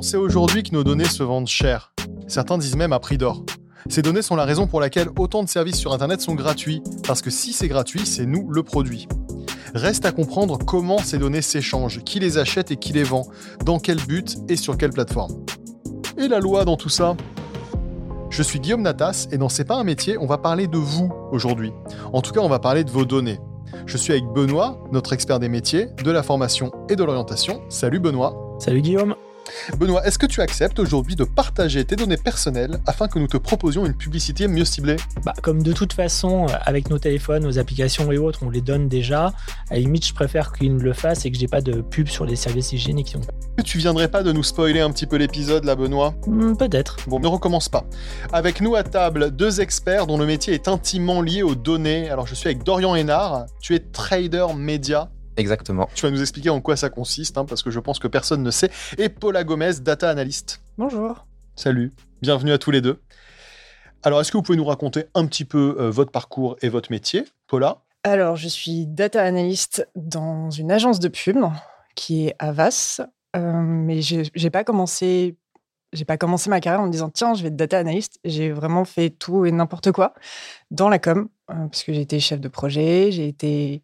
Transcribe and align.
On 0.00 0.02
sait 0.02 0.16
aujourd'hui 0.16 0.62
que 0.62 0.72
nos 0.72 0.82
données 0.82 1.04
se 1.04 1.22
vendent 1.22 1.46
cher. 1.46 1.92
Certains 2.26 2.56
disent 2.56 2.74
même 2.74 2.94
à 2.94 2.98
prix 3.00 3.18
d'or. 3.18 3.44
Ces 3.90 4.00
données 4.00 4.22
sont 4.22 4.34
la 4.34 4.46
raison 4.46 4.66
pour 4.66 4.80
laquelle 4.80 5.10
autant 5.18 5.42
de 5.42 5.48
services 5.50 5.76
sur 5.76 5.92
Internet 5.92 6.22
sont 6.22 6.34
gratuits, 6.34 6.82
parce 7.06 7.20
que 7.20 7.28
si 7.28 7.52
c'est 7.52 7.68
gratuit, 7.68 8.06
c'est 8.06 8.24
nous 8.24 8.50
le 8.50 8.62
produit. 8.62 9.08
Reste 9.74 10.06
à 10.06 10.12
comprendre 10.12 10.56
comment 10.56 10.96
ces 10.96 11.18
données 11.18 11.42
s'échangent, 11.42 12.02
qui 12.02 12.18
les 12.18 12.38
achète 12.38 12.70
et 12.70 12.76
qui 12.76 12.94
les 12.94 13.02
vend, 13.02 13.26
dans 13.66 13.78
quel 13.78 13.98
but 13.98 14.38
et 14.48 14.56
sur 14.56 14.78
quelle 14.78 14.88
plateforme. 14.88 15.44
Et 16.16 16.28
la 16.28 16.38
loi 16.38 16.64
dans 16.64 16.78
tout 16.78 16.88
ça? 16.88 17.14
Je 18.30 18.42
suis 18.42 18.58
Guillaume 18.58 18.80
Natas 18.80 19.28
et 19.32 19.36
dans 19.36 19.50
C'est 19.50 19.66
pas 19.66 19.76
un 19.76 19.84
métier, 19.84 20.16
on 20.16 20.24
va 20.24 20.38
parler 20.38 20.66
de 20.66 20.78
vous 20.78 21.12
aujourd'hui. 21.30 21.74
En 22.14 22.22
tout 22.22 22.32
cas, 22.32 22.40
on 22.40 22.48
va 22.48 22.58
parler 22.58 22.84
de 22.84 22.90
vos 22.90 23.04
données. 23.04 23.38
Je 23.84 23.98
suis 23.98 24.14
avec 24.14 24.24
Benoît, 24.24 24.82
notre 24.92 25.12
expert 25.12 25.40
des 25.40 25.50
métiers, 25.50 25.88
de 26.02 26.10
la 26.10 26.22
formation 26.22 26.72
et 26.88 26.96
de 26.96 27.04
l'orientation. 27.04 27.60
Salut 27.68 28.00
Benoît. 28.00 28.56
Salut 28.60 28.80
Guillaume. 28.80 29.14
Benoît, 29.78 30.04
est-ce 30.06 30.18
que 30.18 30.26
tu 30.26 30.40
acceptes 30.40 30.78
aujourd'hui 30.78 31.16
de 31.16 31.24
partager 31.24 31.84
tes 31.84 31.96
données 31.96 32.16
personnelles 32.16 32.80
afin 32.86 33.08
que 33.08 33.18
nous 33.18 33.26
te 33.26 33.36
proposions 33.36 33.86
une 33.86 33.94
publicité 33.94 34.48
mieux 34.48 34.64
ciblée? 34.64 34.96
Bah, 35.24 35.32
Comme 35.42 35.62
de 35.62 35.72
toute 35.72 35.92
façon, 35.92 36.46
euh, 36.48 36.52
avec 36.62 36.90
nos 36.90 36.98
téléphones, 36.98 37.42
nos 37.42 37.58
applications 37.58 38.10
et 38.12 38.18
autres, 38.18 38.40
on 38.42 38.50
les 38.50 38.60
donne 38.60 38.88
déjà. 38.88 39.26
À 39.70 39.74
la 39.74 39.78
limite, 39.80 40.06
je 40.06 40.14
préfère 40.14 40.52
qu'ils 40.52 40.76
le 40.76 40.92
fassent 40.92 41.24
et 41.26 41.30
que 41.30 41.38
j'ai 41.38 41.48
pas 41.48 41.60
de 41.60 41.80
pub 41.80 42.08
sur 42.08 42.24
les 42.24 42.36
services 42.36 42.72
hygiéniques. 42.72 43.16
Tu 43.64 43.78
viendrais 43.78 44.08
pas 44.08 44.22
de 44.22 44.32
nous 44.32 44.42
spoiler 44.42 44.80
un 44.80 44.90
petit 44.90 45.06
peu 45.06 45.16
l'épisode 45.16 45.64
là, 45.64 45.74
Benoît? 45.74 46.14
Hmm, 46.26 46.54
Peut-être. 46.56 46.96
Bon, 47.06 47.20
ne 47.20 47.26
recommence 47.26 47.68
pas. 47.68 47.84
Avec 48.32 48.60
nous 48.60 48.74
à 48.74 48.82
table, 48.82 49.30
deux 49.30 49.60
experts 49.60 50.06
dont 50.06 50.18
le 50.18 50.26
métier 50.26 50.54
est 50.54 50.68
intimement 50.68 51.20
lié 51.22 51.42
aux 51.42 51.54
données. 51.54 52.08
Alors, 52.10 52.26
je 52.26 52.34
suis 52.34 52.48
avec 52.48 52.62
Dorian 52.64 52.94
Hénard. 52.94 53.46
Tu 53.60 53.74
es 53.74 53.80
trader 53.80 54.46
média 54.56 55.10
Exactement. 55.40 55.88
Tu 55.94 56.02
vas 56.02 56.10
nous 56.10 56.20
expliquer 56.20 56.50
en 56.50 56.60
quoi 56.60 56.76
ça 56.76 56.90
consiste, 56.90 57.38
hein, 57.38 57.46
parce 57.46 57.62
que 57.62 57.70
je 57.70 57.80
pense 57.80 57.98
que 57.98 58.06
personne 58.06 58.42
ne 58.42 58.50
sait. 58.50 58.70
Et 58.98 59.08
Paula 59.08 59.42
Gomez, 59.42 59.72
data 59.80 60.10
analyst. 60.10 60.60
Bonjour. 60.76 61.24
Salut, 61.56 61.92
bienvenue 62.20 62.52
à 62.52 62.58
tous 62.58 62.70
les 62.70 62.82
deux. 62.82 63.00
Alors, 64.02 64.20
est-ce 64.20 64.30
que 64.30 64.36
vous 64.36 64.42
pouvez 64.42 64.58
nous 64.58 64.66
raconter 64.66 65.06
un 65.14 65.26
petit 65.26 65.46
peu 65.46 65.76
euh, 65.78 65.90
votre 65.90 66.10
parcours 66.10 66.56
et 66.60 66.68
votre 66.68 66.92
métier, 66.92 67.24
Paula? 67.46 67.78
Alors, 68.04 68.36
je 68.36 68.48
suis 68.48 68.86
data 68.86 69.22
analyst 69.22 69.88
dans 69.96 70.50
une 70.50 70.70
agence 70.70 71.00
de 71.00 71.08
pub 71.08 71.38
qui 71.94 72.26
est 72.26 72.36
Avas, 72.38 73.00
euh, 73.34 73.62
mais 73.62 74.02
j'ai 74.02 74.50
pas 74.50 74.64
commencé. 74.64 75.36
J'ai 75.94 76.04
pas 76.04 76.18
commencé 76.18 76.50
ma 76.50 76.60
carrière 76.60 76.82
en 76.82 76.86
me 76.86 76.92
disant 76.92 77.08
tiens 77.08 77.32
je 77.32 77.42
vais 77.42 77.48
être 77.48 77.56
data 77.56 77.78
analyst. 77.78 78.20
J'ai 78.26 78.52
vraiment 78.52 78.84
fait 78.84 79.08
tout 79.08 79.46
et 79.46 79.52
n'importe 79.52 79.90
quoi 79.90 80.12
dans 80.70 80.90
la 80.90 80.98
com 80.98 81.28
euh, 81.50 81.66
parce 81.66 81.82
que 81.82 81.94
j'ai 81.94 82.02
été 82.02 82.20
chef 82.20 82.40
de 82.40 82.48
projet, 82.48 83.10
j'ai 83.10 83.26
été 83.26 83.82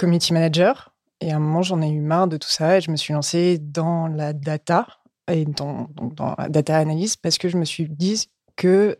community 0.00 0.32
manager. 0.32 0.94
Et 1.20 1.30
à 1.30 1.36
un 1.36 1.38
moment, 1.38 1.60
j'en 1.60 1.82
ai 1.82 1.90
eu 1.90 2.00
marre 2.00 2.26
de 2.26 2.38
tout 2.38 2.48
ça 2.48 2.78
et 2.78 2.80
je 2.80 2.90
me 2.90 2.96
suis 2.96 3.12
lancée 3.12 3.58
dans 3.58 4.08
la 4.08 4.32
data 4.32 4.86
et 5.30 5.44
dans, 5.44 5.90
dans 5.94 6.34
la 6.38 6.48
data 6.48 6.78
analyse 6.78 7.16
parce 7.16 7.36
que 7.36 7.50
je 7.50 7.58
me 7.58 7.66
suis 7.66 7.86
dit 7.88 8.30
que 8.56 8.98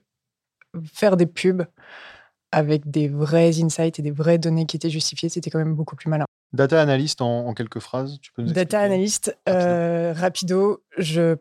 faire 0.85 1.17
des 1.17 1.27
pubs 1.27 1.65
avec 2.53 2.91
des 2.91 3.09
vrais 3.09 3.63
insights 3.63 3.99
et 3.99 4.03
des 4.03 4.11
vraies 4.11 4.39
données 4.39 4.67
qui 4.67 4.77
étaient 4.77 4.91
justifiées, 4.91 5.31
c'était 5.31 5.51
quand 5.51 5.59
même 5.59 5.75
beaucoup 5.75 5.97
plus 5.97 6.11
malin. 6.11 6.27
Data 6.53 6.81
analyst 6.83 7.23
en, 7.23 7.55
quelques 7.55 7.79
phrases, 7.79 8.19
tu 8.21 8.33
peux 8.33 8.43
nous 8.43 8.53
Data 8.53 8.81
analyst, 8.81 9.37
euh, 9.49 10.13
rapido, 10.15 10.83
je 10.99 11.37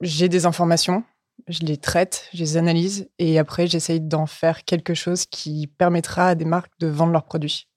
j'ai 0.00 0.28
des 0.28 0.46
informations, 0.46 1.04
je 1.48 1.60
les 1.60 1.76
traite, 1.76 2.28
je 2.32 2.38
les 2.38 2.56
analyse 2.56 3.08
et 3.18 3.38
après 3.38 3.66
j'essaye 3.66 4.00
d'en 4.00 4.26
faire 4.26 4.64
quelque 4.64 4.94
chose 4.94 5.26
qui 5.26 5.66
permettra 5.66 6.28
à 6.28 6.34
des 6.34 6.44
marques 6.44 6.72
de 6.78 6.86
vendre 6.86 7.12
leurs 7.12 7.24
produits. 7.24 7.68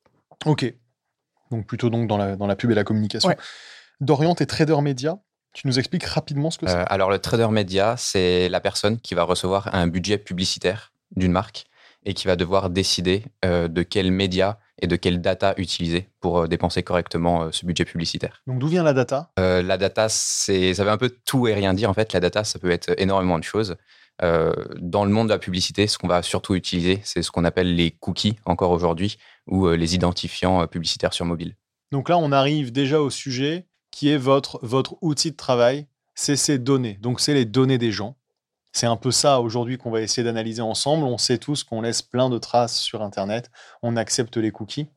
Ok. 0.45 0.73
Donc 1.51 1.65
plutôt 1.65 1.89
donc 1.89 2.07
dans 2.07 2.17
la, 2.17 2.35
dans 2.35 2.47
la 2.47 2.55
pub 2.55 2.71
et 2.71 2.75
la 2.75 2.83
communication. 2.83 3.33
Dorian, 3.99 4.35
tu 4.35 4.43
es 4.43 4.45
trader 4.45 4.79
média. 4.81 5.17
Tu 5.53 5.65
nous 5.65 5.79
expliques 5.79 6.03
rapidement 6.03 6.51
ce 6.51 6.59
que 6.59 6.67
c'est? 6.67 6.75
Euh, 6.75 6.83
Alors 6.87 7.09
le 7.09 7.19
trader 7.19 7.47
média, 7.47 7.95
c'est 7.97 8.47
la 8.49 8.59
personne 8.59 8.99
qui 8.99 9.15
va 9.15 9.23
recevoir 9.23 9.73
un 9.73 9.87
budget 9.87 10.17
publicitaire 10.17 10.91
d'une 11.15 11.31
marque 11.31 11.65
et 12.05 12.13
qui 12.13 12.27
va 12.27 12.35
devoir 12.35 12.69
décider 12.69 13.23
euh, 13.43 13.67
de 13.67 13.81
quel 13.81 14.11
média 14.11 14.59
et 14.79 14.87
de 14.87 14.95
quelle 14.95 15.19
data 15.19 15.55
utiliser 15.57 16.09
pour 16.19 16.41
euh, 16.41 16.47
dépenser 16.47 16.83
correctement 16.83 17.51
ce 17.51 17.65
budget 17.65 17.85
publicitaire. 17.85 18.43
Donc 18.45 18.59
d'où 18.59 18.67
vient 18.67 18.83
la 18.83 18.93
data? 18.93 19.31
La 19.37 19.77
data, 19.77 20.09
c'est 20.09 20.75
ça 20.75 20.83
veut 20.83 20.91
un 20.91 20.97
peu 20.97 21.09
tout 21.09 21.47
et 21.47 21.55
rien 21.55 21.73
dire 21.73 21.89
en 21.89 21.93
fait. 21.93 22.13
La 22.13 22.19
data, 22.19 22.43
ça 22.43 22.59
peut 22.59 22.69
être 22.69 22.93
énormément 23.01 23.39
de 23.39 23.43
choses. 23.43 23.77
Euh, 24.23 24.53
dans 24.77 25.05
le 25.05 25.11
monde 25.11 25.27
de 25.27 25.33
la 25.33 25.39
publicité, 25.39 25.87
ce 25.87 25.97
qu'on 25.97 26.07
va 26.07 26.21
surtout 26.23 26.55
utiliser, 26.55 27.01
c'est 27.03 27.21
ce 27.21 27.31
qu'on 27.31 27.45
appelle 27.45 27.75
les 27.75 27.91
cookies 27.91 28.37
encore 28.45 28.71
aujourd'hui, 28.71 29.17
ou 29.45 29.67
euh, 29.67 29.75
les 29.75 29.95
identifiants 29.95 30.61
euh, 30.61 30.65
publicitaires 30.65 31.13
sur 31.13 31.25
mobile. 31.25 31.55
Donc 31.91 32.09
là, 32.09 32.17
on 32.17 32.31
arrive 32.31 32.71
déjà 32.71 32.99
au 32.99 33.09
sujet 33.09 33.67
qui 33.91 34.09
est 34.09 34.17
votre, 34.17 34.59
votre 34.63 34.95
outil 35.01 35.31
de 35.31 35.37
travail, 35.37 35.87
c'est 36.15 36.35
ces 36.35 36.57
données. 36.57 36.97
Donc 37.01 37.19
c'est 37.19 37.33
les 37.33 37.45
données 37.45 37.77
des 37.77 37.91
gens. 37.91 38.17
C'est 38.73 38.87
un 38.87 38.97
peu 38.97 39.11
ça 39.11 39.39
aujourd'hui 39.39 39.77
qu'on 39.77 39.91
va 39.91 40.01
essayer 40.01 40.23
d'analyser 40.23 40.61
ensemble. 40.61 41.03
On 41.05 41.17
sait 41.17 41.37
tous 41.37 41.63
qu'on 41.63 41.81
laisse 41.81 42.01
plein 42.01 42.29
de 42.29 42.37
traces 42.37 42.77
sur 42.79 43.01
Internet. 43.01 43.49
On 43.81 43.95
accepte 43.95 44.37
les 44.37 44.51
cookies. 44.51 44.87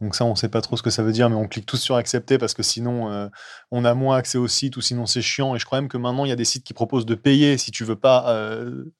Donc 0.00 0.14
ça, 0.14 0.24
on 0.24 0.30
ne 0.30 0.34
sait 0.34 0.48
pas 0.48 0.60
trop 0.60 0.76
ce 0.76 0.82
que 0.82 0.90
ça 0.90 1.02
veut 1.02 1.12
dire, 1.12 1.30
mais 1.30 1.36
on 1.36 1.48
clique 1.48 1.66
tous 1.66 1.78
sur 1.78 1.96
accepter 1.96 2.36
parce 2.36 2.52
que 2.52 2.62
sinon, 2.62 3.10
euh, 3.10 3.28
on 3.70 3.84
a 3.84 3.94
moins 3.94 4.16
accès 4.16 4.36
au 4.36 4.46
site 4.46 4.76
ou 4.76 4.80
sinon 4.80 5.06
c'est 5.06 5.22
chiant. 5.22 5.54
Et 5.54 5.58
je 5.58 5.64
crois 5.64 5.80
même 5.80 5.88
que 5.88 5.96
maintenant, 5.96 6.24
il 6.24 6.28
y 6.28 6.32
a 6.32 6.36
des 6.36 6.44
sites 6.44 6.64
qui 6.64 6.74
proposent 6.74 7.06
de 7.06 7.14
payer 7.14 7.56
si 7.56 7.70
tu 7.70 7.84
veux 7.84 7.96
pas 7.96 8.30
euh, 8.30 8.92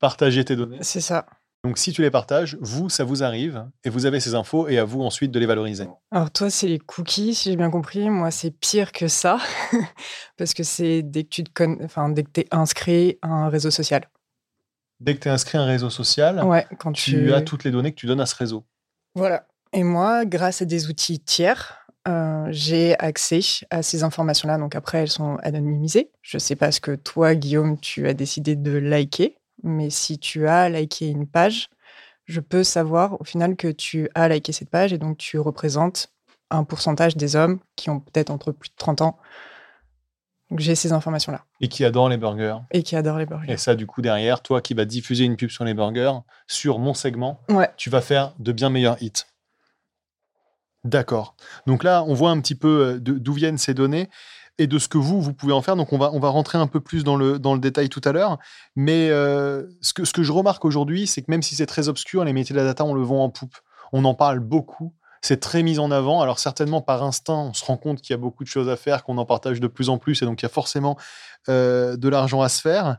partager 0.00 0.44
tes 0.44 0.56
données. 0.56 0.78
C'est 0.82 1.00
ça. 1.00 1.26
Donc 1.64 1.78
si 1.78 1.92
tu 1.92 2.02
les 2.02 2.10
partages, 2.10 2.58
vous, 2.60 2.90
ça 2.90 3.04
vous 3.04 3.22
arrive 3.22 3.66
et 3.84 3.88
vous 3.88 4.04
avez 4.04 4.20
ces 4.20 4.34
infos 4.34 4.68
et 4.68 4.78
à 4.78 4.84
vous 4.84 5.00
ensuite 5.00 5.30
de 5.30 5.38
les 5.38 5.46
valoriser. 5.46 5.88
Alors 6.10 6.30
toi, 6.30 6.50
c'est 6.50 6.68
les 6.68 6.78
cookies, 6.78 7.34
si 7.34 7.48
j'ai 7.48 7.56
bien 7.56 7.70
compris. 7.70 8.10
Moi, 8.10 8.30
c'est 8.30 8.50
pire 8.50 8.92
que 8.92 9.08
ça 9.08 9.38
parce 10.36 10.52
que 10.52 10.62
c'est 10.62 11.02
dès 11.02 11.24
que 11.24 11.30
tu 11.30 11.42
te 11.42 11.82
enfin, 11.82 12.10
dès 12.10 12.22
que 12.22 12.42
es 12.42 12.46
inscrit 12.50 13.18
à 13.22 13.28
un 13.28 13.48
réseau 13.48 13.70
social. 13.70 14.10
Dès 15.00 15.14
que 15.14 15.20
tu 15.20 15.28
es 15.28 15.30
inscrit 15.30 15.56
à 15.56 15.62
un 15.62 15.66
réseau 15.66 15.88
social, 15.88 16.44
ouais, 16.44 16.66
quand 16.78 16.92
tu 16.92 17.32
as 17.32 17.40
toutes 17.40 17.64
les 17.64 17.70
données 17.70 17.92
que 17.92 17.98
tu 17.98 18.06
donnes 18.06 18.20
à 18.20 18.26
ce 18.26 18.36
réseau. 18.36 18.66
Voilà. 19.14 19.46
Et 19.74 19.82
moi, 19.82 20.24
grâce 20.24 20.62
à 20.62 20.64
des 20.64 20.88
outils 20.88 21.18
tiers, 21.18 21.84
euh, 22.06 22.46
j'ai 22.50 22.96
accès 23.00 23.40
à 23.70 23.82
ces 23.82 24.04
informations-là. 24.04 24.56
Donc 24.56 24.76
après, 24.76 24.98
elles 24.98 25.10
sont 25.10 25.36
anonymisées. 25.42 26.12
Je 26.22 26.36
ne 26.36 26.40
sais 26.40 26.54
pas 26.54 26.70
ce 26.70 26.80
que 26.80 26.94
toi, 26.94 27.34
Guillaume, 27.34 27.78
tu 27.80 28.06
as 28.06 28.14
décidé 28.14 28.54
de 28.54 28.70
liker, 28.70 29.36
mais 29.64 29.90
si 29.90 30.20
tu 30.20 30.46
as 30.46 30.68
liké 30.68 31.08
une 31.08 31.26
page, 31.26 31.70
je 32.26 32.40
peux 32.40 32.62
savoir 32.62 33.20
au 33.20 33.24
final 33.24 33.56
que 33.56 33.66
tu 33.66 34.08
as 34.14 34.28
liké 34.28 34.52
cette 34.52 34.70
page 34.70 34.92
et 34.92 34.98
donc 34.98 35.18
tu 35.18 35.40
représentes 35.40 36.12
un 36.50 36.62
pourcentage 36.62 37.16
des 37.16 37.34
hommes 37.34 37.58
qui 37.74 37.90
ont 37.90 37.98
peut-être 37.98 38.30
entre 38.30 38.52
plus 38.52 38.70
de 38.70 38.76
30 38.76 39.02
ans. 39.02 39.18
Donc 40.50 40.60
j'ai 40.60 40.76
ces 40.76 40.92
informations-là. 40.92 41.42
Et 41.60 41.66
qui 41.66 41.84
adorent 41.84 42.10
les 42.10 42.16
burgers. 42.16 42.58
Et 42.70 42.84
qui 42.84 42.94
adorent 42.94 43.18
les 43.18 43.26
burgers. 43.26 43.52
Et 43.52 43.56
ça, 43.56 43.74
du 43.74 43.88
coup, 43.88 44.02
derrière, 44.02 44.40
toi 44.40 44.60
qui 44.60 44.74
vas 44.74 44.84
diffuser 44.84 45.24
une 45.24 45.36
pub 45.36 45.50
sur 45.50 45.64
les 45.64 45.74
burgers, 45.74 46.12
sur 46.46 46.78
mon 46.78 46.94
segment, 46.94 47.40
tu 47.76 47.90
vas 47.90 48.02
faire 48.02 48.34
de 48.38 48.52
bien 48.52 48.70
meilleurs 48.70 49.02
hits. 49.02 49.24
D'accord. 50.84 51.34
Donc 51.66 51.82
là, 51.82 52.04
on 52.06 52.14
voit 52.14 52.30
un 52.30 52.40
petit 52.40 52.54
peu 52.54 52.94
euh, 52.94 52.98
d'où 53.00 53.32
viennent 53.32 53.58
ces 53.58 53.74
données 53.74 54.08
et 54.58 54.66
de 54.66 54.78
ce 54.78 54.86
que 54.86 54.98
vous, 54.98 55.20
vous 55.20 55.32
pouvez 55.32 55.52
en 55.52 55.62
faire. 55.62 55.76
Donc 55.76 55.92
on 55.92 55.98
va, 55.98 56.28
rentrer 56.28 56.58
un 56.58 56.66
peu 56.66 56.80
plus 56.80 57.04
dans 57.04 57.16
le, 57.16 57.38
dans 57.38 57.54
le 57.54 57.60
détail 57.60 57.88
tout 57.88 58.02
à 58.04 58.12
l'heure. 58.12 58.38
Mais 58.76 59.08
euh, 59.10 59.64
ce, 59.80 59.92
que, 59.92 60.04
ce 60.04 60.12
que 60.12 60.22
je 60.22 60.30
remarque 60.30 60.64
aujourd'hui, 60.64 61.06
c'est 61.06 61.22
que 61.22 61.30
même 61.30 61.42
si 61.42 61.56
c'est 61.56 61.66
très 61.66 61.88
obscur, 61.88 62.24
les 62.24 62.32
métiers 62.32 62.54
de 62.54 62.60
la 62.60 62.66
data, 62.66 62.84
on 62.84 62.94
le 62.94 63.02
vend 63.02 63.24
en 63.24 63.30
poupe. 63.30 63.56
On 63.92 64.04
en 64.04 64.14
parle 64.14 64.40
beaucoup. 64.40 64.92
C'est 65.22 65.40
très 65.40 65.62
mis 65.62 65.78
en 65.78 65.90
avant. 65.90 66.20
Alors 66.20 66.38
certainement 66.38 66.82
par 66.82 67.02
instinct, 67.02 67.48
on 67.48 67.54
se 67.54 67.64
rend 67.64 67.78
compte 67.78 68.02
qu'il 68.02 68.12
y 68.12 68.14
a 68.14 68.18
beaucoup 68.18 68.44
de 68.44 68.48
choses 68.48 68.68
à 68.68 68.76
faire, 68.76 69.04
qu'on 69.04 69.16
en 69.16 69.24
partage 69.24 69.58
de 69.58 69.66
plus 69.66 69.88
en 69.88 69.96
plus, 69.96 70.20
et 70.20 70.26
donc 70.26 70.42
il 70.42 70.44
y 70.44 70.46
a 70.46 70.50
forcément 70.50 70.98
euh, 71.48 71.96
de 71.96 72.08
l'argent 72.10 72.42
à 72.42 72.50
se 72.50 72.60
faire. 72.60 72.98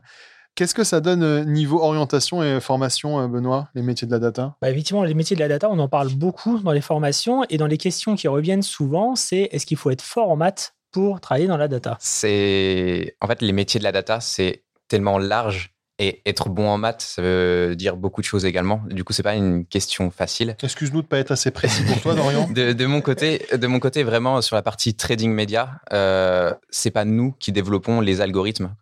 Qu'est-ce 0.56 0.74
que 0.74 0.84
ça 0.84 1.02
donne 1.02 1.22
euh, 1.22 1.44
niveau 1.44 1.82
orientation 1.82 2.42
et 2.42 2.60
formation, 2.60 3.20
euh, 3.20 3.28
Benoît, 3.28 3.68
les 3.74 3.82
métiers 3.82 4.06
de 4.06 4.12
la 4.12 4.18
data? 4.18 4.56
Bah, 4.62 4.70
Effectivement, 4.70 5.04
les 5.04 5.12
métiers 5.12 5.36
de 5.36 5.40
la 5.42 5.48
data, 5.48 5.68
on 5.70 5.78
en 5.78 5.86
parle 5.86 6.08
beaucoup 6.14 6.58
dans 6.60 6.72
les 6.72 6.80
formations 6.80 7.44
et 7.50 7.58
dans 7.58 7.66
les 7.66 7.76
questions 7.76 8.16
qui 8.16 8.26
reviennent 8.26 8.62
souvent, 8.62 9.16
c'est 9.16 9.50
est-ce 9.52 9.66
qu'il 9.66 9.76
faut 9.76 9.90
être 9.90 10.00
fort 10.00 10.30
en 10.30 10.36
maths 10.36 10.74
pour 10.92 11.20
travailler 11.20 11.46
dans 11.46 11.58
la 11.58 11.68
data? 11.68 11.98
C'est 12.00 13.16
en 13.20 13.26
fait 13.26 13.42
les 13.42 13.52
métiers 13.52 13.78
de 13.78 13.84
la 13.84 13.92
data, 13.92 14.20
c'est 14.20 14.64
tellement 14.88 15.18
large 15.18 15.75
et 15.98 16.22
être 16.26 16.50
bon 16.50 16.68
en 16.68 16.76
maths, 16.76 17.02
ça 17.02 17.22
veut 17.22 17.74
dire 17.74 17.96
beaucoup 17.96 18.20
de 18.20 18.26
choses 18.26 18.44
également. 18.44 18.82
Du 18.90 19.02
coup, 19.02 19.12
c'est 19.12 19.22
pas 19.22 19.34
une 19.34 19.64
question 19.64 20.10
facile. 20.10 20.56
Excuse-nous 20.62 21.02
de 21.02 21.06
pas 21.06 21.18
être 21.18 21.30
assez 21.30 21.50
précis 21.50 21.84
pour 21.84 22.00
toi, 22.00 22.14
Dorian. 22.14 22.48
de, 22.54 22.86
mon 22.86 23.00
côté, 23.00 23.46
de 23.52 23.66
mon 23.66 23.80
côté, 23.80 24.02
vraiment 24.02 24.42
sur 24.42 24.56
la 24.56 24.62
partie 24.62 24.94
trading 24.94 25.32
média, 25.32 25.80
euh, 25.92 26.52
c'est 26.68 26.90
pas 26.90 27.06
nous 27.06 27.32
qui 27.32 27.50
développons 27.50 28.00
les 28.00 28.20
algorithmes 28.20 28.74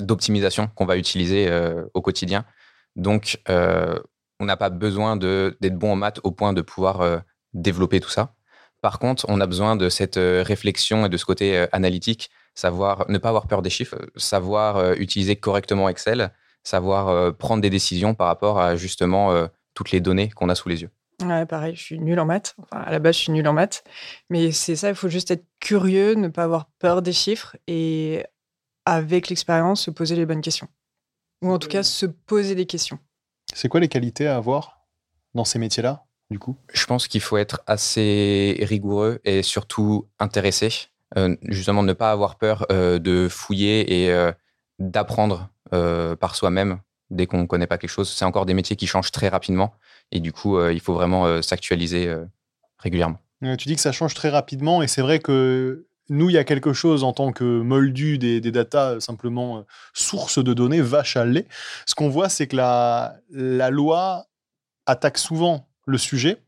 d'optimisation 0.00 0.68
qu'on 0.74 0.86
va 0.86 0.96
utiliser 0.96 1.48
euh, 1.48 1.84
au 1.94 2.00
quotidien. 2.00 2.44
Donc, 2.96 3.40
euh, 3.48 3.98
on 4.40 4.44
n'a 4.44 4.56
pas 4.56 4.70
besoin 4.70 5.16
d'être 5.16 5.78
bon 5.78 5.92
en 5.92 5.96
maths 5.96 6.20
au 6.24 6.30
point 6.30 6.52
de 6.52 6.62
pouvoir 6.62 7.00
euh, 7.00 7.18
développer 7.54 8.00
tout 8.00 8.10
ça. 8.10 8.34
Par 8.80 8.98
contre, 8.98 9.24
on 9.28 9.40
a 9.40 9.46
besoin 9.46 9.76
de 9.76 9.88
cette 9.88 10.16
réflexion 10.16 11.06
et 11.06 11.08
de 11.08 11.16
ce 11.16 11.24
côté 11.24 11.66
analytique, 11.70 12.30
savoir 12.54 13.08
ne 13.08 13.18
pas 13.18 13.28
avoir 13.28 13.46
peur 13.46 13.62
des 13.62 13.70
chiffres, 13.70 13.96
savoir 14.16 14.94
utiliser 14.94 15.36
correctement 15.36 15.88
Excel, 15.88 16.32
savoir 16.62 17.34
prendre 17.36 17.62
des 17.62 17.70
décisions 17.70 18.14
par 18.14 18.26
rapport 18.26 18.60
à 18.60 18.76
justement 18.76 19.48
toutes 19.74 19.90
les 19.90 20.00
données 20.00 20.30
qu'on 20.30 20.48
a 20.48 20.54
sous 20.54 20.68
les 20.68 20.82
yeux. 20.82 20.90
Ouais, 21.22 21.46
pareil, 21.46 21.76
je 21.76 21.82
suis 21.82 21.98
nul 21.98 22.18
en 22.18 22.24
maths. 22.24 22.54
Enfin, 22.58 22.82
à 22.82 22.90
la 22.90 22.98
base, 22.98 23.16
je 23.16 23.20
suis 23.20 23.32
nul 23.32 23.46
en 23.46 23.52
maths. 23.52 23.84
Mais 24.30 24.52
c'est 24.52 24.76
ça, 24.76 24.88
il 24.88 24.94
faut 24.94 25.08
juste 25.08 25.30
être 25.30 25.44
curieux, 25.60 26.14
ne 26.14 26.28
pas 26.28 26.44
avoir 26.44 26.66
peur 26.78 27.02
des 27.02 27.12
chiffres 27.12 27.56
et 27.66 28.24
avec 28.84 29.28
l'expérience, 29.28 29.82
se 29.82 29.90
poser 29.90 30.16
les 30.16 30.26
bonnes 30.26 30.40
questions. 30.40 30.68
Ou 31.42 31.50
en 31.50 31.58
tout 31.58 31.68
cas, 31.68 31.82
se 31.82 32.06
poser 32.06 32.54
des 32.54 32.66
questions. 32.66 32.98
C'est 33.54 33.68
quoi 33.68 33.80
les 33.80 33.88
qualités 33.88 34.26
à 34.26 34.36
avoir 34.36 34.80
dans 35.34 35.44
ces 35.44 35.58
métiers-là, 35.58 36.04
du 36.30 36.38
coup? 36.38 36.56
Je 36.72 36.86
pense 36.86 37.08
qu'il 37.08 37.20
faut 37.20 37.36
être 37.36 37.62
assez 37.66 38.58
rigoureux 38.62 39.20
et 39.24 39.42
surtout 39.42 40.08
intéressé. 40.18 40.70
Euh, 41.16 41.36
justement, 41.42 41.82
ne 41.82 41.92
pas 41.92 42.10
avoir 42.10 42.36
peur 42.36 42.66
euh, 42.72 42.98
de 42.98 43.28
fouiller 43.28 44.02
et 44.02 44.10
euh, 44.10 44.32
d'apprendre 44.90 45.48
par 45.70 46.34
soi-même 46.34 46.80
dès 47.10 47.26
qu'on 47.26 47.42
ne 47.42 47.46
connaît 47.46 47.66
pas 47.66 47.78
quelque 47.78 47.90
chose. 47.90 48.10
C'est 48.10 48.24
encore 48.24 48.46
des 48.46 48.54
métiers 48.54 48.76
qui 48.76 48.86
changent 48.86 49.10
très 49.10 49.28
rapidement 49.28 49.72
et 50.10 50.20
du 50.20 50.32
coup, 50.32 50.62
il 50.66 50.80
faut 50.80 50.94
vraiment 50.94 51.40
s'actualiser 51.40 52.14
régulièrement. 52.78 53.18
tu 53.40 53.68
dis 53.68 53.74
que 53.74 53.80
ça 53.80 53.92
change 53.92 54.14
très 54.14 54.28
rapidement 54.28 54.82
et 54.82 54.88
c'est 54.88 55.02
vrai 55.02 55.18
que 55.18 55.86
nous, 56.08 56.28
il 56.28 56.34
y 56.34 56.38
a 56.38 56.44
quelque 56.44 56.72
chose 56.72 57.04
en 57.04 57.12
tant 57.12 57.32
que 57.32 57.62
moldu 57.62 58.18
des, 58.18 58.40
des 58.40 58.50
data, 58.50 59.00
simplement 59.00 59.64
source 59.94 60.42
de 60.42 60.52
données, 60.52 60.82
vache 60.82 61.16
à 61.16 61.24
lait. 61.24 61.46
Ce 61.86 61.94
qu'on 61.94 62.10
voit, 62.10 62.28
c'est 62.28 62.46
que 62.48 62.56
la, 62.56 63.16
la 63.30 63.70
loi 63.70 64.26
attaque 64.84 65.16
souvent 65.16 65.68
le 65.86 65.96
sujet. 65.96 66.42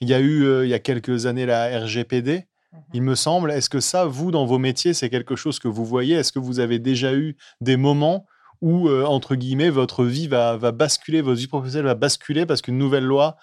Il 0.00 0.08
y 0.08 0.14
a 0.14 0.20
eu, 0.20 0.62
il 0.62 0.68
y 0.68 0.74
a 0.74 0.78
quelques 0.78 1.26
années, 1.26 1.46
la 1.46 1.80
RGPD 1.80 2.46
il 2.92 3.02
me 3.02 3.14
semble. 3.14 3.50
Est-ce 3.50 3.70
que 3.70 3.80
ça, 3.80 4.04
vous, 4.04 4.30
dans 4.30 4.46
vos 4.46 4.58
métiers, 4.58 4.94
c'est 4.94 5.10
quelque 5.10 5.36
chose 5.36 5.58
que 5.58 5.68
vous 5.68 5.84
voyez? 5.84 6.16
Est-ce 6.16 6.32
que 6.32 6.38
vous 6.38 6.60
avez 6.60 6.78
déjà 6.78 7.14
eu 7.14 7.36
des 7.60 7.76
moments 7.76 8.26
où, 8.60 8.88
euh, 8.88 9.04
entre 9.04 9.34
guillemets, 9.34 9.70
votre 9.70 10.04
vie 10.04 10.28
va, 10.28 10.56
va 10.56 10.72
basculer, 10.72 11.20
votre 11.20 11.38
vie 11.38 11.46
professionnelle 11.46 11.86
va 11.86 11.94
basculer 11.94 12.46
parce 12.46 12.62
qu'une 12.62 12.78
nouvelle 12.78 13.04
loi 13.04 13.36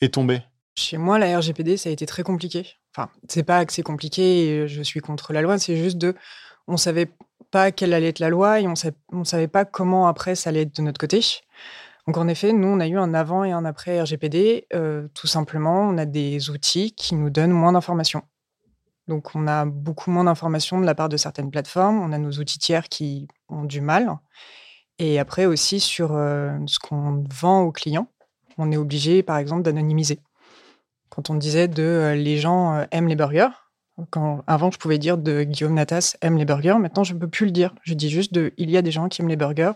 est 0.00 0.14
tombée? 0.14 0.42
Chez 0.74 0.96
moi, 0.96 1.18
la 1.18 1.38
RGPD, 1.38 1.76
ça 1.76 1.90
a 1.90 1.92
été 1.92 2.06
très 2.06 2.22
compliqué. 2.22 2.66
Enfin, 2.94 3.10
c'est 3.28 3.42
pas 3.42 3.64
que 3.64 3.72
c'est 3.72 3.82
compliqué 3.82 4.46
et 4.46 4.68
je 4.68 4.82
suis 4.82 5.00
contre 5.00 5.32
la 5.32 5.42
loi, 5.42 5.58
c'est 5.58 5.76
juste 5.76 5.98
de. 5.98 6.14
On 6.66 6.76
savait 6.76 7.10
pas 7.50 7.72
quelle 7.72 7.92
allait 7.92 8.08
être 8.08 8.20
la 8.20 8.30
loi 8.30 8.60
et 8.60 8.66
on 8.66 8.74
ne 9.18 9.24
savait 9.24 9.48
pas 9.48 9.64
comment 9.64 10.06
après 10.06 10.34
ça 10.34 10.50
allait 10.50 10.62
être 10.62 10.76
de 10.76 10.82
notre 10.82 10.98
côté. 10.98 11.20
Donc 12.06 12.16
en 12.16 12.26
effet, 12.28 12.52
nous, 12.52 12.68
on 12.68 12.80
a 12.80 12.86
eu 12.86 12.98
un 12.98 13.14
avant 13.14 13.44
et 13.44 13.52
un 13.52 13.64
après 13.64 14.00
RGPD. 14.00 14.66
Euh, 14.74 15.06
tout 15.14 15.26
simplement, 15.26 15.82
on 15.82 15.98
a 15.98 16.06
des 16.06 16.50
outils 16.50 16.92
qui 16.92 17.14
nous 17.14 17.30
donnent 17.30 17.52
moins 17.52 17.72
d'informations. 17.72 18.22
Donc, 19.08 19.34
on 19.34 19.46
a 19.46 19.64
beaucoup 19.64 20.10
moins 20.10 20.24
d'informations 20.24 20.80
de 20.80 20.86
la 20.86 20.94
part 20.94 21.08
de 21.08 21.16
certaines 21.16 21.50
plateformes. 21.50 22.00
On 22.00 22.12
a 22.12 22.18
nos 22.18 22.32
outils 22.32 22.58
tiers 22.58 22.88
qui 22.88 23.28
ont 23.48 23.64
du 23.64 23.80
mal. 23.80 24.16
Et 24.98 25.18
après 25.18 25.46
aussi 25.46 25.80
sur 25.80 26.12
euh, 26.12 26.56
ce 26.66 26.78
qu'on 26.78 27.24
vend 27.30 27.62
aux 27.62 27.72
clients, 27.72 28.08
on 28.58 28.70
est 28.70 28.76
obligé, 28.76 29.22
par 29.22 29.38
exemple, 29.38 29.62
d'anonymiser. 29.62 30.20
Quand 31.08 31.30
on 31.30 31.34
disait 31.34 31.68
de 31.68 31.82
euh, 31.82 32.14
les 32.14 32.38
gens 32.38 32.74
euh, 32.74 32.84
aiment 32.90 33.08
les 33.08 33.16
burgers, 33.16 33.50
quand, 34.10 34.42
avant 34.46 34.70
je 34.70 34.78
pouvais 34.78 34.98
dire 34.98 35.18
de 35.18 35.42
Guillaume 35.42 35.74
Natas 35.74 36.16
aime 36.22 36.38
les 36.38 36.44
burgers, 36.44 36.78
maintenant 36.78 37.04
je 37.04 37.14
ne 37.14 37.18
peux 37.18 37.28
plus 37.28 37.46
le 37.46 37.52
dire. 37.52 37.74
Je 37.82 37.94
dis 37.94 38.10
juste 38.10 38.32
de 38.32 38.52
il 38.56 38.70
y 38.70 38.76
a 38.76 38.82
des 38.82 38.90
gens 38.90 39.08
qui 39.08 39.20
aiment 39.20 39.28
les 39.28 39.36
burgers, 39.36 39.72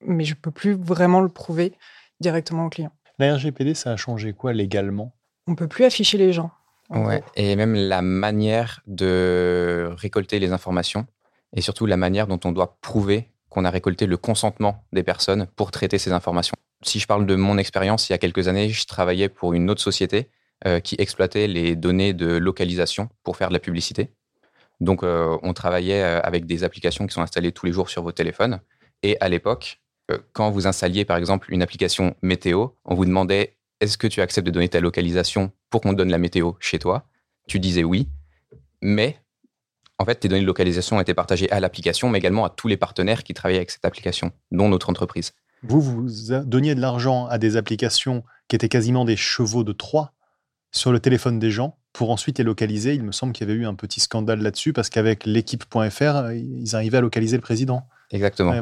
mais 0.00 0.24
je 0.24 0.34
ne 0.34 0.38
peux 0.38 0.50
plus 0.50 0.74
vraiment 0.74 1.20
le 1.20 1.28
prouver 1.28 1.72
directement 2.20 2.66
au 2.66 2.68
client. 2.68 2.92
La 3.18 3.34
RGPD, 3.34 3.74
ça 3.74 3.92
a 3.92 3.96
changé 3.96 4.32
quoi 4.32 4.52
légalement? 4.52 5.12
On 5.46 5.52
ne 5.52 5.56
peut 5.56 5.66
plus 5.66 5.84
afficher 5.84 6.18
les 6.18 6.32
gens. 6.32 6.50
Ouais, 6.90 7.22
et 7.36 7.54
même 7.54 7.74
la 7.74 8.00
manière 8.00 8.80
de 8.86 9.90
récolter 9.96 10.38
les 10.38 10.52
informations 10.52 11.06
et 11.54 11.60
surtout 11.60 11.86
la 11.86 11.96
manière 11.96 12.26
dont 12.26 12.40
on 12.44 12.52
doit 12.52 12.78
prouver 12.80 13.30
qu'on 13.48 13.64
a 13.64 13.70
récolté 13.70 14.06
le 14.06 14.16
consentement 14.16 14.84
des 14.92 15.02
personnes 15.02 15.46
pour 15.56 15.70
traiter 15.70 15.98
ces 15.98 16.12
informations. 16.12 16.54
Si 16.82 16.98
je 16.98 17.06
parle 17.06 17.26
de 17.26 17.34
mon 17.34 17.58
expérience, 17.58 18.08
il 18.08 18.12
y 18.12 18.14
a 18.14 18.18
quelques 18.18 18.48
années, 18.48 18.68
je 18.68 18.86
travaillais 18.86 19.28
pour 19.28 19.52
une 19.52 19.68
autre 19.70 19.80
société 19.80 20.30
euh, 20.66 20.80
qui 20.80 20.96
exploitait 20.98 21.46
les 21.46 21.76
données 21.76 22.12
de 22.12 22.36
localisation 22.36 23.08
pour 23.22 23.36
faire 23.36 23.48
de 23.48 23.54
la 23.54 23.58
publicité. 23.60 24.12
Donc, 24.80 25.02
euh, 25.02 25.36
on 25.42 25.52
travaillait 25.54 26.02
euh, 26.02 26.20
avec 26.20 26.46
des 26.46 26.62
applications 26.62 27.06
qui 27.06 27.14
sont 27.14 27.22
installées 27.22 27.52
tous 27.52 27.66
les 27.66 27.72
jours 27.72 27.90
sur 27.90 28.02
vos 28.02 28.12
téléphones. 28.12 28.60
Et 29.02 29.16
à 29.20 29.28
l'époque, 29.28 29.80
quand 30.32 30.50
vous 30.50 30.66
installiez 30.66 31.04
par 31.04 31.16
exemple 31.16 31.52
une 31.52 31.62
application 31.62 32.14
météo, 32.22 32.68
on 32.84 32.94
vous 32.94 33.04
demandait 33.04 33.56
est-ce 33.80 33.98
que 33.98 34.06
tu 34.06 34.20
acceptes 34.20 34.46
de 34.46 34.52
donner 34.52 34.68
ta 34.68 34.80
localisation 34.80 35.52
pour 35.70 35.80
qu'on 35.80 35.92
te 35.92 35.96
donne 35.96 36.10
la 36.10 36.18
météo 36.18 36.52
chez 36.60 36.78
toi 36.78 37.04
Tu 37.46 37.60
disais 37.60 37.84
oui, 37.84 38.08
mais 38.82 39.18
en 39.98 40.04
fait, 40.04 40.14
tes 40.16 40.28
données 40.28 40.42
de 40.42 40.46
localisation 40.46 40.96
ont 40.96 41.00
été 41.00 41.12
partagées 41.12 41.50
à 41.50 41.58
l'application, 41.58 42.08
mais 42.08 42.18
également 42.18 42.44
à 42.44 42.50
tous 42.50 42.68
les 42.68 42.76
partenaires 42.76 43.24
qui 43.24 43.34
travaillaient 43.34 43.58
avec 43.58 43.70
cette 43.70 43.84
application, 43.84 44.32
dont 44.52 44.68
notre 44.68 44.90
entreprise. 44.90 45.32
Vous, 45.64 45.80
vous 45.80 46.08
donniez 46.44 46.76
de 46.76 46.80
l'argent 46.80 47.26
à 47.26 47.38
des 47.38 47.56
applications 47.56 48.22
qui 48.46 48.54
étaient 48.54 48.68
quasiment 48.68 49.04
des 49.04 49.16
chevaux 49.16 49.64
de 49.64 49.72
Troie 49.72 50.12
sur 50.70 50.92
le 50.92 51.00
téléphone 51.00 51.40
des 51.40 51.50
gens 51.50 51.78
pour 51.92 52.10
ensuite 52.10 52.38
les 52.38 52.44
localiser. 52.44 52.94
Il 52.94 53.02
me 53.02 53.10
semble 53.10 53.32
qu'il 53.32 53.48
y 53.48 53.50
avait 53.50 53.60
eu 53.60 53.66
un 53.66 53.74
petit 53.74 53.98
scandale 53.98 54.40
là-dessus 54.40 54.72
parce 54.72 54.88
qu'avec 54.88 55.26
l'équipe.fr, 55.26 56.30
ils 56.32 56.76
arrivaient 56.76 56.98
à 56.98 57.00
localiser 57.00 57.36
le 57.36 57.42
président. 57.42 57.88
Exactement. 58.10 58.54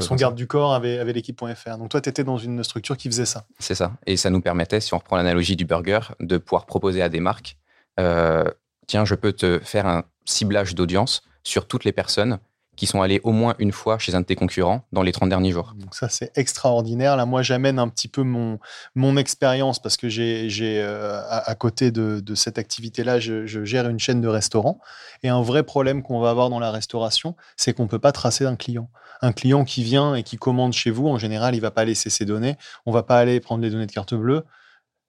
son, 0.00 0.14
garde 0.14 0.34
du 0.34 0.46
corps 0.46 0.72
avait, 0.72 1.04
l'équipe.fr. 1.12 1.76
Donc 1.76 1.90
toi, 1.90 2.00
tu 2.00 2.08
étais 2.08 2.24
dans 2.24 2.38
une 2.38 2.64
structure 2.64 2.96
qui 2.96 3.08
faisait 3.08 3.26
ça. 3.26 3.44
C'est 3.58 3.74
ça. 3.74 3.92
Et 4.06 4.16
ça 4.16 4.30
nous 4.30 4.40
permettait, 4.40 4.80
si 4.80 4.94
on 4.94 4.98
reprend 4.98 5.16
l'analogie 5.16 5.56
du 5.56 5.64
burger, 5.64 6.00
de 6.20 6.38
pouvoir 6.38 6.66
proposer 6.66 7.02
à 7.02 7.08
des 7.08 7.20
marques, 7.20 7.58
euh, 7.98 8.44
tiens, 8.86 9.04
je 9.04 9.14
peux 9.14 9.32
te 9.32 9.58
faire 9.62 9.86
un 9.86 10.04
ciblage 10.24 10.74
d'audience 10.74 11.22
sur 11.42 11.66
toutes 11.66 11.84
les 11.84 11.92
personnes 11.92 12.38
qui 12.76 12.86
sont 12.86 13.02
allés 13.02 13.20
au 13.24 13.32
moins 13.32 13.54
une 13.58 13.72
fois 13.72 13.98
chez 13.98 14.14
un 14.14 14.20
de 14.20 14.26
tes 14.26 14.36
concurrents 14.36 14.86
dans 14.92 15.02
les 15.02 15.12
30 15.12 15.28
derniers 15.28 15.52
jours. 15.52 15.74
Donc 15.76 15.94
ça, 15.94 16.08
c'est 16.08 16.32
extraordinaire. 16.36 17.16
Là, 17.16 17.26
moi, 17.26 17.42
j'amène 17.42 17.78
un 17.78 17.88
petit 17.88 18.08
peu 18.08 18.22
mon, 18.22 18.58
mon 18.94 19.16
expérience 19.16 19.80
parce 19.80 19.96
que 19.96 20.08
j'ai, 20.08 20.48
euh, 20.62 21.20
à, 21.28 21.54
côté 21.54 21.90
de, 21.90 22.34
cette 22.34 22.58
activité-là, 22.58 23.18
je, 23.18 23.64
gère 23.64 23.88
une 23.88 23.98
chaîne 23.98 24.20
de 24.20 24.28
restaurants. 24.28 24.80
Et 25.22 25.28
un 25.28 25.42
vrai 25.42 25.62
problème 25.62 26.02
qu'on 26.02 26.20
va 26.20 26.30
avoir 26.30 26.48
dans 26.48 26.60
la 26.60 26.70
restauration, 26.70 27.36
c'est 27.56 27.74
qu'on 27.74 27.84
ne 27.84 27.88
peut 27.88 27.98
pas 27.98 28.12
tracer 28.12 28.46
un 28.46 28.56
client. 28.56 28.88
Un 29.20 29.32
client 29.32 29.64
qui 29.64 29.82
vient 29.82 30.14
et 30.14 30.22
qui 30.22 30.36
commande 30.36 30.72
chez 30.72 30.90
vous, 30.90 31.06
en 31.08 31.18
général, 31.18 31.54
il 31.54 31.58
ne 31.58 31.62
va 31.62 31.70
pas 31.70 31.84
laisser 31.84 32.08
ses 32.08 32.24
données. 32.24 32.56
On 32.86 32.92
ne 32.92 32.94
va 32.94 33.02
pas 33.02 33.18
aller 33.18 33.40
prendre 33.40 33.62
les 33.62 33.70
données 33.70 33.86
de 33.86 33.92
carte 33.92 34.14
bleue. 34.14 34.44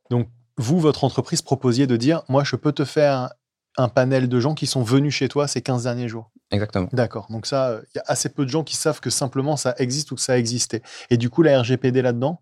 Donc, 0.09 0.27
vous, 0.57 0.79
votre 0.79 1.05
entreprise, 1.05 1.41
proposiez 1.41 1.87
de 1.87 1.95
dire, 1.95 2.23
moi, 2.27 2.43
je 2.43 2.55
peux 2.57 2.73
te 2.73 2.83
faire 2.83 3.29
un 3.77 3.89
panel 3.89 4.27
de 4.27 4.39
gens 4.39 4.53
qui 4.53 4.67
sont 4.67 4.83
venus 4.83 5.13
chez 5.13 5.29
toi 5.29 5.47
ces 5.47 5.61
15 5.61 5.83
derniers 5.83 6.07
jours. 6.07 6.31
Exactement. 6.51 6.89
D'accord. 6.91 7.27
Donc 7.29 7.45
ça, 7.45 7.79
il 7.93 7.97
y 7.97 7.99
a 7.99 8.03
assez 8.07 8.29
peu 8.29 8.45
de 8.45 8.49
gens 8.49 8.63
qui 8.63 8.75
savent 8.75 8.99
que 8.99 9.09
simplement 9.09 9.55
ça 9.57 9.75
existe 9.77 10.11
ou 10.11 10.15
que 10.15 10.21
ça 10.21 10.37
existait. 10.37 10.81
Et 11.09 11.17
du 11.17 11.29
coup, 11.29 11.41
la 11.41 11.61
RGPD 11.61 12.01
là-dedans? 12.01 12.41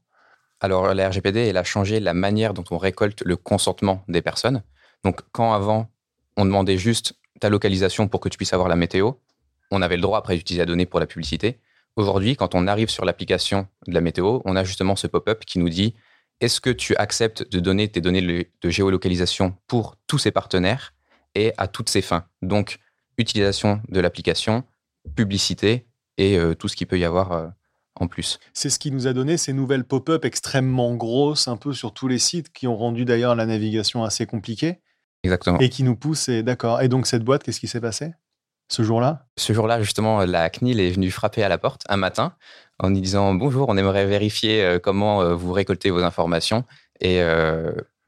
Alors, 0.61 0.93
la 0.93 1.09
RGPD, 1.09 1.47
elle 1.47 1.57
a 1.57 1.63
changé 1.63 1.99
la 1.99 2.13
manière 2.13 2.53
dont 2.53 2.65
on 2.71 2.77
récolte 2.77 3.23
le 3.23 3.37
consentement 3.37 4.03
des 4.09 4.21
personnes. 4.21 4.61
Donc, 5.05 5.21
quand 5.31 5.53
avant, 5.53 5.89
on 6.35 6.43
demandait 6.43 6.77
juste 6.77 7.13
ta 7.39 7.49
localisation 7.49 8.09
pour 8.09 8.19
que 8.19 8.27
tu 8.27 8.37
puisses 8.37 8.51
avoir 8.51 8.67
la 8.67 8.75
météo, 8.75 9.13
on 9.71 9.81
avait 9.81 9.95
le 9.95 10.01
droit 10.01 10.17
après 10.17 10.35
d'utiliser 10.35 10.61
la 10.61 10.65
donnée 10.65 10.85
pour 10.85 10.99
la 10.99 11.07
publicité. 11.07 11.59
Aujourd'hui, 11.95 12.35
quand 12.35 12.55
on 12.55 12.67
arrive 12.67 12.89
sur 12.89 13.05
l'application 13.05 13.67
de 13.87 13.93
la 13.93 14.01
météo, 14.01 14.39
on 14.43 14.55
a 14.55 14.63
justement 14.63 14.95
ce 14.95 15.07
pop-up 15.07 15.45
qui 15.45 15.59
nous 15.59 15.69
dit 15.69 15.95
est-ce 16.41 16.61
que 16.61 16.69
tu 16.69 16.95
acceptes 16.95 17.49
de 17.49 17.59
donner 17.59 17.89
tes 17.89 18.01
données 18.01 18.21
de 18.61 18.69
géolocalisation 18.69 19.55
pour 19.67 19.95
tous 20.07 20.17
ces 20.17 20.31
partenaires? 20.31 20.93
Et 21.35 21.53
à 21.57 21.67
toutes 21.67 21.89
ces 21.89 22.01
fins. 22.01 22.25
Donc, 22.41 22.79
utilisation 23.17 23.81
de 23.89 23.99
l'application, 23.99 24.63
publicité 25.15 25.85
et 26.17 26.37
euh, 26.37 26.53
tout 26.53 26.67
ce 26.67 26.75
qu'il 26.75 26.87
peut 26.87 26.99
y 26.99 27.05
avoir 27.05 27.31
euh, 27.31 27.47
en 27.95 28.07
plus. 28.07 28.39
C'est 28.53 28.69
ce 28.69 28.79
qui 28.79 28.91
nous 28.91 29.07
a 29.07 29.13
donné 29.13 29.37
ces 29.37 29.53
nouvelles 29.53 29.83
pop-up 29.83 30.25
extrêmement 30.25 30.95
grosses, 30.95 31.47
un 31.47 31.57
peu 31.57 31.73
sur 31.73 31.93
tous 31.93 32.07
les 32.07 32.19
sites, 32.19 32.51
qui 32.51 32.67
ont 32.67 32.77
rendu 32.77 33.05
d'ailleurs 33.05 33.35
la 33.35 33.45
navigation 33.45 34.03
assez 34.03 34.25
compliquée. 34.25 34.79
Exactement. 35.23 35.59
Et 35.59 35.69
qui 35.69 35.83
nous 35.83 35.95
poussent, 35.95 36.29
et 36.29 36.43
d'accord. 36.43 36.81
Et 36.81 36.87
donc, 36.87 37.07
cette 37.07 37.23
boîte, 37.23 37.43
qu'est-ce 37.43 37.59
qui 37.59 37.67
s'est 37.67 37.81
passé 37.81 38.11
ce 38.71 38.83
jour-là? 38.83 39.25
Ce 39.37 39.51
jour-là, 39.51 39.81
justement, 39.81 40.23
la 40.25 40.49
CNIL 40.49 40.79
est 40.79 40.91
venue 40.91 41.09
frapper 41.09 41.43
à 41.43 41.49
la 41.49 41.57
porte 41.57 41.83
un 41.89 41.97
matin 41.97 42.35
en 42.77 42.91
nous 42.91 43.01
disant 43.01 43.33
Bonjour, 43.33 43.67
on 43.67 43.77
aimerait 43.77 44.05
vérifier 44.05 44.63
euh, 44.63 44.79
comment 44.79 45.35
vous 45.35 45.51
récoltez 45.51 45.89
vos 45.89 46.03
informations 46.03 46.63
et 47.01 47.21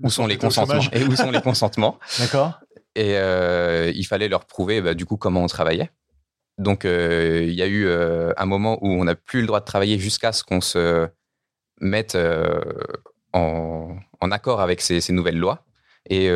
où 0.04 0.10
sont 0.10 0.28
les 0.28 0.38
consentements. 0.38 0.82
Et 0.94 1.04
où 1.04 1.16
sont 1.16 1.32
les 1.32 1.42
consentements 1.42 2.00
D'accord. 2.20 2.61
Et 2.96 3.16
euh, 3.16 3.92
il 3.96 4.04
fallait 4.04 4.28
leur 4.28 4.46
prouver 4.46 4.82
bah, 4.82 4.94
du 4.94 5.06
coup 5.06 5.18
comment 5.18 5.44
on 5.44 5.48
travaillait. 5.48 5.92
Donc 6.58 6.86
euh, 6.86 7.46
il 7.48 7.54
y 7.54 7.62
a 7.62 7.68
eu 7.68 7.86
euh, 7.86 8.34
un 8.38 8.46
moment 8.46 8.78
où 8.82 8.90
on 8.90 9.06
n'a 9.06 9.16
plus 9.16 9.42
le 9.42 9.48
droit 9.48 9.60
de 9.60 9.66
travailler 9.66 9.98
jusqu'à 9.98 10.32
ce 10.32 10.44
qu'on 10.44 10.62
se 10.62 11.08
mette 11.80 12.18
en, 13.34 13.98
accord 14.32 14.62
avec 14.62 14.82
ces, 14.82 15.02
nouvelles 15.12 15.38
lois. 15.38 15.66
Et 16.10 16.30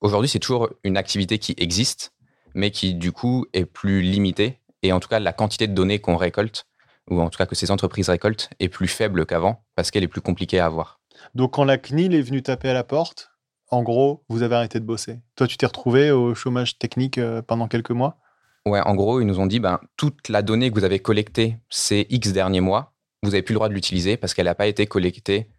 aujourd'hui, 0.00 0.28
c'est 0.28 0.38
toujours 0.38 0.68
une 0.84 0.96
activité 0.96 1.38
qui 1.38 1.54
existe, 1.56 2.12
mais 2.54 2.70
qui 2.70 2.94
du 2.94 3.12
coup 3.12 3.46
est 3.54 3.64
plus 3.64 4.02
limitée. 4.02 4.58
Et 4.82 4.92
en 4.92 5.00
tout 5.00 5.08
cas, 5.08 5.18
la 5.18 5.32
quantité 5.32 5.66
de 5.66 5.72
données 5.72 6.00
qu'on 6.00 6.16
récolte, 6.16 6.66
ou 7.08 7.20
en 7.20 7.30
tout 7.30 7.38
cas 7.38 7.46
que 7.46 7.54
ces 7.54 7.70
entreprises 7.70 8.10
récoltent, 8.10 8.50
est 8.60 8.68
plus 8.68 8.88
faible 8.88 9.24
qu'avant 9.24 9.64
parce 9.76 9.90
qu'elle 9.90 10.04
est 10.04 10.08
plus 10.08 10.20
compliquée 10.20 10.58
à 10.58 10.66
avoir. 10.66 11.00
Donc 11.34 11.54
quand 11.54 11.64
la 11.64 11.78
CNIL 11.78 12.14
est 12.14 12.22
venue 12.22 12.42
taper 12.42 12.68
à 12.68 12.74
la 12.74 12.84
porte, 12.84 13.31
en 13.72 13.82
gros, 13.82 14.24
vous 14.28 14.42
avez 14.42 14.54
arrêté 14.54 14.78
de 14.78 14.84
bosser. 14.84 15.18
Toi, 15.34 15.48
tu 15.48 15.56
t'es 15.56 15.66
retrouvé 15.66 16.10
au 16.12 16.34
chômage 16.34 16.78
technique 16.78 17.18
euh, 17.18 17.42
pendant 17.42 17.66
quelques 17.66 17.90
mois? 17.90 18.18
Ouais, 18.66 18.80
en 18.80 18.94
gros, 18.94 19.20
ils 19.20 19.26
nous 19.26 19.40
ont 19.40 19.46
dit, 19.46 19.58
ben, 19.58 19.80
toute 19.96 20.28
la 20.28 20.42
donnée 20.42 20.70
que 20.70 20.78
vous 20.78 20.84
avez 20.84 21.00
collectée 21.00 21.56
ces 21.68 22.06
X 22.10 22.32
derniers 22.32 22.60
mois, 22.60 22.92
vous 23.24 23.30
n'avez 23.30 23.42
plus 23.42 23.54
le 23.54 23.56
droit 23.56 23.68
de 23.68 23.74
l'utiliser 23.74 24.16
parce 24.16 24.34
qu'elle 24.34 24.44
n'a 24.46 24.54
pas 24.54 24.66
été 24.68 24.86
collectée 24.86 25.50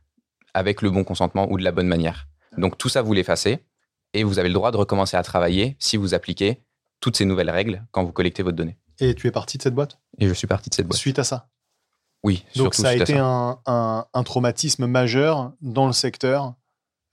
avec 0.53 0.81
le 0.81 0.89
bon 0.89 1.03
consentement 1.03 1.51
ou 1.51 1.57
de 1.57 1.63
la 1.63 1.71
bonne 1.73 1.87
manière. 1.87 2.27
Donc 2.57 2.77
tout 2.77 2.87
ça, 2.87 3.01
vous 3.01 3.11
l'effacez 3.13 3.65
et 4.13 4.23
vous 4.23 4.39
avez 4.39 4.47
le 4.47 4.53
droit 4.53 4.71
de 4.71 4.77
recommencer 4.77 5.17
à 5.17 5.23
travailler 5.23 5.75
si 5.79 5.97
vous 5.97 6.13
appliquez 6.13 6.61
toutes 7.01 7.17
ces 7.17 7.25
nouvelles 7.25 7.49
règles 7.49 7.83
quand 7.91 8.03
vous 8.05 8.11
collectez 8.13 8.43
votre 8.43 8.55
donnée. 8.55 8.77
Et 8.99 9.15
tu 9.15 9.27
es 9.27 9.31
parti 9.31 9.57
de 9.57 9.63
cette 9.63 9.73
boîte? 9.73 9.99
Et 10.19 10.27
je 10.27 10.33
suis 10.33 10.47
parti 10.47 10.69
de 10.69 10.75
cette 10.75 10.87
boîte. 10.87 10.99
Suite 10.99 11.17
à 11.19 11.23
ça? 11.23 11.49
Oui, 12.23 12.45
Donc 12.55 12.73
ça 12.75 12.89
a 12.89 12.93
été 12.93 13.17
un, 13.17 13.59
un- 13.65 14.05
un 14.13 14.23
traumatisme 14.23 14.85
majeur 14.85 15.51
dans 15.61 15.87
le 15.87 15.93
secteur. 15.93 16.53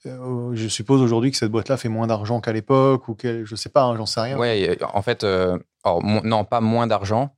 Euh, 0.06 0.54
je 0.54 0.68
suppose 0.68 1.02
aujourd'hui 1.02 1.30
que 1.30 1.36
cette 1.36 1.50
boîte-là 1.50 1.76
fait 1.76 1.88
moins 1.88 2.06
d'argent 2.06 2.40
qu'à 2.40 2.52
l'époque 2.52 3.08
ou 3.08 3.14
qu'elle, 3.14 3.44
je 3.44 3.54
sais 3.54 3.68
pas, 3.68 3.84
hein, 3.84 3.96
j'en 3.96 4.06
sais 4.06 4.20
rien. 4.20 4.38
Ouais, 4.38 4.70
euh, 4.70 4.86
en 4.94 5.02
fait, 5.02 5.24
euh, 5.24 5.58
alors, 5.84 6.02
non, 6.02 6.44
pas 6.44 6.60
moins 6.60 6.86
d'argent, 6.86 7.36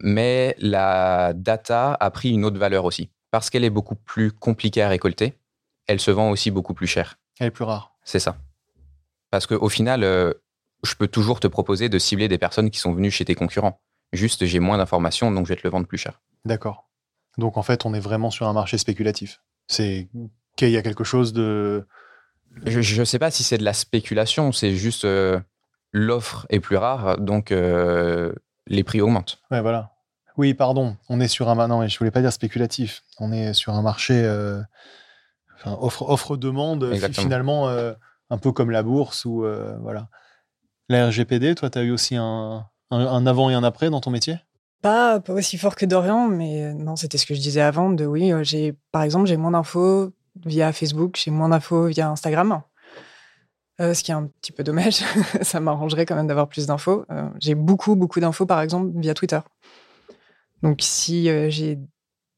mais 0.00 0.54
la 0.58 1.32
data 1.34 1.96
a 1.98 2.10
pris 2.10 2.30
une 2.30 2.44
autre 2.44 2.58
valeur 2.58 2.84
aussi. 2.84 3.10
Parce 3.30 3.50
qu'elle 3.50 3.64
est 3.64 3.70
beaucoup 3.70 3.96
plus 3.96 4.30
compliquée 4.30 4.82
à 4.82 4.88
récolter, 4.88 5.36
elle 5.86 6.00
se 6.00 6.10
vend 6.10 6.30
aussi 6.30 6.50
beaucoup 6.50 6.74
plus 6.74 6.86
cher. 6.86 7.18
Elle 7.38 7.48
est 7.48 7.50
plus 7.50 7.64
rare. 7.64 7.96
C'est 8.04 8.20
ça. 8.20 8.36
Parce 9.30 9.46
qu'au 9.46 9.68
final, 9.68 10.04
euh, 10.04 10.32
je 10.84 10.94
peux 10.94 11.08
toujours 11.08 11.40
te 11.40 11.48
proposer 11.48 11.88
de 11.88 11.98
cibler 11.98 12.28
des 12.28 12.38
personnes 12.38 12.70
qui 12.70 12.78
sont 12.78 12.92
venues 12.92 13.10
chez 13.10 13.24
tes 13.24 13.34
concurrents. 13.34 13.80
Juste, 14.12 14.46
j'ai 14.46 14.60
moins 14.60 14.78
d'informations, 14.78 15.32
donc 15.32 15.46
je 15.46 15.52
vais 15.52 15.60
te 15.60 15.66
le 15.66 15.70
vendre 15.70 15.86
plus 15.86 15.98
cher. 15.98 16.22
D'accord. 16.44 16.88
Donc 17.38 17.56
en 17.56 17.62
fait, 17.62 17.84
on 17.84 17.92
est 17.92 18.00
vraiment 18.00 18.30
sur 18.30 18.46
un 18.46 18.52
marché 18.52 18.78
spéculatif. 18.78 19.42
C'est 19.66 20.08
qu'il 20.56 20.70
y 20.70 20.76
a 20.76 20.82
quelque 20.82 21.04
chose 21.04 21.32
de. 21.32 21.86
Je 22.64 23.00
ne 23.00 23.04
sais 23.04 23.18
pas 23.18 23.30
si 23.30 23.42
c'est 23.44 23.58
de 23.58 23.64
la 23.64 23.74
spéculation, 23.74 24.50
c'est 24.50 24.74
juste 24.74 25.04
euh, 25.04 25.38
l'offre 25.92 26.46
est 26.48 26.60
plus 26.60 26.76
rare, 26.76 27.18
donc 27.18 27.52
euh, 27.52 28.32
les 28.66 28.82
prix 28.82 29.00
augmentent. 29.00 29.38
Ouais, 29.50 29.60
voilà. 29.60 29.92
Oui, 30.38 30.54
pardon. 30.54 30.96
On 31.08 31.20
est 31.20 31.28
sur 31.28 31.48
un. 31.48 31.68
Non, 31.68 31.86
je 31.86 31.98
voulais 31.98 32.10
pas 32.10 32.20
dire 32.22 32.32
spéculatif. 32.32 33.02
On 33.20 33.32
est 33.32 33.52
sur 33.54 33.74
un 33.74 33.82
marché. 33.82 34.14
euh, 34.14 34.60
enfin, 35.56 35.76
offre-demande, 35.80 36.94
finalement, 37.12 37.68
euh, 37.68 37.92
un 38.30 38.38
peu 38.38 38.52
comme 38.52 38.70
la 38.70 38.82
bourse 38.82 39.24
ou. 39.24 39.44
euh, 39.44 39.76
voilà. 39.82 40.08
La 40.88 41.08
RGPD, 41.08 41.54
toi, 41.56 41.68
tu 41.68 41.78
as 41.78 41.82
eu 41.82 41.90
aussi 41.90 42.16
un, 42.16 42.66
un, 42.90 42.98
un 42.98 43.26
avant 43.26 43.50
et 43.50 43.54
un 43.54 43.64
après 43.64 43.90
dans 43.90 44.00
ton 44.00 44.10
métier? 44.10 44.38
Pas, 44.82 45.18
pas 45.20 45.32
aussi 45.32 45.58
fort 45.58 45.74
que 45.74 45.84
Dorian, 45.86 46.28
mais 46.28 46.72
non, 46.74 46.96
c'était 46.96 47.18
ce 47.18 47.26
que 47.26 47.34
je 47.34 47.40
disais 47.40 47.60
avant. 47.62 47.90
De 47.90 48.06
oui, 48.06 48.32
j'ai 48.42 48.74
par 48.92 49.02
exemple 49.02 49.26
j'ai 49.26 49.36
moins 49.36 49.50
d'infos 49.50 50.12
via 50.44 50.72
Facebook, 50.72 51.20
j'ai 51.22 51.30
moins 51.30 51.48
d'infos 51.48 51.86
via 51.86 52.10
Instagram. 52.10 52.62
Euh, 53.80 53.92
ce 53.92 54.02
qui 54.02 54.10
est 54.10 54.14
un 54.14 54.26
petit 54.40 54.52
peu 54.52 54.64
dommage. 54.64 55.02
Ça 55.42 55.60
m'arrangerait 55.60 56.06
quand 56.06 56.16
même 56.16 56.26
d'avoir 56.26 56.48
plus 56.48 56.66
d'infos. 56.66 57.04
Euh, 57.10 57.28
j'ai 57.38 57.54
beaucoup 57.54 57.94
beaucoup 57.94 58.20
d'infos 58.20 58.46
par 58.46 58.60
exemple 58.60 58.90
via 58.98 59.12
Twitter. 59.12 59.40
Donc 60.62 60.78
si 60.80 61.28
euh, 61.28 61.50
j'ai 61.50 61.78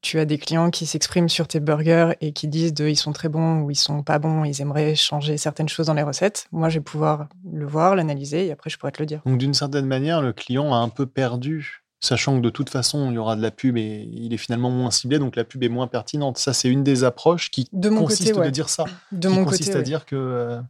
tu 0.01 0.17
as 0.19 0.25
des 0.25 0.37
clients 0.37 0.69
qui 0.69 0.85
s'expriment 0.85 1.27
sur 1.27 1.47
tes 1.47 1.59
burgers 1.59 2.13
et 2.21 2.31
qui 2.31 2.47
disent 2.47 2.73
de 2.73 2.87
ils 2.87 2.95
sont 2.95 3.11
très 3.11 3.27
bons 3.27 3.61
ou 3.61 3.71
ils 3.71 3.75
sont 3.75 4.01
pas 4.01 4.17
bons, 4.17 4.45
ils 4.45 4.61
aimeraient 4.61 4.95
changer 4.95 5.37
certaines 5.37 5.67
choses 5.67 5.87
dans 5.87 5.93
les 5.93 6.03
recettes. 6.03 6.47
Moi, 6.53 6.69
je 6.69 6.79
vais 6.79 6.83
pouvoir 6.83 7.27
le 7.51 7.65
voir, 7.65 7.95
l'analyser 7.95 8.47
et 8.47 8.51
après 8.51 8.69
je 8.69 8.77
pourrais 8.77 8.93
te 8.93 9.01
le 9.01 9.05
dire. 9.05 9.21
Donc 9.25 9.37
d'une 9.37 9.53
certaine 9.53 9.85
manière, 9.85 10.21
le 10.21 10.31
client 10.31 10.73
a 10.73 10.77
un 10.77 10.87
peu 10.87 11.05
perdu, 11.05 11.78
sachant 12.01 12.37
que 12.37 12.41
de 12.41 12.49
toute 12.49 12.69
façon, 12.69 13.11
il 13.11 13.15
y 13.15 13.17
aura 13.17 13.35
de 13.35 13.41
la 13.41 13.51
pub 13.51 13.77
et 13.77 14.09
il 14.11 14.33
est 14.33 14.37
finalement 14.37 14.69
moins 14.69 14.91
ciblé, 14.91 15.19
donc 15.19 15.35
la 15.35 15.43
pub 15.43 15.63
est 15.63 15.69
moins 15.69 15.87
pertinente. 15.87 16.37
Ça, 16.37 16.53
c'est 16.53 16.69
une 16.69 16.83
des 16.83 17.03
approches 17.03 17.51
qui 17.51 17.67
De 17.73 17.89
mon 17.89 18.01
consiste 18.03 18.29
côté, 18.29 18.39
ouais. 18.39 18.45
de 18.45 18.51
dire 18.51 18.69
ça. 18.69 18.85
De 19.11 19.27
qui 19.27 19.35
mon 19.35 19.45
consiste 19.45 19.69
côté, 19.69 19.79
à 19.79 19.81
dire 19.81 20.05
que 20.05 20.15
euh, 20.15 20.61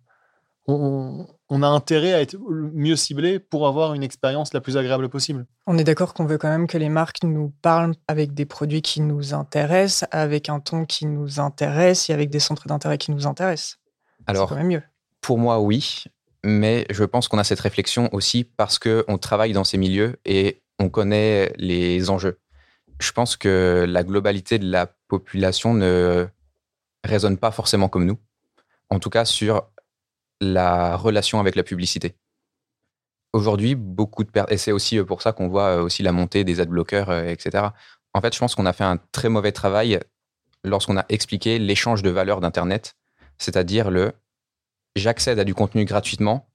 on, 0.67 1.27
on 1.49 1.63
a 1.63 1.67
intérêt 1.67 2.13
à 2.13 2.21
être 2.21 2.35
mieux 2.49 2.95
ciblé 2.95 3.39
pour 3.39 3.67
avoir 3.67 3.93
une 3.93 4.03
expérience 4.03 4.53
la 4.53 4.61
plus 4.61 4.77
agréable 4.77 5.09
possible. 5.09 5.45
On 5.67 5.77
est 5.77 5.83
d'accord 5.83 6.13
qu'on 6.13 6.25
veut 6.25 6.37
quand 6.37 6.49
même 6.49 6.67
que 6.67 6.77
les 6.77 6.89
marques 6.89 7.23
nous 7.23 7.53
parlent 7.61 7.95
avec 8.07 8.33
des 8.33 8.45
produits 8.45 8.81
qui 8.81 9.01
nous 9.01 9.33
intéressent, 9.33 10.07
avec 10.11 10.49
un 10.49 10.59
ton 10.59 10.85
qui 10.85 11.05
nous 11.05 11.39
intéresse 11.39 12.09
et 12.09 12.13
avec 12.13 12.29
des 12.29 12.39
centres 12.39 12.67
d'intérêt 12.67 12.97
qui 12.97 13.11
nous 13.11 13.25
intéressent. 13.27 13.77
C'est 14.19 14.29
Alors, 14.29 14.49
quand 14.49 14.55
même 14.55 14.67
mieux. 14.67 14.83
pour 15.21 15.37
moi, 15.39 15.59
oui, 15.59 16.03
mais 16.43 16.85
je 16.91 17.03
pense 17.03 17.27
qu'on 17.27 17.39
a 17.39 17.43
cette 17.43 17.59
réflexion 17.59 18.09
aussi 18.13 18.43
parce 18.43 18.79
qu'on 18.79 19.17
travaille 19.17 19.53
dans 19.53 19.63
ces 19.63 19.77
milieux 19.77 20.17
et 20.25 20.61
on 20.79 20.89
connaît 20.89 21.53
les 21.57 22.09
enjeux. 22.09 22.39
Je 22.99 23.11
pense 23.11 23.37
que 23.37 23.85
la 23.87 24.03
globalité 24.03 24.59
de 24.59 24.69
la 24.69 24.87
population 25.07 25.73
ne 25.73 26.27
résonne 27.03 27.37
pas 27.37 27.51
forcément 27.51 27.89
comme 27.89 28.05
nous, 28.05 28.19
en 28.89 28.99
tout 28.99 29.09
cas 29.09 29.25
sur 29.25 29.69
la 30.41 30.95
relation 30.95 31.39
avec 31.39 31.55
la 31.55 31.63
publicité. 31.63 32.15
Aujourd'hui, 33.33 33.75
beaucoup 33.75 34.23
de 34.23 34.31
personnes, 34.31 34.53
et 34.53 34.57
c'est 34.57 34.71
aussi 34.71 35.01
pour 35.03 35.21
ça 35.21 35.33
qu'on 35.33 35.47
voit 35.49 35.77
euh, 35.77 35.83
aussi 35.83 36.01
la 36.01 36.11
montée 36.11 36.43
des 36.43 36.59
adblockers, 36.59 37.09
euh, 37.09 37.25
etc. 37.25 37.67
En 38.13 38.21
fait, 38.21 38.33
je 38.33 38.39
pense 38.39 38.55
qu'on 38.55 38.65
a 38.65 38.73
fait 38.73 38.83
un 38.83 38.97
très 39.11 39.29
mauvais 39.29 39.51
travail 39.51 39.99
lorsqu'on 40.63 40.97
a 40.97 41.05
expliqué 41.09 41.59
l'échange 41.59 42.01
de 42.01 42.09
valeur 42.09 42.41
d'Internet, 42.41 42.95
c'est-à-dire 43.37 43.91
le 43.91 44.13
j'accède 44.95 45.37
à 45.37 45.43
du 45.43 45.53
contenu 45.53 45.85
gratuitement, 45.85 46.49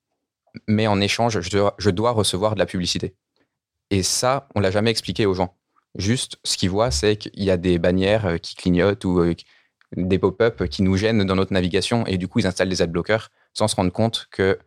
mais 0.67 0.89
en 0.89 1.01
échange, 1.01 1.41
je 1.41 1.91
dois 1.91 2.11
recevoir 2.11 2.55
de 2.55 2.59
la 2.59 2.67
publicité. 2.67 3.15
Et 3.95 4.03
ça, 4.03 4.49
on 4.57 4.61
l'a 4.61 4.73
jamais 4.73 4.91
expliqué 4.91 5.25
aux 5.25 5.35
gens. 5.35 5.57
Juste, 5.95 6.41
ce 6.43 6.57
qu'ils 6.57 6.69
voient, 6.69 6.91
c'est 6.91 7.17
qu'il 7.17 7.45
y 7.45 7.51
a 7.53 7.57
des 7.57 7.79
bannières 7.79 8.27
euh, 8.27 8.39
qui 8.39 8.57
clignotent 8.57 9.05
ou 9.05 9.21
euh, 9.21 9.37
des 9.97 10.19
pop-up 10.19 10.65
qui 10.65 10.83
nous 10.83 10.97
gênent 10.97 11.25
dans 11.25 11.37
notre 11.37 11.53
navigation, 11.53 12.05
et 12.09 12.19
du 12.19 12.27
coup, 12.27 12.41
ils 12.41 12.47
installent 12.49 12.69
des 12.69 12.83
adblockers 12.83 13.31
sans 13.53 13.69
se 13.69 13.77
rendre 13.77 13.93
compte 13.93 14.27
que 14.33 14.59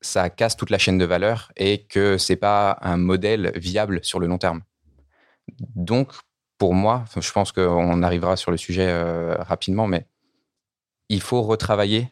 ça 0.00 0.28
casse 0.28 0.56
toute 0.56 0.70
la 0.70 0.78
chaîne 0.78 0.98
de 0.98 1.04
valeur 1.04 1.52
et 1.56 1.84
que 1.84 2.18
c'est 2.18 2.34
pas 2.34 2.76
un 2.80 2.96
modèle 2.96 3.52
viable 3.54 4.00
sur 4.02 4.18
le 4.18 4.26
long 4.26 4.38
terme. 4.38 4.62
Donc, 5.76 6.10
pour 6.58 6.74
moi, 6.74 7.04
je 7.16 7.30
pense 7.30 7.52
qu'on 7.52 8.02
arrivera 8.02 8.36
sur 8.36 8.50
le 8.50 8.56
sujet 8.56 8.88
euh, 8.88 9.36
rapidement, 9.38 9.86
mais 9.86 10.08
il 11.08 11.20
faut 11.20 11.42
retravailler 11.42 12.10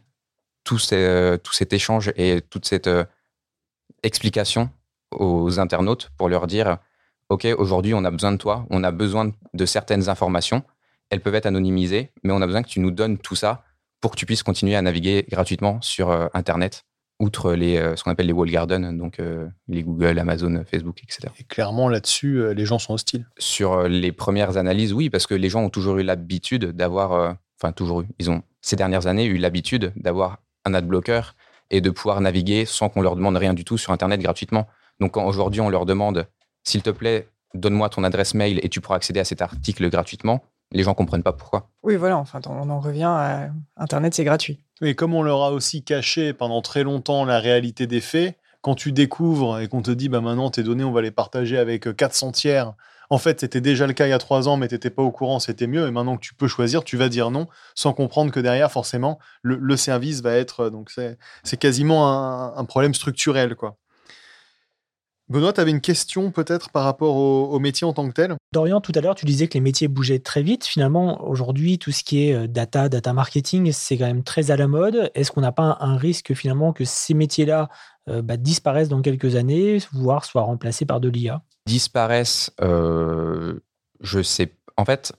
tout, 0.62 0.78
cet 0.78 1.73
échange 1.73 2.12
et 2.14 2.40
toute 2.40 2.66
cette 2.66 2.88
explication 4.04 4.71
aux 5.19 5.61
internautes 5.61 6.11
pour 6.16 6.28
leur 6.28 6.47
dire 6.47 6.78
OK, 7.28 7.47
aujourd'hui, 7.57 7.95
on 7.95 8.04
a 8.04 8.11
besoin 8.11 8.33
de 8.33 8.37
toi, 8.37 8.66
on 8.69 8.85
a 8.85 8.90
besoin 8.90 9.33
de 9.54 9.66
certaines 9.66 10.11
informations. 10.11 10.62
Elles 11.09 11.21
peuvent 11.21 11.35
être 11.35 11.47
anonymisées, 11.47 12.11
mais 12.23 12.33
on 12.33 12.42
a 12.42 12.47
besoin 12.47 12.62
que 12.62 12.69
tu 12.69 12.81
nous 12.81 12.90
donnes 12.90 13.16
tout 13.16 13.37
ça 13.37 13.64
pour 14.02 14.11
que 14.11 14.16
tu 14.16 14.26
puisses 14.26 14.42
continuer 14.42 14.76
à 14.76 14.83
naviguer 14.83 15.25
gratuitement 15.31 15.81
sur 15.81 16.11
euh, 16.11 16.26
Internet, 16.35 16.85
outre 17.21 17.54
les, 17.54 17.78
euh, 17.78 17.97
ce 17.97 18.04
qu'on 18.04 18.11
appelle 18.11 18.26
les 18.26 18.35
wall 18.35 18.50
gardens, 18.50 18.99
donc 18.99 19.19
euh, 19.19 19.49
les 19.69 19.83
Google, 19.83 20.19
Amazon, 20.19 20.62
Facebook, 20.71 20.99
etc. 21.02 21.33
Et 21.38 21.45
clairement, 21.45 21.88
là-dessus, 21.88 22.54
les 22.54 22.66
gens 22.66 22.78
sont 22.78 22.92
hostiles. 22.92 23.26
Sur 23.38 23.88
les 23.88 24.12
premières 24.12 24.59
analyses, 24.59 24.92
oui, 24.92 25.09
parce 25.09 25.26
que 25.26 25.35
les 25.35 25.49
gens 25.49 25.62
ont 25.62 25.71
toujours 25.71 25.97
eu 25.97 26.02
l'habitude 26.02 26.66
d'avoir, 26.73 27.37
enfin 27.59 27.73
toujours 27.73 28.02
eu, 28.02 28.09
ils 28.19 28.31
ont 28.31 28.42
ces 28.61 28.76
dernières 28.76 29.07
années 29.07 29.25
eu 29.25 29.38
l'habitude 29.38 29.92
d'avoir 29.97 30.38
un 30.64 30.75
adblocker 30.75 31.35
et 31.71 31.81
de 31.81 31.90
pouvoir 31.90 32.21
naviguer 32.21 32.66
sans 32.66 32.88
qu'on 32.88 33.00
leur 33.00 33.16
demande 33.16 33.37
rien 33.37 33.54
du 33.54 33.64
tout 33.64 33.78
sur 33.78 33.92
Internet 33.92 34.21
gratuitement. 34.21 34.69
Donc 35.01 35.17
aujourd'hui 35.17 35.61
on 35.61 35.69
leur 35.69 35.87
demande, 35.87 36.27
s'il 36.65 36.83
te 36.83 36.91
plaît, 36.91 37.29
donne-moi 37.55 37.89
ton 37.89 38.05
adresse 38.05 38.35
mail 38.35 38.61
et 38.63 38.69
tu 38.69 38.81
pourras 38.81 38.97
accéder 38.97 39.21
à 39.21 39.25
cet 39.25 39.43
article 39.43 39.89
gratuitement, 39.91 40.43
les 40.73 40.83
gens 40.83 40.95
comprennent 40.95 41.23
pas 41.23 41.33
pourquoi. 41.33 41.71
Oui, 41.83 41.97
voilà, 41.97 42.17
enfin, 42.17 42.41
on 42.49 42.71
en 42.71 42.81
revient 42.81 43.05
à 43.05 43.51
Internet, 43.77 44.15
c'est 44.15 44.25
gratuit. 44.25 44.65
Et 44.81 44.95
comme 44.95 45.15
on 45.15 45.23
leur 45.23 45.43
a 45.43 45.53
aussi 45.53 45.85
caché 45.85 46.33
pendant 46.33 46.63
très 46.63 46.83
longtemps 46.83 47.25
la 47.25 47.39
réalité 47.39 47.87
des 47.87 48.01
faits, 48.01 48.37
quand 48.63 48.75
tu 48.75 48.93
découvres 48.93 49.59
et 49.61 49.69
qu'on 49.69 49.83
te 49.83 49.91
dit 49.91 50.09
bah 50.09 50.21
maintenant 50.21 50.51
tes 50.51 50.63
données 50.63 50.85
on 50.85 50.93
va 50.93 51.03
les 51.03 51.11
partager 51.11 51.59
avec 51.59 51.89
euh, 51.89 51.93
400 51.93 52.33
tiers, 52.33 52.75
en 53.11 53.19
fait 53.19 53.41
c'était 53.41 53.61
déjà 53.61 53.87
le 53.87 53.93
cas 53.93 54.07
il 54.07 54.11
y 54.11 54.15
a 54.15 54.19
trois 54.19 54.49
ans 54.49 54.57
mais 54.57 54.69
t'étais 54.69 54.91
pas 54.91 55.03
au 55.03 55.11
courant, 55.11 55.41
c'était 55.41 55.67
mieux 55.67 55.87
et 55.87 55.91
maintenant 55.91 56.17
que 56.17 56.23
tu 56.23 56.35
peux 56.35 56.47
choisir, 56.49 56.85
tu 56.85 56.97
vas 56.97 57.09
dire 57.09 57.31
non 57.31 57.49
sans 57.75 57.93
comprendre 57.93 58.31
que 58.31 58.41
derrière 58.41 58.71
forcément 58.71 59.19
le, 59.43 59.57
le 59.57 59.77
service 59.77 60.23
va 60.23 60.33
être 60.35 60.61
euh, 60.61 60.71
donc 60.71 60.91
c'est 60.91 61.19
c'est 61.43 61.57
quasiment 61.57 62.09
un, 62.09 62.57
un 62.57 62.65
problème 62.65 62.95
structurel 62.95 63.57
quoi. 63.57 63.77
Benoît, 65.33 65.55
tu 65.55 65.62
avais 65.62 65.71
une 65.71 65.81
question 65.81 66.31
peut-être 66.31 66.69
par 66.69 66.85
rapport 66.85 67.17
au, 67.17 67.47
au 67.47 67.59
métier 67.59 67.87
en 67.87 67.95
tant 67.95 68.07
que 68.07 68.12
tel? 68.12 68.37
Dorian, 68.53 68.83
tout 68.83 68.93
à 68.95 69.01
l'heure, 69.01 69.15
tu 69.15 69.25
disais 69.25 69.49
que 69.49 69.55
les 69.55 69.62
métiers 69.62 69.89
bougeaient 69.89 70.19
très 70.19 70.43
vite. 70.43 70.67
Finalement, 70.67 71.27
aujourd'hui, 71.27 71.79
tout 71.79 71.91
ce 71.91 72.05
qui 72.05 72.29
est 72.29 72.35
euh, 72.35 72.47
data, 72.47 72.91
data 72.91 73.15
marketing, 73.15 73.73
c'est 73.73 73.97
quand 73.97 74.05
même 74.05 74.25
très 74.25 74.51
à 74.51 74.59
la 74.59 74.69
mode. 74.69 75.11
Est-ce 75.15 75.33
qu'on 75.33 75.41
n'a 75.41 75.51
pas 75.51 75.79
un 75.81 75.97
risque 75.97 76.35
finalement 76.35 76.75
que 76.75 76.85
ces 76.85 77.15
métiers-là 77.15 77.71
euh, 78.11 78.21
bah, 78.21 78.37
disparaissent 78.37 78.91
dans 78.91 79.01
quelques 79.01 79.35
années, 79.35 79.79
voire 79.93 80.27
soient 80.27 80.43
remplacés 80.43 80.85
par 80.85 81.01
de 81.01 81.09
l'IA 81.09 81.41
Disparaissent, 81.65 82.51
euh, 82.61 83.59
je 84.01 84.23
sais. 84.23 84.53
En 84.77 84.85
fait, 84.85 85.15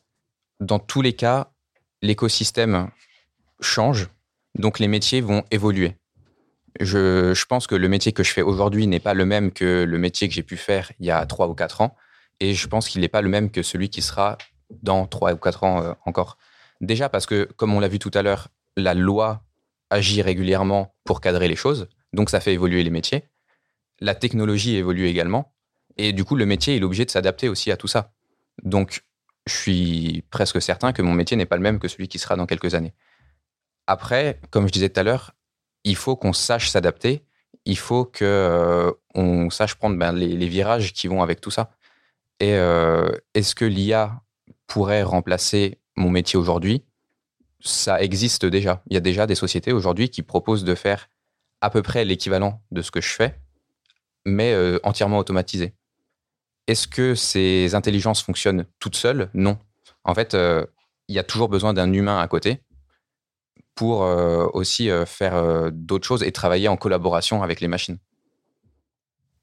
dans 0.60 0.78
tous 0.78 1.02
les 1.02 1.14
cas, 1.14 1.50
l'écosystème 2.04 2.92
change, 3.62 4.10
donc 4.60 4.78
les 4.78 4.88
métiers 4.88 5.22
vont 5.22 5.44
évoluer. 5.50 5.96
Je, 6.80 7.46
pense 7.46 7.68
que 7.68 7.76
le 7.76 7.88
métier 7.88 8.14
que 8.14 8.24
je 8.24 8.32
fais 8.32 8.42
aujourd'hui 8.42 8.88
n'est 8.88 9.00
pas 9.00 9.14
le 9.14 9.26
même 9.26 9.52
que 9.52 9.84
le 9.84 9.98
métier 9.98 10.28
que 10.28 10.34
j'ai 10.34 10.44
pu 10.44 10.58
faire 10.58 10.92
il 11.00 11.06
y 11.06 11.12
a 11.12 11.26
trois 11.26 11.48
ou 11.48 11.54
quatre 11.54 11.82
ans, 11.82 11.96
et 12.40 12.54
je 12.54 12.68
pense 12.68 12.90
qu'il 12.90 13.02
n'est 13.02 13.10
pas 13.10 13.22
le 13.22 13.30
même 13.30 13.52
que 13.52 13.62
celui 13.62 13.90
qui 13.90 14.02
sera 14.02 14.38
dans 14.82 15.06
trois 15.06 15.34
ou 15.34 15.38
quatre 15.38 15.64
ans 15.64 15.84
euh, 15.84 15.94
encore. 16.06 16.38
Déjà 16.82 17.10
parce 17.10 17.26
que, 17.26 17.44
comme 17.56 17.74
on 17.74 17.80
l'a 17.80 17.88
vu 17.88 18.00
tout 18.00 18.12
à 18.14 18.24
l'heure, 18.24 18.50
la 18.76 18.94
loi 18.94 19.44
agit 19.90 20.22
régulièrement 20.22 20.96
pour 21.04 21.22
cadrer 21.22 21.48
les 21.48 21.56
choses, 21.56 21.88
donc 22.12 22.30
ça 22.30 22.40
fait 22.40 22.54
évoluer 22.54 22.84
les 22.84 22.90
métiers. 22.90 23.26
La 24.00 24.16
technologie 24.16 24.76
évolue 24.76 25.06
également, 25.06 25.54
et 25.98 26.12
du 26.12 26.24
coup, 26.24 26.36
le 26.36 26.46
métier 26.46 26.76
il 26.76 26.82
est 26.82 26.86
obligé 26.86 27.06
de 27.06 27.12
s'adapter 27.12 27.50
aussi 27.50 27.72
à 27.72 27.78
tout 27.78 27.88
ça. 27.88 28.14
Donc, 28.64 29.04
je 29.46 29.54
suis 29.54 30.24
presque 30.32 30.62
certain 30.62 30.94
que 30.94 31.02
mon 31.02 31.14
métier 31.14 31.38
n'est 31.38 31.46
pas 31.46 31.58
le 31.58 31.62
même 31.62 31.80
que 31.80 31.88
celui 31.88 32.08
qui 32.08 32.18
sera 32.18 32.36
dans 32.36 32.46
quelques 32.46 32.74
années. 32.74 32.94
Après, 33.88 34.40
comme 34.50 34.68
je 34.68 34.72
disais 34.72 34.90
tout 34.90 35.00
à 35.00 35.04
l'heure, 35.04 35.36
il 35.84 35.96
faut 35.96 36.16
qu'on 36.16 36.34
sache 36.34 36.70
s'adapter, 36.70 37.24
il 37.66 37.78
faut 37.78 38.06
que 38.06 38.26
euh, 38.26 39.50
sache 39.50 39.76
prendre 39.76 39.98
ben, 39.98 40.12
les, 40.12 40.28
les 40.28 40.48
virages 40.48 40.94
qui 40.94 41.08
vont 41.08 41.22
avec 41.22 41.42
tout 41.42 41.52
ça. 41.52 41.72
Et 42.40 42.52
est-ce 43.36 43.56
que 43.56 43.64
l'IA 43.64 44.22
pourrait 44.68 45.04
remplacer 45.04 45.80
mon 45.96 46.10
métier 46.10 46.38
aujourd'hui? 46.38 46.84
Ça 47.62 48.02
existe 48.02 48.46
déjà. 48.46 48.82
Il 48.90 48.96
y 48.96 48.98
a 48.98 49.00
déjà 49.00 49.28
des 49.28 49.36
sociétés 49.36 49.72
aujourd'hui 49.72 50.10
qui 50.10 50.24
proposent 50.24 50.66
de 50.66 50.76
faire 50.76 51.08
à 51.62 51.70
peu 51.70 51.82
près 51.82 52.04
l'équivalent 52.04 52.62
de 52.72 52.82
ce 52.82 52.92
que 52.92 53.00
je 53.00 53.14
fais, 53.14 53.40
mais 54.26 54.54
entièrement 54.84 55.20
automatisé. 55.20 55.74
Est-ce 56.68 56.86
que 56.86 57.16
ces 57.16 57.76
intelligences 57.76 58.22
fonctionnent 58.22 58.66
toutes 58.80 58.98
seules? 58.98 59.30
Non. 59.34 59.58
En 60.04 60.14
fait, 60.14 60.34
il 60.34 61.16
y 61.16 61.20
a 61.20 61.24
toujours 61.24 61.48
besoin 61.48 61.74
d'un 61.74 61.94
humain 61.94 62.20
à 62.20 62.28
côté 62.28 62.62
pour 63.76 64.02
aussi 64.54 64.90
faire 65.06 65.72
d'autres 65.72 66.06
choses 66.06 66.24
et 66.24 66.32
travailler 66.32 66.68
en 66.68 66.78
collaboration 66.78 67.44
avec 67.44 67.60
les 67.60 67.68
machines. 67.68 67.98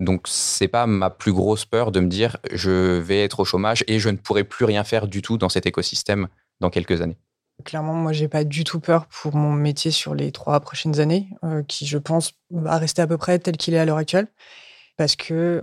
Donc 0.00 0.22
c'est 0.26 0.68
pas 0.68 0.86
ma 0.86 1.10
plus 1.10 1.32
grosse 1.32 1.66
peur 1.66 1.92
de 1.92 2.00
me 2.00 2.08
dire 2.08 2.38
je 2.52 2.98
vais 2.98 3.22
être 3.22 3.40
au 3.40 3.44
chômage 3.44 3.84
et 3.86 3.98
je 3.98 4.08
ne 4.08 4.16
pourrai 4.16 4.44
plus 4.44 4.64
rien 4.64 4.82
faire 4.82 5.06
du 5.06 5.20
tout 5.20 5.36
dans 5.36 5.50
cet 5.50 5.66
écosystème 5.66 6.28
dans 6.60 6.70
quelques 6.70 7.02
années. 7.02 7.18
Clairement, 7.64 7.92
moi 7.92 8.12
j'ai 8.12 8.28
pas 8.28 8.44
du 8.44 8.64
tout 8.64 8.80
peur 8.80 9.06
pour 9.06 9.36
mon 9.36 9.52
métier 9.52 9.90
sur 9.90 10.14
les 10.14 10.32
trois 10.32 10.60
prochaines 10.60 11.00
années, 11.00 11.28
qui 11.68 11.86
je 11.86 11.98
pense 11.98 12.32
va 12.50 12.78
rester 12.78 13.02
à 13.02 13.06
peu 13.06 13.18
près 13.18 13.38
tel 13.38 13.58
qu'il 13.58 13.74
est 13.74 13.78
à 13.78 13.84
l'heure 13.84 13.98
actuelle, 13.98 14.28
parce 14.96 15.16
que 15.16 15.62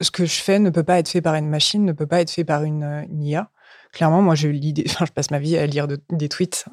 ce 0.00 0.10
que 0.10 0.24
je 0.24 0.40
fais 0.40 0.58
ne 0.58 0.70
peut 0.70 0.82
pas 0.82 0.98
être 0.98 1.08
fait 1.08 1.20
par 1.20 1.34
une 1.34 1.48
machine, 1.48 1.84
ne 1.84 1.92
peut 1.92 2.06
pas 2.06 2.22
être 2.22 2.30
fait 2.30 2.44
par 2.44 2.64
une, 2.64 3.06
IA. 3.20 3.50
Clairement, 3.92 4.22
moi, 4.22 4.34
lis 4.34 4.74
enfin, 4.86 5.04
je 5.06 5.12
passe 5.12 5.30
ma 5.30 5.38
vie 5.38 5.56
à 5.56 5.66
lire 5.66 5.88
des 5.88 6.28
tweets 6.28 6.66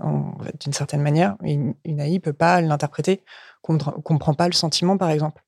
d'une 0.60 0.74
certaine 0.74 1.02
manière. 1.02 1.36
Une, 1.42 1.74
une 1.84 2.00
AI 2.00 2.20
peut 2.20 2.34
pas 2.34 2.62
l'interpréter, 2.62 3.24
comprend 3.62 4.34
pas 4.34 4.48
le 4.48 4.54
sentiment, 4.54 4.98
par 4.98 5.10
exemple. 5.10 5.44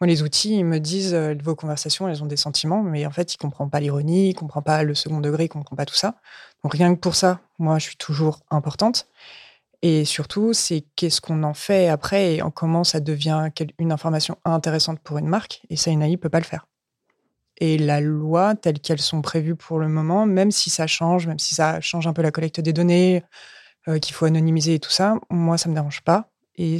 Moi, 0.00 0.08
les 0.08 0.22
outils, 0.22 0.58
ils 0.58 0.64
me 0.64 0.78
disent 0.78 1.14
euh, 1.14 1.34
vos 1.42 1.54
conversations, 1.54 2.06
elles 2.06 2.22
ont 2.22 2.26
des 2.26 2.36
sentiments, 2.36 2.82
mais 2.82 3.06
en 3.06 3.10
fait, 3.10 3.32
ils 3.32 3.38
comprennent 3.38 3.70
pas 3.70 3.80
l'ironie, 3.80 4.28
ils 4.28 4.34
comprennent 4.34 4.62
pas 4.62 4.82
le 4.82 4.94
second 4.94 5.20
degré, 5.20 5.44
ils 5.44 5.48
comprennent 5.48 5.76
pas 5.76 5.86
tout 5.86 5.94
ça. 5.94 6.16
Donc 6.62 6.74
rien 6.74 6.94
que 6.94 7.00
pour 7.00 7.14
ça, 7.14 7.40
moi, 7.58 7.78
je 7.78 7.86
suis 7.86 7.96
toujours 7.96 8.40
importante. 8.50 9.08
Et 9.82 10.04
surtout, 10.04 10.52
c'est 10.52 10.84
qu'est-ce 10.96 11.20
qu'on 11.22 11.42
en 11.44 11.54
fait 11.54 11.88
après 11.88 12.34
et 12.36 12.42
comment 12.54 12.84
ça 12.84 13.00
devient 13.00 13.50
une 13.78 13.92
information 13.92 14.36
intéressante 14.44 15.00
pour 15.00 15.18
une 15.18 15.28
marque. 15.28 15.62
Et 15.70 15.76
ça, 15.76 15.90
une 15.90 16.02
AI 16.02 16.16
peut 16.18 16.28
pas 16.28 16.40
le 16.40 16.44
faire. 16.44 16.66
Et 17.58 17.78
la 17.78 18.00
loi, 18.00 18.54
telle 18.54 18.80
qu'elles 18.80 19.00
sont 19.00 19.22
prévues 19.22 19.56
pour 19.56 19.78
le 19.78 19.88
moment, 19.88 20.26
même 20.26 20.50
si 20.50 20.68
ça 20.70 20.86
change, 20.86 21.26
même 21.26 21.38
si 21.38 21.54
ça 21.54 21.80
change 21.80 22.06
un 22.06 22.12
peu 22.12 22.22
la 22.22 22.30
collecte 22.30 22.60
des 22.60 22.72
données, 22.72 23.22
euh, 23.88 23.98
qu'il 23.98 24.14
faut 24.14 24.26
anonymiser 24.26 24.74
et 24.74 24.78
tout 24.78 24.90
ça, 24.90 25.14
moi, 25.30 25.56
ça 25.58 25.68
me 25.68 25.74
dérange 25.74 26.02
pas. 26.02 26.28
Et 26.56 26.78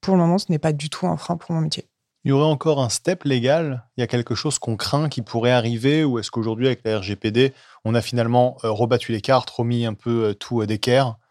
pour 0.00 0.14
le 0.14 0.20
moment, 0.20 0.38
ce 0.38 0.46
n'est 0.50 0.58
pas 0.58 0.72
du 0.72 0.90
tout 0.90 1.06
un 1.06 1.16
frein 1.16 1.36
pour 1.36 1.52
mon 1.52 1.60
métier. 1.60 1.86
Il 2.24 2.30
y 2.30 2.32
aurait 2.32 2.44
encore 2.44 2.80
un 2.80 2.88
step 2.88 3.24
légal? 3.24 3.84
Il 3.96 4.00
y 4.00 4.04
a 4.04 4.06
quelque 4.06 4.34
chose 4.34 4.58
qu'on 4.58 4.76
craint 4.76 5.08
qui 5.08 5.22
pourrait 5.22 5.52
arriver 5.52 6.04
Ou 6.04 6.18
est-ce 6.18 6.30
qu'aujourd'hui, 6.30 6.66
avec 6.66 6.80
la 6.84 6.98
RGPD, 6.98 7.54
on 7.84 7.94
a 7.94 8.02
finalement 8.02 8.58
euh, 8.64 8.70
rebattu 8.70 9.12
les 9.12 9.20
cartes, 9.20 9.48
remis 9.48 9.86
un 9.86 9.94
peu 9.94 10.24
euh, 10.24 10.34
tout 10.34 10.64
d'équerre? 10.66 11.16
il 11.16 11.27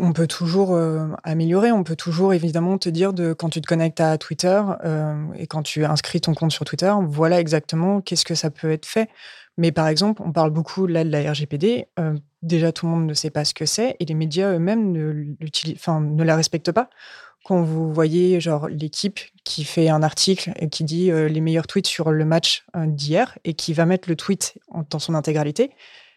on 0.00 0.12
peut 0.12 0.26
toujours 0.26 0.74
euh, 0.74 1.08
améliorer, 1.24 1.72
on 1.72 1.84
peut 1.84 1.96
toujours 1.96 2.34
évidemment 2.34 2.78
te 2.78 2.88
dire 2.88 3.12
de 3.12 3.32
quand 3.32 3.48
tu 3.48 3.60
te 3.60 3.66
connectes 3.66 4.00
à 4.00 4.18
Twitter 4.18 4.62
et 5.34 5.46
quand 5.46 5.62
tu 5.62 5.84
inscris 5.84 6.20
ton 6.20 6.34
compte 6.34 6.52
sur 6.52 6.64
Twitter, 6.64 6.92
voilà 7.08 7.40
exactement 7.40 8.00
qu'est-ce 8.00 8.24
que 8.24 8.34
ça 8.34 8.50
peut 8.50 8.70
être 8.70 8.86
fait. 8.86 9.08
Mais 9.56 9.72
par 9.72 9.88
exemple, 9.88 10.22
on 10.24 10.32
parle 10.32 10.50
beaucoup 10.50 10.86
là 10.86 11.04
de 11.04 11.10
la 11.10 11.30
RGPD. 11.30 11.86
déjà, 12.42 12.72
tout 12.72 12.86
le 12.86 12.92
monde 12.92 13.06
ne 13.06 13.14
sait 13.14 13.30
pas 13.30 13.44
ce 13.46 13.54
que 13.54 13.64
c'est 13.64 13.96
et 13.98 14.04
les 14.04 14.14
médias 14.14 14.52
eux-mêmes 14.52 14.92
ne, 14.92 15.34
ne 16.00 16.24
la 16.24 16.36
respectent 16.36 16.72
pas 16.72 16.90
quand 17.46 17.62
vous 17.62 17.92
voyez 17.92 18.40
l'équipe 18.70 19.20
qui 19.44 19.62
fait 19.62 19.88
un 19.88 20.02
article 20.02 20.50
et 20.56 20.68
qui 20.68 20.82
dit 20.82 21.12
euh, 21.12 21.28
les 21.28 21.40
meilleurs 21.40 21.68
tweets 21.68 21.86
sur 21.86 22.10
le 22.10 22.24
match 22.24 22.66
euh, 22.74 22.86
d'hier 22.86 23.38
et 23.44 23.54
qui 23.54 23.72
va 23.72 23.86
mettre 23.86 24.08
le 24.08 24.16
tweet 24.16 24.58
dans 24.90 24.98
son 24.98 25.14
intégralité, 25.14 25.70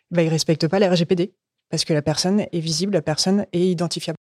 bah, 0.09 0.23
il 0.23 0.25
ne 0.25 0.31
respecte 0.31 0.67
pas 0.67 0.79
la 0.79 0.89
RGPD 0.89 1.33
parce 1.69 1.85
que 1.85 1.93
la 1.93 2.01
personne 2.01 2.45
est 2.51 2.59
visible, 2.59 2.93
la 2.93 3.01
personne 3.01 3.45
est 3.53 3.67
identifiable. 3.67 4.17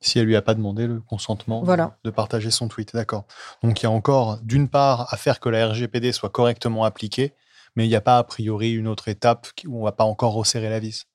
Si 0.00 0.18
elle 0.18 0.26
lui 0.26 0.36
a 0.36 0.42
pas 0.42 0.54
demandé 0.54 0.86
le 0.86 1.00
consentement 1.00 1.62
de, 2.04 2.10
partager 2.10 2.50
son 2.50 2.68
tweet, 2.68 2.94
d'accord. 2.94 3.26
Donc 3.62 3.80
il 3.80 3.84
y 3.84 3.86
a 3.86 3.90
encore 3.90 4.38
d'une 4.42 4.68
part 4.68 5.12
à 5.12 5.16
faire 5.16 5.40
que 5.40 5.48
la 5.48 5.68
RGPD 5.68 6.12
soit 6.12 6.28
correctement 6.28 6.84
appliquée, 6.84 7.32
mais 7.74 7.86
il 7.86 7.88
n'y 7.88 7.96
a 7.96 8.00
pas 8.00 8.18
a 8.18 8.24
priori 8.24 8.72
une 8.72 8.88
autre 8.88 9.08
étape 9.08 9.48
où 9.66 9.80
on 9.80 9.84
va 9.84 9.92
pas 9.92 10.04
encore 10.04 10.34
resserrer 10.34 10.68
la 10.68 10.78
vis. 10.78 11.06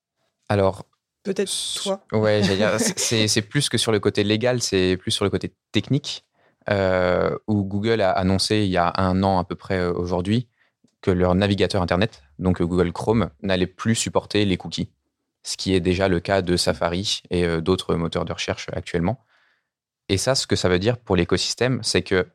Alors 0.48 0.84
Peut-être 1.22 1.52
toi. 1.80 2.04
Ouais, 2.12 2.42
c'est 2.96 3.42
plus 3.42 3.68
que 3.68 3.78
sur 3.78 3.92
le 3.92 4.00
côté 4.00 4.24
légal, 4.24 4.60
c'est 4.60 4.96
plus 4.96 5.12
sur 5.12 5.24
le 5.24 5.30
côté 5.30 5.54
technique, 5.70 6.24
euh, 6.68 7.36
où 7.46 7.64
Google 7.64 8.00
a 8.00 8.10
annoncé 8.10 8.64
il 8.64 8.70
y 8.70 8.76
a 8.76 8.92
un 8.96 9.22
an 9.22 9.38
à 9.38 9.44
peu 9.44 9.54
près 9.54 9.78
euh, 9.78 9.92
aujourd'hui 9.92 10.48
que 11.00 11.10
leur 11.10 11.34
navigateur 11.34 11.82
Internet, 11.82 12.22
donc 12.38 12.62
Google 12.62 12.92
Chrome, 12.92 13.30
n'allait 13.42 13.66
plus 13.66 13.94
supporter 13.94 14.44
les 14.44 14.56
cookies, 14.56 14.90
ce 15.42 15.56
qui 15.56 15.74
est 15.74 15.80
déjà 15.80 16.08
le 16.08 16.20
cas 16.20 16.42
de 16.42 16.56
Safari 16.56 17.22
et 17.30 17.60
d'autres 17.60 17.94
moteurs 17.94 18.24
de 18.24 18.32
recherche 18.32 18.68
actuellement. 18.72 19.24
Et 20.08 20.16
ça, 20.18 20.34
ce 20.34 20.46
que 20.46 20.56
ça 20.56 20.68
veut 20.68 20.78
dire 20.78 20.98
pour 20.98 21.16
l'écosystème, 21.16 21.82
c'est 21.82 22.02
que 22.02 22.28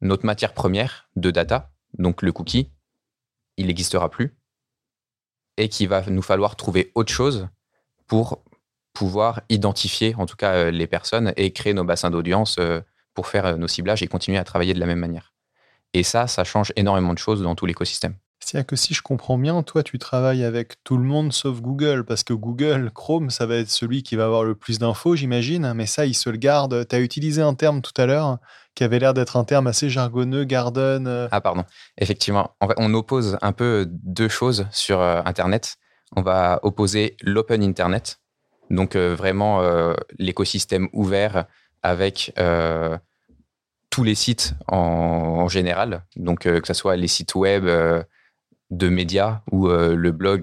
notre 0.00 0.26
matière 0.26 0.54
première 0.54 1.08
de 1.16 1.30
data, 1.30 1.72
donc 1.98 2.22
le 2.22 2.32
cookie, 2.32 2.70
il 3.56 3.66
n'existera 3.66 4.10
plus 4.10 4.36
et 5.56 5.68
qu'il 5.68 5.88
va 5.88 6.02
nous 6.06 6.22
falloir 6.22 6.56
trouver 6.56 6.90
autre 6.94 7.12
chose 7.12 7.48
pour 8.06 8.42
pouvoir 8.92 9.42
identifier 9.48 10.14
en 10.16 10.26
tout 10.26 10.36
cas 10.36 10.54
euh, 10.54 10.70
les 10.70 10.86
personnes 10.86 11.32
et 11.36 11.52
créer 11.52 11.74
nos 11.74 11.84
bassins 11.84 12.10
d'audience 12.10 12.56
euh, 12.58 12.80
pour 13.12 13.26
faire 13.26 13.46
euh, 13.46 13.56
nos 13.56 13.68
ciblages 13.68 14.02
et 14.02 14.06
continuer 14.06 14.38
à 14.38 14.44
travailler 14.44 14.74
de 14.74 14.80
la 14.80 14.86
même 14.86 14.98
manière. 14.98 15.32
Et 15.92 16.02
ça, 16.02 16.26
ça 16.26 16.44
change 16.44 16.72
énormément 16.76 17.12
de 17.12 17.18
choses 17.18 17.42
dans 17.42 17.54
tout 17.54 17.66
l'écosystème. 17.66 18.16
C'est-à-dire 18.44 18.66
que 18.66 18.76
si 18.76 18.94
je 18.94 19.02
comprends 19.02 19.38
bien, 19.38 19.62
toi, 19.62 19.82
tu 19.82 19.98
travailles 19.98 20.44
avec 20.44 20.82
tout 20.84 20.96
le 20.96 21.04
monde 21.04 21.32
sauf 21.32 21.60
Google, 21.60 22.04
parce 22.04 22.22
que 22.22 22.32
Google, 22.32 22.90
Chrome, 22.94 23.30
ça 23.30 23.46
va 23.46 23.56
être 23.56 23.70
celui 23.70 24.02
qui 24.02 24.16
va 24.16 24.26
avoir 24.26 24.44
le 24.44 24.54
plus 24.54 24.78
d'infos, 24.78 25.16
j'imagine, 25.16 25.72
mais 25.74 25.86
ça, 25.86 26.06
il 26.06 26.14
se 26.14 26.30
le 26.30 26.36
garde. 26.36 26.86
Tu 26.88 26.96
as 26.96 27.00
utilisé 27.00 27.42
un 27.42 27.54
terme 27.54 27.80
tout 27.80 27.98
à 28.00 28.06
l'heure 28.06 28.38
qui 28.74 28.84
avait 28.84 28.98
l'air 28.98 29.14
d'être 29.14 29.36
un 29.36 29.44
terme 29.44 29.66
assez 29.66 29.88
jargonneux, 29.88 30.44
garden. 30.44 31.28
Ah, 31.30 31.40
pardon. 31.40 31.64
Effectivement. 31.96 32.50
En 32.60 32.68
fait, 32.68 32.74
on 32.76 32.92
oppose 32.92 33.38
un 33.40 33.52
peu 33.52 33.86
deux 33.88 34.28
choses 34.28 34.66
sur 34.72 35.00
Internet 35.00 35.78
on 36.16 36.22
va 36.22 36.60
opposer 36.62 37.16
l'open 37.22 37.62
Internet, 37.62 38.20
donc 38.70 38.96
euh, 38.96 39.14
vraiment 39.14 39.62
euh, 39.62 39.94
l'écosystème 40.18 40.88
ouvert 40.92 41.46
avec 41.82 42.32
euh, 42.38 42.96
tous 43.90 44.04
les 44.04 44.14
sites 44.14 44.54
en, 44.68 45.48
général, 45.48 46.04
donc 46.16 46.40
que 46.40 46.66
ce 46.66 46.74
soit 46.74 46.96
les 46.96 47.06
sites 47.06 47.34
web 47.34 47.64
de 48.70 48.88
médias 48.88 49.42
ou 49.52 49.68
le 49.68 50.10
blog 50.10 50.42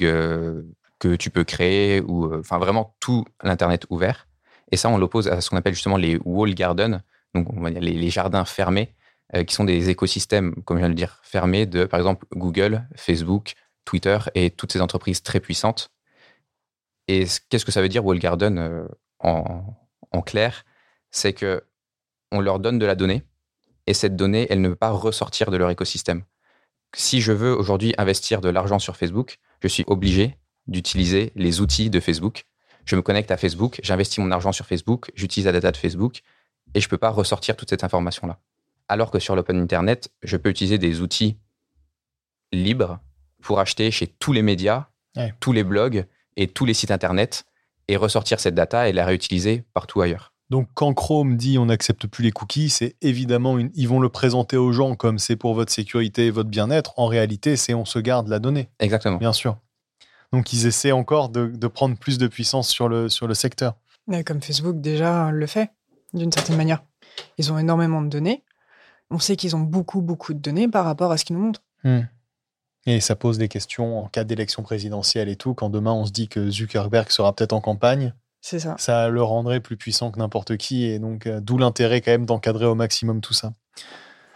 que 1.00 1.16
tu 1.16 1.30
peux 1.30 1.44
créer, 1.44 2.02
ou 2.02 2.34
enfin 2.36 2.60
vraiment 2.60 2.96
tout 3.00 3.26
l'Internet 3.44 3.86
ouvert. 3.90 4.28
Et 4.72 4.78
ça, 4.78 4.90
on 4.90 4.98
l'oppose 4.98 5.28
à 5.28 5.42
ce 5.42 5.50
qu'on 5.50 5.58
appelle 5.58 5.74
justement 5.74 5.98
les 5.98 6.18
wall 6.24 6.54
gardens, 6.54 7.02
donc 7.34 7.48
les, 7.70 8.10
jardins 8.10 8.46
fermés, 8.46 8.94
qui 9.48 9.54
sont 9.56 9.64
des 9.64 9.90
écosystèmes, 9.90 10.56
comme 10.64 10.78
je 10.78 10.82
viens 10.82 10.90
de 10.90 10.94
le 10.94 10.98
dire, 10.98 11.20
fermés 11.24 11.66
de, 11.66 11.86
par 11.86 12.00
exemple, 12.00 12.26
Google, 12.34 12.88
Facebook, 12.96 13.54
Twitter 13.86 14.20
et 14.36 14.50
toutes 14.50 14.72
ces 14.72 14.82
entreprises 14.82 15.22
très 15.24 15.40
puissantes. 15.40 15.92
Et 17.08 17.26
qu'est-ce 17.50 17.66
que 17.66 17.72
ça 17.72 17.82
veut 17.82 17.90
dire 17.90 18.06
Wall 18.06 18.20
Garden 18.20 18.58
euh, 18.58 18.88
en, 19.20 20.22
clair? 20.22 20.64
C'est 21.10 21.34
que 21.34 21.64
on 22.32 22.40
leur 22.40 22.60
donne 22.60 22.80
de 22.80 22.86
la 22.86 22.96
donnée 22.96 23.24
et 23.88 23.94
cette 23.94 24.16
donnée, 24.16 24.48
elle 24.50 24.62
ne 24.62 24.70
peut 24.70 24.76
pas 24.76 24.92
ressortir 24.92 25.52
de 25.52 25.58
leur 25.58 25.70
écosystème. 25.70 26.24
Si 26.96 27.22
je 27.22 27.32
veux 27.32 27.54
aujourd'hui 27.56 27.94
investir 27.98 28.42
de 28.42 28.50
l'argent 28.50 28.80
sur 28.80 28.98
Facebook, 28.98 29.38
je 29.62 29.68
suis 29.68 29.84
obligé 29.88 30.38
d'utiliser 30.68 31.32
les 31.36 31.62
outils 31.62 31.90
de 31.90 32.00
Facebook. 32.00 32.46
Je 32.86 32.96
me 32.96 33.02
connecte 33.02 33.32
à 33.32 33.38
Facebook, 33.38 33.80
j'investis 33.84 34.20
mon 34.20 34.32
argent 34.32 34.52
sur 34.52 34.66
Facebook, 34.66 35.12
j'utilise 35.16 35.46
la 35.46 35.52
data 35.52 35.72
de 35.72 35.78
Facebook 35.78 36.22
et 36.74 36.82
je 36.82 36.88
ne 36.88 36.90
peux 36.90 36.98
pas 36.98 37.10
ressortir 37.10 37.56
toute 37.56 37.70
cette 37.70 37.84
information-là. 37.84 38.40
Alors 38.88 39.12
que 39.12 39.20
sur 39.20 39.36
l'open 39.36 39.60
Internet, 39.60 40.12
je 40.24 40.36
peux 40.38 40.50
utiliser 40.50 40.78
des 40.78 41.02
outils 41.02 41.38
libres 42.52 43.00
pour 43.42 43.60
acheter 43.60 43.92
chez 43.92 44.08
tous 44.08 44.34
les 44.34 44.42
médias, 44.42 44.88
tous 45.40 45.54
les 45.54 45.64
blogs 45.64 46.06
et 46.36 46.48
tous 46.48 46.66
les 46.66 46.74
sites 46.74 46.92
internet 46.92 47.46
et 47.88 47.98
ressortir 47.98 48.40
cette 48.40 48.56
data 48.56 48.90
et 48.90 48.94
la 48.94 49.06
réutiliser 49.06 49.64
partout 49.74 50.02
ailleurs. 50.02 50.31
Donc 50.52 50.68
quand 50.74 50.94
Chrome 50.94 51.38
dit 51.38 51.58
on 51.58 51.68
n'accepte 51.68 52.08
plus 52.08 52.26
les 52.26 52.32
cookies, 52.32 52.70
c'est 52.70 52.98
évidemment 53.02 53.58
une... 53.58 53.72
ils 53.74 53.88
vont 53.88 54.02
le 54.02 54.10
présenter 54.10 54.58
aux 54.58 54.74
gens 54.74 54.96
comme 54.96 55.18
c'est 55.18 55.38
pour 55.38 55.54
votre 55.54 55.72
sécurité 55.72 56.26
et 56.26 56.30
votre 56.30 56.50
bien-être. 56.50 56.94
En 56.98 57.08
réalité, 57.08 57.56
c'est 57.56 57.74
on 57.74 57.86
se 57.86 58.00
garde 58.00 58.28
la 58.28 58.40
donnée. 58.40 58.68
Exactement. 58.80 59.16
Bien 59.16 59.32
sûr. 59.32 59.58
Donc 60.34 60.52
ils 60.52 60.66
essaient 60.66 60.92
encore 60.92 61.30
de, 61.30 61.68
prendre 61.68 61.98
plus 61.98 62.18
de 62.18 62.28
puissance 62.28 62.68
sur 62.68 62.90
le, 62.90 63.08
sur 63.08 63.28
le 63.28 63.34
secteur. 63.34 63.78
comme 64.26 64.42
Facebook 64.42 64.82
déjà 64.82 65.32
le 65.32 65.48
fait, 65.48 65.72
d'une 66.14 66.34
certaine 66.34 66.58
manière. 66.58 66.84
Ils 67.38 67.54
ont 67.54 67.58
énormément 67.58 68.02
de 68.02 68.10
données. 68.10 68.44
On 69.10 69.20
sait 69.20 69.38
qu'ils 69.38 69.56
ont 69.56 69.62
beaucoup, 69.62 70.02
beaucoup 70.02 70.34
de 70.34 70.40
données 70.40 70.68
par 70.68 70.84
rapport 70.84 71.14
à 71.14 71.18
ce 71.18 71.24
qu'ils 71.24 71.38
nous 71.38 71.44
montrent. 71.44 71.64
Hmm. 71.86 72.02
Et 72.86 73.00
ça 73.00 73.16
pose 73.16 73.38
des 73.38 73.48
questions 73.48 74.04
en 74.04 74.10
cas 74.10 74.26
d'élection 74.26 74.64
présidentielle 74.64 75.30
et 75.30 75.38
tout, 75.38 75.54
quand 75.54 75.70
demain 75.70 75.94
on 75.94 76.06
se 76.06 76.12
dit 76.12 76.28
que 76.28 76.50
Zuckerberg 76.50 77.10
sera 77.10 77.34
peut-être 77.34 77.54
en 77.54 77.62
campagne. 77.62 78.14
C'est 78.42 78.60
ça. 78.60 78.76
Ça 78.80 79.08
le 79.08 79.22
rendrait 79.22 79.60
plus 79.60 79.78
puissant 79.78 80.12
que 80.12 80.20
n'importe 80.20 80.58
qui, 80.58 80.86
et 80.86 81.00
donc 81.00 81.28
euh, 81.28 81.40
d'où 81.40 81.58
l'intérêt 81.58 82.02
quand 82.02 82.12
même 82.12 82.26
d'encadrer 82.26 82.66
au 82.66 82.76
maximum 82.76 83.22
tout 83.22 83.34
ça. 83.34 83.54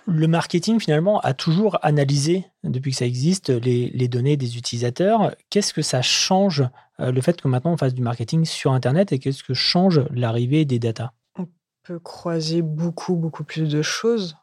Le 0.08 0.28
marketing, 0.28 0.80
finalement, 0.80 1.20
a 1.22 1.34
toujours 1.34 1.80
analysé, 1.82 2.46
depuis 2.64 2.92
que 2.92 2.98
ça 2.98 3.08
existe, 3.08 3.50
les, 3.50 4.08
données 4.08 4.38
des 4.38 4.56
utilisateurs. 4.56 5.36
Qu'est-ce 5.50 5.74
que 5.74 5.82
ça 5.82 6.04
change, 6.04 6.64
euh, 7.00 7.12
le 7.12 7.22
fait 7.22 7.42
que 7.42 7.48
maintenant 7.48 7.74
on 7.74 7.78
fasse 7.78 7.96
du 7.96 8.04
marketing 8.04 8.46
sur 8.46 8.72
Internet 8.72 9.12
et 9.12 9.20
qu'est-ce 9.20 9.44
que 9.44 9.56
change 9.56 10.06
l'arrivée 10.12 10.64
des 10.64 10.78
datas? 10.78 11.12
On 11.40 11.48
peut 11.82 11.98
croiser 11.98 12.62
beaucoup, 12.62 13.16
beaucoup 13.16 13.44
plus 13.44 13.68
de 13.68 13.82
choses. 13.82 14.38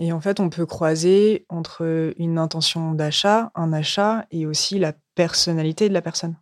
Et 0.00 0.12
en 0.12 0.20
fait, 0.20 0.40
on 0.40 0.50
peut 0.50 0.66
croiser 0.66 1.46
entre 1.48 2.12
une 2.18 2.36
intention 2.36 2.92
d'achat, 2.92 3.52
un 3.54 3.72
achat, 3.72 4.26
et 4.32 4.46
aussi 4.46 4.80
la 4.80 4.92
personnalité 5.14 5.88
de 5.88 5.94
la 5.94 6.02
personne. 6.02 6.36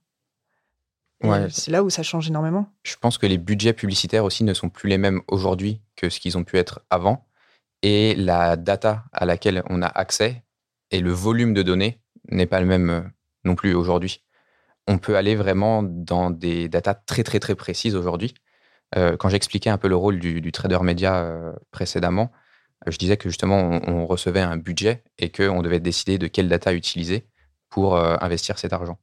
C'est 1.51 1.71
là 1.71 1.83
où 1.83 1.91
ça 1.91 2.03
change 2.03 2.29
énormément. 2.29 2.67
Je 2.83 2.97
pense 2.97 3.19
que 3.19 3.27
les 3.27 3.39
budgets 3.39 3.73
publicitaires 3.73 4.25
aussi 4.25 4.45
ne 4.45 4.55
sont 4.55 4.69
plus 4.69 4.89
les 4.89 4.99
mêmes 4.99 5.23
aujourd'hui 5.29 5.81
que 5.97 6.11
ce 6.11 6.21
qu'ils 6.21 6.37
ont 6.39 6.45
pu 6.45 6.59
être 6.59 6.81
avant. 6.91 7.27
Et 7.83 8.15
la 8.15 8.57
data 8.57 9.05
à 9.13 9.27
laquelle 9.27 9.63
on 9.69 9.83
a 9.83 9.87
accès 9.87 10.43
et 10.91 11.01
le 11.01 11.13
volume 11.13 11.55
de 11.55 11.63
données 11.63 12.01
n'est 12.31 12.47
pas 12.47 12.61
le 12.61 12.67
même 12.67 12.91
euh, 12.91 13.01
non 13.45 13.55
plus 13.55 13.75
aujourd'hui. 13.75 14.23
On 14.87 14.99
peut 14.99 15.17
aller 15.17 15.35
vraiment 15.35 15.83
dans 15.83 16.31
des 16.31 16.69
datas 16.69 16.95
très 16.95 17.23
très 17.25 17.41
très 17.41 17.55
précises 17.55 17.95
aujourd'hui. 17.95 18.35
Euh, 18.97 19.17
quand 19.17 19.29
j'expliquais 19.29 19.71
un 19.71 19.79
peu 19.79 19.89
le 19.89 19.97
rôle 19.97 20.21
du, 20.21 20.53
trader 20.53 20.79
média 20.83 21.17
euh, 21.17 21.53
précédemment, 21.71 22.31
je 22.87 22.97
disais 22.97 23.17
que 23.17 23.29
justement 23.29 23.81
on, 23.87 24.07
recevait 24.07 24.41
un 24.41 24.57
budget 24.57 25.05
et 25.19 25.31
qu'on 25.31 25.63
devait 25.63 25.81
décider 25.81 26.19
de 26.19 26.27
quelle 26.27 26.49
data 26.49 26.75
utiliser 26.75 27.27
pour 27.71 27.97
investir 27.97 28.59
cet 28.59 28.75
argent. 28.75 28.99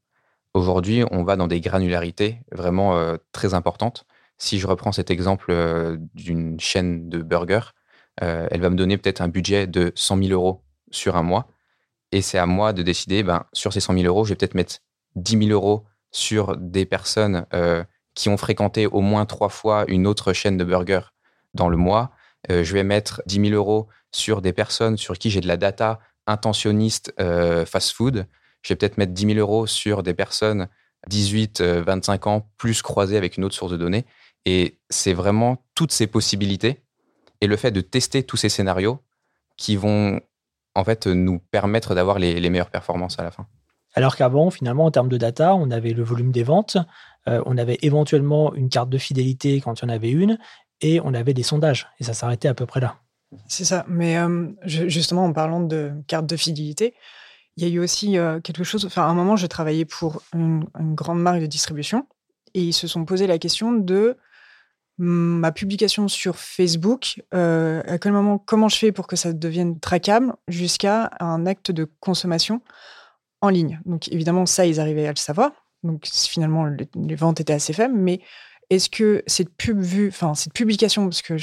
Aujourd'hui, 0.53 1.03
on 1.11 1.23
va 1.23 1.37
dans 1.37 1.47
des 1.47 1.61
granularités 1.61 2.41
vraiment 2.51 2.97
euh, 2.97 3.15
très 3.31 3.53
importantes. 3.53 4.05
Si 4.37 4.59
je 4.59 4.67
reprends 4.67 4.91
cet 4.91 5.09
exemple 5.09 5.47
euh, 5.49 5.97
d'une 6.13 6.59
chaîne 6.59 7.07
de 7.07 7.21
burgers, 7.21 7.71
euh, 8.21 8.47
elle 8.51 8.59
va 8.59 8.69
me 8.69 8.75
donner 8.75 8.97
peut-être 8.97 9.21
un 9.21 9.29
budget 9.29 9.65
de 9.65 9.93
100 9.95 10.23
000 10.23 10.29
euros 10.31 10.65
sur 10.89 11.15
un 11.15 11.23
mois. 11.23 11.47
Et 12.11 12.21
c'est 12.21 12.37
à 12.37 12.45
moi 12.45 12.73
de 12.73 12.83
décider, 12.83 13.23
ben, 13.23 13.45
sur 13.53 13.71
ces 13.71 13.79
100 13.79 13.93
000 13.93 14.05
euros, 14.05 14.25
je 14.25 14.31
vais 14.31 14.35
peut-être 14.35 14.55
mettre 14.55 14.79
10 15.15 15.47
000 15.47 15.51
euros 15.51 15.85
sur 16.11 16.57
des 16.57 16.85
personnes 16.85 17.45
qui 18.15 18.27
ont 18.27 18.35
fréquenté 18.35 18.85
au 18.85 18.99
moins 18.99 19.25
trois 19.25 19.47
fois 19.47 19.85
une 19.87 20.05
autre 20.05 20.33
chaîne 20.33 20.57
de 20.57 20.65
burgers 20.65 21.13
dans 21.53 21.69
le 21.69 21.77
mois. 21.77 22.11
je 22.49 22.73
vais 22.73 22.83
mettre 22.83 23.21
10 23.27 23.49
000 23.49 23.55
euros 23.55 23.87
sur 24.11 24.41
des 24.41 24.51
personnes 24.51 24.97
sur 24.97 25.17
qui 25.17 25.29
j'ai 25.29 25.39
de 25.39 25.47
la 25.47 25.55
data 25.55 25.99
intentionniste 26.27 27.13
fast-food 27.65 28.27
je 28.61 28.73
vais 28.73 28.77
peut-être 28.77 28.97
mettre 28.97 29.13
10 29.13 29.33
000 29.33 29.39
euros 29.39 29.67
sur 29.67 30.03
des 30.03 30.13
personnes 30.13 30.67
18, 31.07 31.61
25 31.61 32.27
euh, 32.27 32.29
ans, 32.29 32.49
plus 32.57 32.81
croisées 32.81 33.17
avec 33.17 33.37
une 33.37 33.43
autre 33.43 33.55
source 33.55 33.71
de 33.71 33.77
données. 33.77 34.05
Et 34.45 34.79
c'est 34.89 35.13
vraiment 35.13 35.63
toutes 35.75 35.91
ces 35.91 36.07
possibilités 36.07 36.83
et 37.41 37.47
le 37.47 37.57
fait 37.57 37.71
de 37.71 37.81
tester 37.81 38.23
tous 38.23 38.37
ces 38.37 38.49
scénarios 38.49 38.99
qui 39.57 39.75
vont 39.75 40.19
en 40.75 40.83
fait 40.83 41.07
nous 41.07 41.39
permettre 41.39 41.95
d'avoir 41.95 42.19
les, 42.19 42.49
meilleures 42.49 42.69
performances 42.69 43.19
à 43.19 43.23
la 43.23 43.31
fin. 43.31 43.45
Alors 43.93 44.15
qu'avant, 44.15 44.49
finalement, 44.51 44.85
en 44.85 44.91
termes 44.91 45.09
de 45.09 45.17
data, 45.17 45.53
on 45.53 45.69
avait 45.69 45.91
le 45.91 46.03
volume 46.03 46.31
des 46.31 46.43
ventes, 46.43 46.77
euh, 47.27 47.41
on 47.45 47.57
avait 47.57 47.77
éventuellement 47.81 48.53
une 48.55 48.69
carte 48.69 48.89
de 48.89 48.97
fidélité 48.97 49.59
quand 49.59 49.81
il 49.81 49.85
y 49.85 49.85
en 49.85 49.93
avait 49.93 50.11
une, 50.11 50.39
et 50.79 51.01
on 51.01 51.13
avait 51.13 51.33
des 51.33 51.43
sondages. 51.43 51.87
Et 51.99 52.03
ça 52.03 52.13
s'arrêtait 52.13 52.47
à 52.47 52.53
peu 52.53 52.65
près 52.65 52.79
là. 52.79 52.95
C'est 53.47 53.65
ça. 53.65 53.85
Mais 53.87 54.17
euh, 54.17 54.47
justement, 54.65 55.25
en 55.25 55.33
parlant 55.33 55.61
de 55.61 55.91
carte 56.07 56.25
de 56.25 56.37
fidélité, 56.37 56.93
il 57.57 57.63
y 57.63 57.65
a 57.65 57.69
eu 57.69 57.79
aussi 57.79 58.17
quelque 58.43 58.63
chose. 58.63 58.85
Enfin, 58.85 59.03
à 59.03 59.05
un 59.05 59.13
moment, 59.13 59.35
je 59.35 59.47
travaillais 59.47 59.85
pour 59.85 60.21
une, 60.33 60.65
grande 60.95 61.21
marque 61.21 61.41
de 61.41 61.45
distribution 61.45 62.07
et 62.53 62.61
ils 62.61 62.73
se 62.73 62.87
sont 62.87 63.05
posé 63.05 63.27
la 63.27 63.37
question 63.37 63.71
de 63.71 64.17
ma 64.97 65.51
publication 65.51 66.07
sur 66.07 66.37
Facebook. 66.37 67.21
à 67.31 67.97
quel 67.99 68.11
moment, 68.11 68.37
comment 68.37 68.69
je 68.69 68.77
fais 68.77 68.91
pour 68.91 69.07
que 69.07 69.15
ça 69.15 69.33
devienne 69.33 69.79
traquable 69.79 70.33
jusqu'à 70.47 71.11
un 71.19 71.45
acte 71.45 71.71
de 71.71 71.89
consommation 71.99 72.61
en 73.41 73.49
ligne? 73.49 73.81
Donc, 73.85 74.07
évidemment, 74.09 74.45
ça, 74.45 74.65
ils 74.65 74.79
arrivaient 74.79 75.07
à 75.07 75.11
le 75.11 75.17
savoir. 75.17 75.51
Donc, 75.83 76.05
finalement, 76.07 76.65
les, 76.65 77.15
ventes 77.15 77.41
étaient 77.41 77.53
assez 77.53 77.73
faibles. 77.73 77.95
Mais 77.95 78.21
est-ce 78.71 78.89
que 78.89 79.21
cette 79.27 79.49
pub 79.49 79.81
vue, 79.81 80.07
enfin, 80.07 80.33
cette 80.33 80.53
publication, 80.53 81.03
parce 81.03 81.21
que 81.21 81.35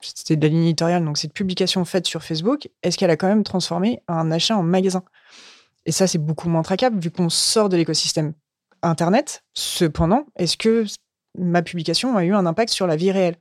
c'était 0.00 0.34
de 0.34 0.42
la 0.42 0.48
ligne 0.48 0.64
éditoriale, 0.64 1.04
donc 1.04 1.16
cette 1.16 1.32
publication 1.32 1.84
faite 1.84 2.04
sur 2.04 2.24
Facebook, 2.24 2.68
est-ce 2.82 2.98
qu'elle 2.98 3.10
a 3.10 3.16
quand 3.16 3.28
même 3.28 3.44
transformé 3.44 4.00
un 4.08 4.32
achat 4.32 4.56
en 4.56 4.64
magasin? 4.64 5.04
Et 5.86 5.92
ça, 5.92 6.08
c'est 6.08 6.18
beaucoup 6.18 6.48
moins 6.48 6.62
traquable 6.62 6.98
vu 6.98 7.12
qu'on 7.12 7.28
sort 7.28 7.68
de 7.68 7.76
l'écosystème 7.76 8.34
Internet. 8.82 9.44
Cependant, 9.54 10.26
est-ce 10.34 10.56
que 10.56 10.84
ma 11.38 11.62
publication 11.62 12.16
a 12.16 12.24
eu 12.24 12.34
un 12.34 12.44
impact 12.44 12.72
sur 12.72 12.88
la 12.88 12.96
vie 12.96 13.12
réelle? 13.12 13.36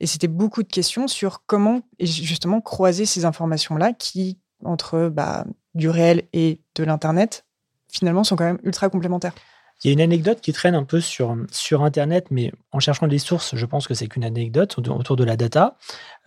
Et 0.00 0.06
c'était 0.08 0.26
beaucoup 0.26 0.64
de 0.64 0.68
questions 0.68 1.06
sur 1.06 1.46
comment 1.46 1.82
justement 2.00 2.60
croiser 2.60 3.06
ces 3.06 3.24
informations-là 3.24 3.92
qui, 3.92 4.40
entre 4.64 5.08
bah, 5.08 5.44
du 5.74 5.88
réel 5.88 6.24
et 6.32 6.60
de 6.74 6.82
l'Internet, 6.82 7.46
finalement 7.88 8.24
sont 8.24 8.34
quand 8.34 8.44
même 8.44 8.58
ultra 8.64 8.88
complémentaires. 8.88 9.34
Il 9.82 9.88
y 9.88 9.90
a 9.90 9.94
une 9.94 10.00
anecdote 10.00 10.40
qui 10.40 10.52
traîne 10.52 10.76
un 10.76 10.84
peu 10.84 11.00
sur, 11.00 11.36
sur 11.50 11.82
Internet, 11.82 12.26
mais 12.30 12.52
en 12.70 12.78
cherchant 12.78 13.08
des 13.08 13.18
sources, 13.18 13.56
je 13.56 13.66
pense 13.66 13.88
que 13.88 13.94
c'est 13.94 14.06
qu'une 14.06 14.22
anecdote 14.22 14.78
autour 14.78 15.16
de 15.16 15.24
la 15.24 15.36
data, 15.36 15.76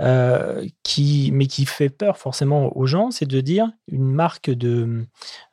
euh, 0.02 0.68
qui, 0.84 1.30
mais 1.34 1.48
qui 1.48 1.65
fait 1.65 1.89
peur 1.89 2.18
forcément 2.18 2.76
aux 2.76 2.86
gens, 2.86 3.12
c'est 3.12 3.26
de 3.26 3.39
dire 3.39 3.72
une 3.88 4.12
marque 4.12 4.50
de, 4.50 5.06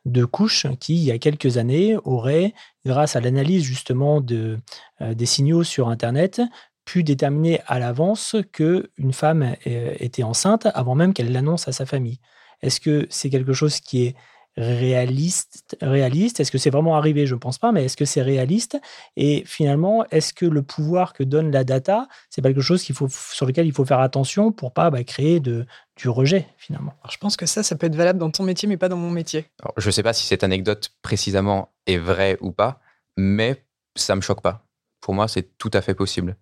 de 0.03 0.25
couches 0.25 0.67
qui, 0.81 0.95
il 0.95 1.03
y 1.03 1.11
a 1.11 1.17
quelques 1.17 1.57
années, 1.57 1.95
aurait, 2.03 2.53
grâce 2.85 3.15
à 3.15 3.21
l'analyse 3.21 3.63
justement 3.63 4.19
de, 4.19 4.59
euh, 5.01 5.13
des 5.13 5.25
signaux 5.25 5.63
sur 5.63 5.87
Internet, 5.87 6.41
pu 6.83 7.03
déterminer 7.03 7.61
à 7.67 7.79
l'avance 7.79 8.35
qu'une 8.51 9.13
femme 9.13 9.55
euh, 9.65 9.93
était 9.99 10.23
enceinte 10.23 10.67
avant 10.73 10.95
même 10.95 11.13
qu'elle 11.13 11.31
l'annonce 11.31 11.69
à 11.69 11.71
sa 11.71 11.85
famille. 11.85 12.19
Est-ce 12.61 12.81
que 12.81 13.07
c'est 13.09 13.29
quelque 13.29 13.53
chose 13.53 13.79
qui 13.79 14.03
est 14.03 14.15
réaliste, 14.57 15.77
réaliste? 15.81 16.39
Est-ce 16.39 16.51
que 16.51 16.57
c'est 16.57 16.69
vraiment 16.69 16.95
arrivé? 16.95 17.25
Je 17.25 17.33
ne 17.33 17.39
pense 17.39 17.57
pas, 17.57 17.71
mais 17.71 17.85
est-ce 17.85 17.97
que 17.97 18.05
c'est 18.05 18.21
réaliste? 18.21 18.79
Et 19.15 19.43
finalement, 19.45 20.05
est-ce 20.11 20.33
que 20.33 20.45
le 20.45 20.61
pouvoir 20.61 21.13
que 21.13 21.23
donne 21.23 21.51
la 21.51 21.63
data, 21.63 22.07
c'est 22.29 22.41
quelque 22.41 22.61
chose 22.61 22.83
qu'il 22.83 22.95
faut, 22.95 23.07
sur 23.09 23.45
lequel 23.45 23.65
il 23.65 23.73
faut 23.73 23.85
faire 23.85 23.99
attention 23.99 24.51
pour 24.51 24.73
pas 24.73 24.89
bah, 24.89 25.03
créer 25.03 25.39
de, 25.39 25.65
du 25.95 26.09
rejet 26.09 26.47
finalement? 26.57 26.93
Je 27.09 27.17
pense 27.17 27.35
que 27.35 27.45
ça, 27.45 27.63
ça 27.63 27.75
peut 27.75 27.87
être 27.87 27.95
valable 27.95 28.19
dans 28.19 28.31
ton 28.31 28.43
métier, 28.43 28.67
mais 28.67 28.77
pas 28.77 28.89
dans 28.89 28.97
mon 28.97 29.11
métier. 29.11 29.45
je 29.77 29.87
ne 29.87 29.91
sais 29.91 30.03
pas 30.03 30.13
si 30.13 30.25
cette 30.25 30.43
anecdote 30.43 30.91
précisément 31.01 31.69
est 31.87 31.97
vraie 31.97 32.37
ou 32.41 32.51
pas, 32.51 32.79
mais 33.17 33.63
ça 33.95 34.15
me 34.15 34.21
choque 34.21 34.41
pas. 34.41 34.65
Pour 35.01 35.13
moi, 35.13 35.27
c'est 35.27 35.57
tout 35.57 35.71
à 35.73 35.81
fait 35.81 35.95
possible. 35.95 36.37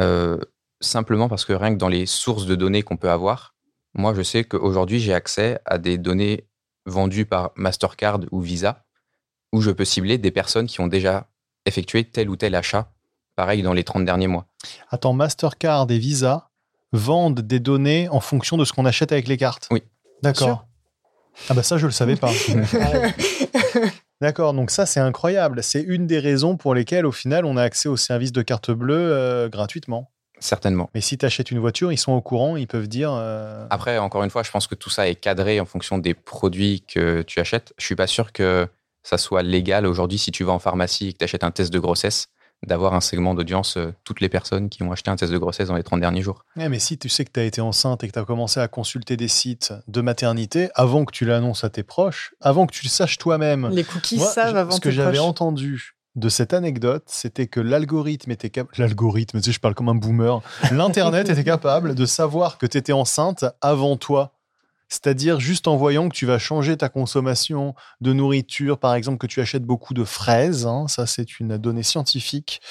Euh, 0.00 0.38
simplement 0.80 1.28
parce 1.28 1.44
que 1.44 1.52
rien 1.52 1.72
que 1.72 1.78
dans 1.78 1.88
les 1.88 2.06
sources 2.06 2.46
de 2.46 2.54
données 2.54 2.82
qu'on 2.82 2.96
peut 2.96 3.10
avoir, 3.10 3.54
moi, 3.94 4.14
je 4.14 4.22
sais 4.22 4.44
qu'aujourd'hui, 4.44 5.00
j'ai 5.00 5.12
accès 5.12 5.58
à 5.64 5.78
des 5.78 5.98
données 5.98 6.46
vendu 6.88 7.26
par 7.26 7.52
Mastercard 7.56 8.20
ou 8.30 8.40
Visa, 8.40 8.84
où 9.52 9.60
je 9.60 9.70
peux 9.70 9.84
cibler 9.84 10.18
des 10.18 10.30
personnes 10.30 10.66
qui 10.66 10.80
ont 10.80 10.88
déjà 10.88 11.28
effectué 11.66 12.04
tel 12.04 12.28
ou 12.28 12.36
tel 12.36 12.54
achat, 12.54 12.90
pareil 13.36 13.62
dans 13.62 13.72
les 13.72 13.84
30 13.84 14.04
derniers 14.04 14.26
mois. 14.26 14.46
Attends, 14.90 15.12
Mastercard 15.12 15.86
et 15.90 15.98
Visa 15.98 16.50
vendent 16.92 17.40
des 17.40 17.60
données 17.60 18.08
en 18.08 18.20
fonction 18.20 18.56
de 18.56 18.64
ce 18.64 18.72
qu'on 18.72 18.86
achète 18.86 19.12
avec 19.12 19.28
les 19.28 19.36
cartes 19.36 19.68
Oui. 19.70 19.82
D'accord. 20.22 20.66
Ah 21.48 21.54
bah 21.54 21.62
ça, 21.62 21.76
je 21.76 21.82
ne 21.82 21.88
le 21.88 21.92
savais 21.92 22.16
pas. 22.16 22.32
D'accord, 24.20 24.52
donc 24.52 24.70
ça 24.70 24.86
c'est 24.86 25.00
incroyable. 25.00 25.62
C'est 25.62 25.82
une 25.82 26.06
des 26.06 26.18
raisons 26.18 26.56
pour 26.56 26.74
lesquelles 26.74 27.06
au 27.06 27.12
final 27.12 27.44
on 27.44 27.56
a 27.56 27.62
accès 27.62 27.88
au 27.88 27.96
service 27.96 28.32
de 28.32 28.42
carte 28.42 28.70
bleue 28.70 29.12
euh, 29.12 29.48
gratuitement. 29.48 30.10
Certainement. 30.40 30.90
Mais 30.94 31.00
si 31.00 31.18
tu 31.18 31.26
achètes 31.26 31.50
une 31.50 31.58
voiture, 31.58 31.92
ils 31.92 31.98
sont 31.98 32.12
au 32.12 32.20
courant, 32.20 32.56
ils 32.56 32.66
peuvent 32.66 32.88
dire. 32.88 33.12
Euh, 33.12 33.66
Après, 33.70 33.98
encore 33.98 34.22
une 34.24 34.30
fois, 34.30 34.42
je 34.42 34.50
pense 34.50 34.66
que 34.66 34.74
tout 34.74 34.90
ça 34.90 35.08
est 35.08 35.14
cadré 35.14 35.60
en 35.60 35.66
fonction 35.66 35.98
des 35.98 36.14
produits 36.14 36.82
que 36.86 37.22
tu 37.22 37.40
achètes. 37.40 37.72
Je 37.78 37.84
suis 37.84 37.96
pas 37.96 38.06
sûr 38.06 38.32
que 38.32 38.68
ça 39.02 39.18
soit 39.18 39.42
légal 39.42 39.86
aujourd'hui 39.86 40.18
si 40.18 40.30
tu 40.30 40.44
vas 40.44 40.52
en 40.52 40.58
pharmacie 40.58 41.08
et 41.08 41.12
que 41.12 41.18
tu 41.18 41.24
achètes 41.24 41.44
un 41.44 41.50
test 41.50 41.72
de 41.72 41.78
grossesse 41.78 42.28
d'avoir 42.66 42.94
un 42.94 43.00
segment 43.00 43.34
d'audience 43.34 43.76
euh, 43.76 43.94
toutes 44.04 44.20
les 44.20 44.28
personnes 44.28 44.68
qui 44.68 44.82
ont 44.82 44.90
acheté 44.90 45.10
un 45.10 45.16
test 45.16 45.32
de 45.32 45.38
grossesse 45.38 45.68
dans 45.68 45.76
les 45.76 45.82
30 45.82 46.00
derniers 46.00 46.22
jours. 46.22 46.44
mais 46.56 46.78
si 46.78 46.98
tu 46.98 47.08
sais 47.08 47.24
que 47.24 47.30
tu 47.30 47.40
as 47.40 47.44
été 47.44 47.60
enceinte 47.60 48.02
et 48.02 48.08
que 48.08 48.12
tu 48.12 48.18
as 48.18 48.24
commencé 48.24 48.58
à 48.58 48.68
consulter 48.68 49.16
des 49.16 49.28
sites 49.28 49.72
de 49.86 50.00
maternité 50.00 50.68
avant 50.74 51.04
que 51.04 51.12
tu 51.12 51.24
l'annonces 51.24 51.62
à 51.64 51.70
tes 51.70 51.84
proches, 51.84 52.34
avant 52.40 52.66
que 52.66 52.72
tu 52.74 52.84
le 52.84 52.90
saches 52.90 53.18
toi-même. 53.18 53.68
Les 53.70 53.84
cookies 53.84 54.18
savent 54.18 54.56
avant 54.56 54.72
Ce 54.72 54.80
que 54.80 54.90
j'avais 54.90 55.20
entendu 55.20 55.97
de 56.18 56.28
cette 56.28 56.52
anecdote, 56.52 57.04
c'était 57.06 57.46
que 57.46 57.60
l'algorithme 57.60 58.30
était 58.30 58.50
capable. 58.50 58.74
L'algorithme, 58.78 59.38
tu 59.38 59.44
sais, 59.44 59.52
je 59.52 59.60
parle 59.60 59.74
comme 59.74 59.88
un 59.88 59.94
boomer. 59.94 60.40
L'Internet 60.72 61.28
était 61.28 61.44
capable 61.44 61.94
de 61.94 62.06
savoir 62.06 62.58
que 62.58 62.66
tu 62.66 62.76
étais 62.76 62.92
enceinte 62.92 63.44
avant 63.60 63.96
toi. 63.96 64.32
C'est-à-dire 64.90 65.38
juste 65.38 65.68
en 65.68 65.76
voyant 65.76 66.08
que 66.08 66.14
tu 66.14 66.24
vas 66.24 66.38
changer 66.38 66.76
ta 66.76 66.88
consommation 66.88 67.74
de 68.00 68.14
nourriture, 68.14 68.78
par 68.78 68.94
exemple 68.94 69.18
que 69.18 69.26
tu 69.26 69.40
achètes 69.40 69.64
beaucoup 69.64 69.92
de 69.92 70.02
fraises, 70.02 70.64
hein, 70.64 70.86
ça 70.88 71.06
c'est 71.06 71.40
une 71.40 71.58
donnée 71.58 71.82
scientifique, 71.82 72.62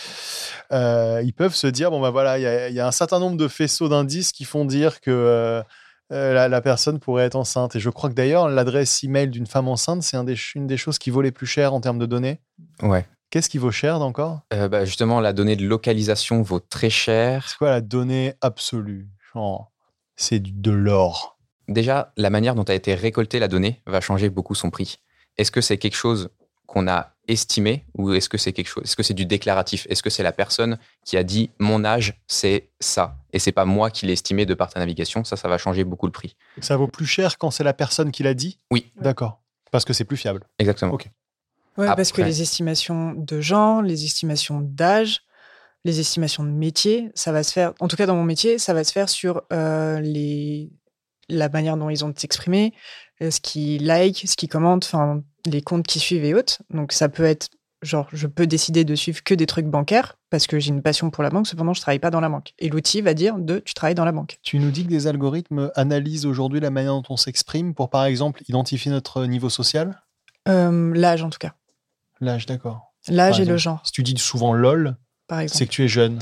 euh, 0.72 1.22
ils 1.24 1.34
peuvent 1.34 1.54
se 1.54 1.68
dire, 1.68 1.92
bon 1.92 2.02
ben 2.02 2.10
voilà, 2.10 2.40
il 2.40 2.74
y, 2.74 2.80
a 2.80 2.88
un 2.88 2.92
certain 2.92 3.20
nombre 3.20 3.38
de 3.38 3.48
faisceaux 3.48 3.88
d'indices 3.88 4.32
qui 4.32 4.46
font 4.46 4.66
dire 4.66 5.00
que 5.00 5.12
euh, 5.12 5.62
euh, 6.12 6.48
la, 6.48 6.62
personne 6.62 7.00
pourrait 7.00 7.26
être 7.26 7.36
enceinte. 7.36 7.76
Et 7.76 7.80
je 7.80 7.90
crois 7.92 8.10
que 8.10 8.16
d'ailleurs 8.16 8.50
l'adresse 8.50 9.04
email 9.04 9.28
d'une 9.28 9.46
femme 9.46 9.68
enceinte, 9.68 10.02
c'est 10.02 10.18
un 10.18 10.26
une 10.56 10.66
des 10.66 10.78
choses 10.78 10.98
qui 10.98 11.12
vaut 11.12 11.22
les 11.22 11.32
plus 11.32 11.46
chères 11.46 11.76
en 11.76 11.82
termes 11.82 12.00
de 12.00 12.08
données. 12.08 12.40
Ouais. 12.82 13.06
Qu'est-ce 13.30 13.50
qui 13.50 13.58
vaut 13.58 13.72
cher 13.72 14.02
encore 14.02 14.42
euh, 14.54 14.70
bah, 14.70 14.86
Justement, 14.86 15.20
la 15.20 15.34
donnée 15.34 15.56
de 15.56 15.66
localisation 15.66 16.42
vaut 16.42 16.60
très 16.62 16.90
cher. 16.90 17.48
C'est 17.50 17.58
quoi 17.58 17.70
la 17.70 17.82
donnée 17.82 18.34
absolue? 18.42 19.10
C'est 20.16 20.40
de 20.40 20.72
l'or. 20.72 21.38
Déjà, 21.68 22.14
la 22.18 22.30
manière 22.30 22.56
dont 22.56 22.64
a 22.64 22.74
été 22.74 22.96
récoltée 22.96 23.40
la 23.40 23.48
donnée 23.48 23.82
va 23.86 24.02
changer 24.02 24.30
beaucoup 24.30 24.56
son 24.56 24.70
prix. 24.70 25.00
Est-ce 25.38 25.52
que 25.52 25.62
c'est 25.62 25.78
quelque 25.78 25.96
chose 25.96 26.30
qu'on 26.66 26.88
a 26.88 27.14
estimé 27.28 27.86
ou 27.96 28.14
est-ce 28.14 28.30
que 28.30 28.38
c'est 28.38 28.54
quelque 28.54 28.68
chose 28.68 28.84
Est-ce 28.86 28.96
que 28.96 29.04
c'est 29.04 29.14
du 29.14 29.26
déclaratif? 29.26 29.86
Est-ce 29.90 30.02
que 30.02 30.10
c'est 30.10 30.24
la 30.24 30.32
personne 30.32 30.80
qui 31.06 31.18
a 31.18 31.24
dit 31.24 31.52
mon 31.60 31.86
âge 31.86 32.22
c'est 32.28 32.70
ça 32.80 33.18
et 33.34 33.40
c'est 33.40 33.52
pas 33.52 33.66
moi 33.66 33.92
qui 33.92 34.06
l'ai 34.06 34.14
estimé 34.14 34.46
de 34.46 34.54
par 34.54 34.70
ta 34.70 34.80
navigation? 34.80 35.24
Ça, 35.24 35.36
ça 35.36 35.48
va 35.48 35.58
changer 35.58 35.84
beaucoup 35.84 36.08
le 36.08 36.12
prix. 36.12 36.36
Ça 36.62 36.78
vaut 36.78 36.88
plus 36.88 37.06
cher 37.06 37.38
quand 37.38 37.52
c'est 37.52 37.64
la 37.64 37.74
personne 37.74 38.12
qui 38.12 38.24
l'a 38.24 38.34
dit? 38.34 38.60
Oui. 38.72 38.92
D'accord. 38.96 39.42
Parce 39.72 39.86
que 39.86 39.94
c'est 39.94 40.06
plus 40.06 40.18
fiable. 40.18 40.48
Exactement. 40.60 40.94
Ok. 40.94 41.10
Ouais, 41.78 41.88
parce 41.96 42.12
que 42.12 42.22
les 42.22 42.42
estimations 42.42 43.14
de 43.14 43.40
genre, 43.40 43.82
les 43.82 44.04
estimations 44.04 44.62
d'âge, 44.62 45.22
les 45.86 46.00
estimations 46.00 46.44
de 46.44 46.50
métier, 46.50 47.12
ça 47.16 47.32
va 47.32 47.44
se 47.44 47.52
faire, 47.52 47.74
en 47.80 47.88
tout 47.88 47.96
cas 47.96 48.06
dans 48.06 48.16
mon 48.16 48.24
métier, 48.24 48.58
ça 48.58 48.74
va 48.74 48.84
se 48.84 48.92
faire 48.92 49.10
sur 49.10 49.44
euh, 49.54 50.00
les, 50.00 50.72
la 51.30 51.50
manière 51.50 51.78
dont 51.78 51.90
ils 51.90 52.04
ont 52.04 52.10
de 52.10 52.18
s'exprimer, 52.20 52.74
euh, 53.22 53.32
ce 53.32 53.40
qu'ils 53.40 53.86
like, 53.86 54.24
ce 54.28 54.36
qu'ils 54.36 54.50
commentent, 54.50 54.86
enfin, 54.86 55.22
les 55.46 55.62
comptes 55.62 55.86
qui 55.86 56.00
suivent 56.00 56.26
et 56.26 56.34
autres. 56.34 56.62
Donc 56.72 56.92
ça 56.92 57.10
peut 57.10 57.24
être, 57.24 57.50
genre, 57.84 58.08
je 58.12 58.28
peux 58.28 58.48
décider 58.48 58.84
de 58.84 58.96
suivre 58.96 59.24
que 59.24 59.34
des 59.34 59.46
trucs 59.46 59.68
bancaires 59.68 60.18
parce 60.30 60.48
que 60.48 60.60
j'ai 60.60 60.70
une 60.70 60.82
passion 60.82 61.10
pour 61.10 61.24
la 61.24 61.30
banque, 61.30 61.48
cependant, 61.48 61.74
je 61.74 61.82
travaille 61.82 62.00
pas 62.00 62.12
dans 62.12 62.20
la 62.22 62.30
banque. 62.30 62.54
Et 62.60 62.70
l'outil 62.70 63.02
va 63.02 63.14
dire 63.14 63.38
de, 63.38 63.60
tu 63.60 63.74
travailles 63.74 63.96
dans 63.96 64.06
la 64.06 64.12
banque. 64.12 64.40
Tu 64.42 64.60
nous 64.60 64.72
dis 64.72 64.84
que 64.84 64.90
des 64.90 65.08
algorithmes 65.08 65.72
analysent 65.76 66.26
aujourd'hui 66.26 66.60
la 66.60 66.72
manière 66.72 66.94
dont 66.94 67.04
on 67.10 67.18
s'exprime 67.18 67.76
pour, 67.76 67.90
par 67.90 68.06
exemple, 68.06 68.42
identifier 68.50 68.92
notre 68.92 69.26
niveau 69.26 69.50
social? 69.50 70.02
Euh, 70.50 70.92
L'âge, 70.94 71.24
en 71.24 71.30
tout 71.30 71.40
cas. 71.40 71.54
L'âge, 72.22 72.46
d'accord. 72.46 72.94
L'âge 73.10 73.40
et 73.40 73.46
le 73.46 73.58
genre, 73.58 73.82
Si 73.86 73.92
tu 73.92 74.04
dis 74.04 74.18
souvent 74.18 74.54
LOL, 74.54 74.98
par 75.28 75.40
exemple. 75.40 75.58
c'est 75.58 75.66
que 75.66 75.72
tu 75.72 75.84
es 75.84 75.88
jeune. 75.88 76.20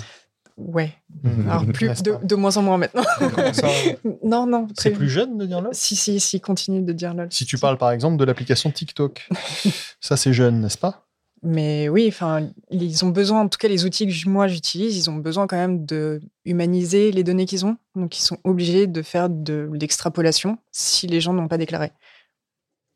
Ouais. 0.58 0.94
Mhm. 1.24 1.50
Alors, 1.50 1.66
plus, 1.66 1.88
N'est-ce 1.90 2.04
de, 2.04 2.36
moins 2.36 2.56
en 2.58 2.62
moins 2.62 2.78
maintenant. 2.78 3.04
Comment 3.18 3.54
ça 3.54 3.68
non, 4.24 4.46
non. 4.48 4.68
C'est 4.78 4.90
très- 4.92 4.98
plus 4.98 5.10
jeune 5.10 5.38
de 5.38 5.46
dire 5.46 5.62
LOL? 5.62 5.74
Si, 5.74 5.96
si, 5.96 6.20
si, 6.20 6.40
continue 6.40 6.82
de 6.82 6.94
dire 6.94 7.14
lol. 7.14 7.28
Si 7.32 7.46
tu 7.46 7.58
parles 7.58 7.78
par 7.78 7.92
exemple 7.92 8.18
de 8.18 8.24
l'application 8.24 8.72
TikTok, 8.72 9.28
ça 10.00 10.16
c'est 10.16 10.32
jeune, 10.34 10.62
n'est-ce 10.62 10.78
pas? 10.78 11.02
Mais 11.44 11.90
oui, 11.90 12.06
enfin, 12.08 12.50
ils 12.72 13.06
ont 13.06 13.10
besoin, 13.10 13.42
en 13.42 13.50
tout 13.50 13.58
cas 13.60 13.68
les 13.68 13.86
outils 13.86 14.08
que 14.08 14.30
moi 14.30 14.48
j'utilise, 14.48 14.98
ils 14.98 15.10
ont 15.10 15.16
besoin 15.16 15.46
quand 15.46 15.58
même 15.58 15.86
de 15.86 16.22
humaniser 16.46 17.12
les 17.12 17.24
données 17.24 17.46
qu'ils 17.46 17.66
ont. 17.66 17.78
Donc 17.96 18.18
ils 18.18 18.24
sont 18.24 18.38
obligés 18.44 18.88
de 18.88 19.02
faire 19.02 19.30
de 19.30 19.70
l'extrapolation 19.74 20.58
si 20.72 21.06
les 21.06 21.20
gens 21.22 21.34
n'ont 21.34 21.48
pas 21.48 21.58
déclaré. 21.58 21.92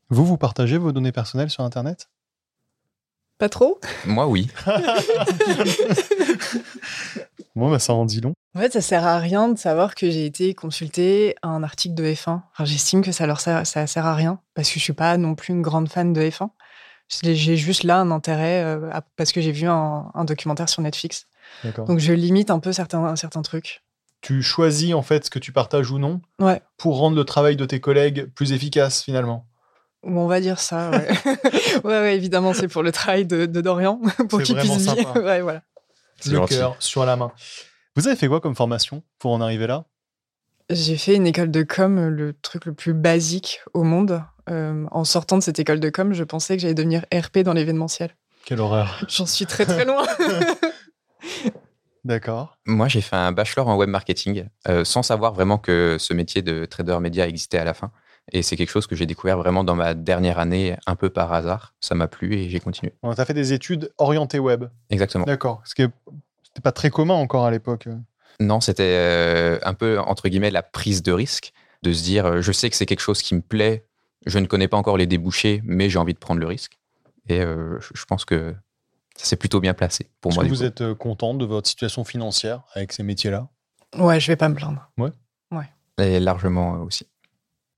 Vous, 0.09 0.25
vous 0.25 0.37
partagez 0.37 0.77
vos 0.79 0.91
données 0.91 1.11
personnelles 1.11 1.51
sur 1.51 1.63
Internet? 1.63 2.09
Pas 3.39 3.49
trop? 3.49 3.79
Moi, 4.05 4.27
oui. 4.27 4.47
Bon, 7.55 7.69
bah, 7.71 7.79
ça 7.79 7.93
en 7.93 8.05
dit 8.05 8.21
long. 8.21 8.33
En 8.55 8.59
fait, 8.59 8.71
ça 8.71 8.81
sert 8.81 9.05
à 9.05 9.17
rien 9.19 9.49
de 9.49 9.57
savoir 9.57 9.95
que 9.95 10.09
j'ai 10.09 10.25
été 10.25 10.53
consulté 10.53 11.35
à 11.41 11.49
un 11.49 11.61
article 11.63 11.95
de 11.95 12.03
F1. 12.05 12.41
Enfin, 12.53 12.65
J'estime 12.65 13.01
que 13.01 13.11
ça 13.11 13.25
leur 13.27 13.41
sert, 13.41 13.65
ça 13.67 13.85
sert 13.87 14.05
à 14.05 14.15
rien 14.15 14.39
parce 14.55 14.69
que 14.69 14.75
je 14.79 14.83
suis 14.83 14.93
pas 14.93 15.17
non 15.17 15.35
plus 15.35 15.53
une 15.53 15.61
grande 15.61 15.89
fan 15.89 16.13
de 16.13 16.21
F1. 16.21 16.51
J'ai 17.23 17.57
juste 17.57 17.83
là 17.83 17.99
un 17.99 18.11
intérêt 18.11 18.63
euh, 18.63 18.89
à- 18.91 19.01
parce 19.01 19.31
que 19.31 19.41
j'ai 19.41 19.51
vu 19.51 19.67
un, 19.67 20.09
un 20.13 20.25
documentaire 20.25 20.69
sur 20.69 20.81
Netflix. 20.81 21.25
D'accord. 21.63 21.85
Donc 21.85 21.99
je 21.99 22.13
limite 22.13 22.49
un 22.51 22.59
peu 22.59 22.71
certains, 22.71 23.15
certains 23.15 23.41
trucs. 23.41 23.83
Tu 24.21 24.41
choisis 24.43 24.93
en 24.93 25.01
fait 25.01 25.25
ce 25.25 25.29
que 25.29 25.39
tu 25.39 25.51
partages 25.51 25.91
ou 25.91 25.97
non 25.97 26.21
Ouais. 26.39 26.61
pour 26.77 26.97
rendre 26.97 27.15
le 27.17 27.23
travail 27.25 27.55
de 27.55 27.65
tes 27.65 27.79
collègues 27.81 28.25
plus 28.35 28.53
efficace 28.53 29.03
finalement? 29.03 29.47
Ou 30.03 30.17
on 30.17 30.27
va 30.27 30.39
dire 30.39 30.59
ça, 30.59 30.91
ouais. 30.91 31.07
ouais, 31.83 31.99
ouais, 31.99 32.15
évidemment, 32.15 32.53
c'est 32.53 32.67
pour 32.67 32.83
le 32.83 32.91
travail 32.91 33.25
de, 33.25 33.45
de 33.45 33.61
Dorian, 33.61 33.99
pour 34.29 34.41
qu'il 34.41 34.55
puisse 34.55 34.85
sympa. 34.85 35.19
Ouais, 35.19 35.41
voilà. 35.41 35.61
Le 36.25 36.35
gentil. 36.35 36.55
cœur 36.55 36.75
sur 36.79 37.05
la 37.05 37.15
main. 37.15 37.31
Vous 37.95 38.07
avez 38.07 38.15
fait 38.15 38.27
quoi 38.27 38.39
comme 38.39 38.55
formation 38.55 39.03
pour 39.19 39.31
en 39.31 39.41
arriver 39.41 39.67
là? 39.67 39.85
J'ai 40.69 40.97
fait 40.97 41.15
une 41.15 41.25
école 41.25 41.49
de 41.49 41.63
com, 41.63 42.07
le 42.09 42.33
truc 42.33 42.65
le 42.65 42.73
plus 42.73 42.93
basique 42.93 43.61
au 43.73 43.83
monde. 43.83 44.23
Euh, 44.49 44.85
en 44.91 45.03
sortant 45.03 45.37
de 45.37 45.43
cette 45.43 45.59
école 45.59 45.79
de 45.79 45.89
com, 45.89 46.13
je 46.13 46.23
pensais 46.23 46.55
que 46.55 46.61
j'allais 46.61 46.73
devenir 46.73 47.05
RP 47.13 47.39
dans 47.39 47.53
l'événementiel. 47.53 48.15
Quelle 48.45 48.61
horreur. 48.61 49.03
J'en 49.07 49.25
suis 49.25 49.45
très 49.45 49.65
très 49.65 49.85
loin. 49.85 50.05
D'accord. 52.05 52.57
Moi, 52.65 52.87
j'ai 52.87 53.01
fait 53.01 53.15
un 53.15 53.31
bachelor 53.31 53.67
en 53.67 53.75
web 53.75 53.89
marketing 53.89 54.47
euh, 54.67 54.85
sans 54.85 55.03
savoir 55.03 55.33
vraiment 55.33 55.57
que 55.57 55.97
ce 55.99 56.13
métier 56.13 56.41
de 56.41 56.65
trader 56.65 56.99
média 56.99 57.27
existait 57.27 57.57
à 57.57 57.63
la 57.63 57.73
fin. 57.73 57.91
Et 58.31 58.43
c'est 58.43 58.55
quelque 58.55 58.69
chose 58.69 58.87
que 58.87 58.95
j'ai 58.95 59.05
découvert 59.05 59.37
vraiment 59.37 59.63
dans 59.63 59.75
ma 59.75 59.93
dernière 59.93 60.39
année, 60.39 60.75
un 60.85 60.95
peu 60.95 61.09
par 61.09 61.33
hasard. 61.33 61.73
Ça 61.79 61.95
m'a 61.95 62.07
plu 62.07 62.35
et 62.35 62.49
j'ai 62.49 62.59
continué. 62.59 62.93
Tu 63.03 63.21
as 63.21 63.25
fait 63.25 63.33
des 63.33 63.53
études 63.53 63.91
orientées 63.97 64.39
web. 64.39 64.65
Exactement. 64.89 65.25
D'accord. 65.25 65.61
Ce 65.65 65.73
qui 65.75 65.81
n'était 65.81 66.61
pas 66.63 66.71
très 66.71 66.89
commun 66.89 67.15
encore 67.15 67.45
à 67.45 67.51
l'époque. 67.51 67.87
Non, 68.39 68.61
c'était 68.61 68.83
euh, 68.97 69.59
un 69.63 69.73
peu, 69.73 69.99
entre 69.99 70.29
guillemets, 70.29 70.51
la 70.51 70.63
prise 70.63 71.03
de 71.03 71.11
risque, 71.11 71.51
de 71.83 71.91
se 71.91 72.03
dire, 72.03 72.25
euh, 72.25 72.41
je 72.41 72.51
sais 72.51 72.69
que 72.69 72.75
c'est 72.75 72.85
quelque 72.85 73.01
chose 73.01 73.21
qui 73.21 73.35
me 73.35 73.41
plaît, 73.41 73.85
je 74.25 74.39
ne 74.39 74.45
connais 74.45 74.67
pas 74.67 74.77
encore 74.77 74.97
les 74.97 75.07
débouchés, 75.07 75.61
mais 75.65 75.89
j'ai 75.89 75.99
envie 75.99 76.13
de 76.13 76.19
prendre 76.19 76.39
le 76.39 76.47
risque. 76.47 76.79
Et 77.27 77.41
euh, 77.41 77.79
je 77.93 78.05
pense 78.05 78.25
que 78.25 78.55
ça 79.15 79.25
s'est 79.25 79.35
plutôt 79.35 79.59
bien 79.59 79.73
placé 79.73 80.09
pour 80.21 80.31
Est-ce 80.31 80.39
moi. 80.39 80.45
que 80.45 80.49
vous 80.49 80.57
coup. 80.57 80.63
êtes 80.63 80.93
content 80.93 81.33
de 81.33 81.45
votre 81.45 81.67
situation 81.67 82.05
financière 82.05 82.63
avec 82.75 82.93
ces 82.93 83.03
métiers-là? 83.03 83.49
Ouais, 83.97 84.19
je 84.19 84.27
vais 84.27 84.35
pas 84.37 84.47
me 84.49 84.55
plaindre. 84.55 84.89
Et 86.01 86.21
largement 86.21 86.81
aussi. 86.83 87.07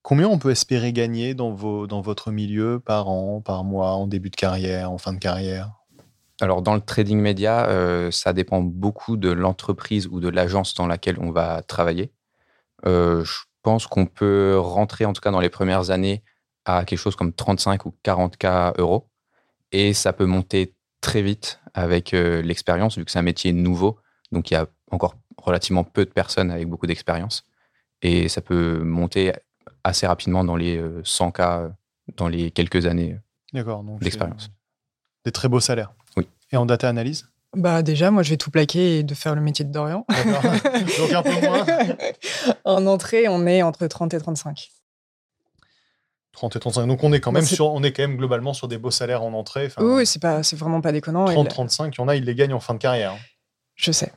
Combien 0.04 0.28
on 0.28 0.40
peut 0.40 0.50
espérer 0.50 0.94
gagner 0.94 1.36
dans, 1.36 1.52
vos, 1.52 1.86
dans 1.86 2.02
votre 2.02 2.32
milieu 2.32 2.80
par 2.80 3.08
an, 3.08 3.40
par 3.42 3.64
mois, 3.64 3.92
en 3.92 4.08
début 4.08 4.32
de 4.32 4.36
carrière, 4.36 4.92
en 4.92 4.98
fin 4.98 5.14
de 5.14 5.20
carrière? 5.20 5.72
Alors, 6.42 6.64
dans 6.64 6.74
le 6.74 6.82
trading 6.82 7.20
média, 7.20 7.68
euh, 7.68 8.10
ça 8.10 8.34
dépend 8.34 8.62
beaucoup 8.62 9.16
de 9.16 9.30
l'entreprise 9.30 10.08
ou 10.08 10.20
de 10.20 10.28
l'agence 10.28 10.74
dans 10.74 10.88
laquelle 10.88 11.20
on 11.20 11.32
va 11.32 11.62
travailler. 11.62 12.12
Euh, 12.88 13.24
je 13.24 13.42
pense 13.62 13.86
qu'on 13.86 14.08
peut 14.08 14.58
rentrer, 14.58 15.06
en 15.06 15.14
tout 15.14 15.22
cas 15.22 15.30
dans 15.30 15.40
les 15.40 15.50
premières 15.50 15.92
années, 15.92 16.24
à 16.66 16.84
quelque 16.84 16.98
chose 16.98 17.16
comme 17.16 17.32
35 17.32 17.86
ou 17.86 17.94
40K 18.04 18.74
euros. 18.80 19.08
Et 19.72 19.94
ça 19.94 20.14
peut 20.14 20.26
monter 20.26 20.74
très 21.00 21.22
vite 21.22 21.60
avec 21.76 22.16
euh, 22.16 22.42
l'expérience, 22.42 22.98
vu 22.98 23.06
que 23.06 23.12
c'est 23.12 23.20
un 23.20 23.24
métier 23.24 23.54
nouveau. 23.54 24.00
Donc, 24.32 24.50
il 24.50 24.56
y 24.56 24.58
a 24.58 24.68
encore 24.90 25.14
relativement 25.38 25.84
peu 25.84 26.06
de 26.06 26.12
personnes 26.12 26.50
avec 26.50 26.68
beaucoup 26.68 26.88
d'expérience. 26.88 27.44
Et 28.02 28.30
ça 28.30 28.42
peut 28.42 28.80
monter 28.80 29.32
assez 29.84 30.06
rapidement 30.08 30.44
dans 30.44 30.56
les 30.56 30.78
euh, 30.78 31.02
100K 31.04 31.42
euh, 31.66 31.70
dans 32.18 32.28
les 32.28 32.52
quelques 32.52 32.86
années. 32.86 33.18
Donc 33.54 34.00
D'expérience. 34.02 34.50
Des 35.26 35.32
très 35.32 35.48
beaux 35.50 35.60
salaires. 35.60 35.94
Oui. 36.18 36.28
Et 36.52 36.58
en 36.58 36.66
data 36.66 36.88
analyse? 36.90 37.28
Bah 37.56 37.82
déjà, 37.84 38.12
moi, 38.12 38.24
je 38.24 38.30
vais 38.30 38.38
tout 38.38 38.50
plaquer 38.50 39.00
et 39.00 39.04
de 39.04 39.14
faire 39.14 39.36
le 39.36 39.42
métier 39.42 39.66
de 39.66 39.72
Dorian. 39.72 40.06
Donc 40.98 41.12
un 41.14 41.22
peu 41.22 41.42
moins. 41.42 41.66
en 42.64 42.86
entrée, 42.88 43.28
on 43.28 43.46
est 43.46 43.62
entre 43.62 43.86
30 43.88 44.14
et 44.14 44.20
35. 44.20 44.70
30 46.32 46.56
et 46.56 46.60
35. 46.60 46.88
Donc 46.88 47.04
on 47.04 47.12
est 47.12 47.20
quand 47.20 47.34
Bah, 47.34 47.42
même 47.42 47.48
sur, 47.48 47.66
on 47.68 47.84
est 47.84 47.92
quand 47.92 48.04
même 48.04 48.16
globalement 48.16 48.54
sur 48.54 48.70
des 48.70 48.78
beaux 48.78 48.90
salaires 48.92 49.22
en 49.24 49.34
entrée. 49.34 49.66
Enfin, 49.66 49.84
oui, 49.84 50.06
c'est 50.06 50.22
pas, 50.22 50.44
c'est 50.44 50.56
vraiment 50.56 50.80
pas 50.80 50.94
déconnant. 50.94 51.28
et 51.28 51.34
30, 51.34 51.46
là- 51.46 51.52
35, 51.52 51.94
il 51.96 52.00
y 52.00 52.02
en 52.02 52.08
a, 52.08 52.16
ils 52.16 52.24
les 52.24 52.36
gagnent 52.36 52.54
en 52.54 52.62
fin 52.62 52.74
de 52.74 52.80
carrière. 52.80 53.16
Je 53.76 53.92
sais. 53.92 54.14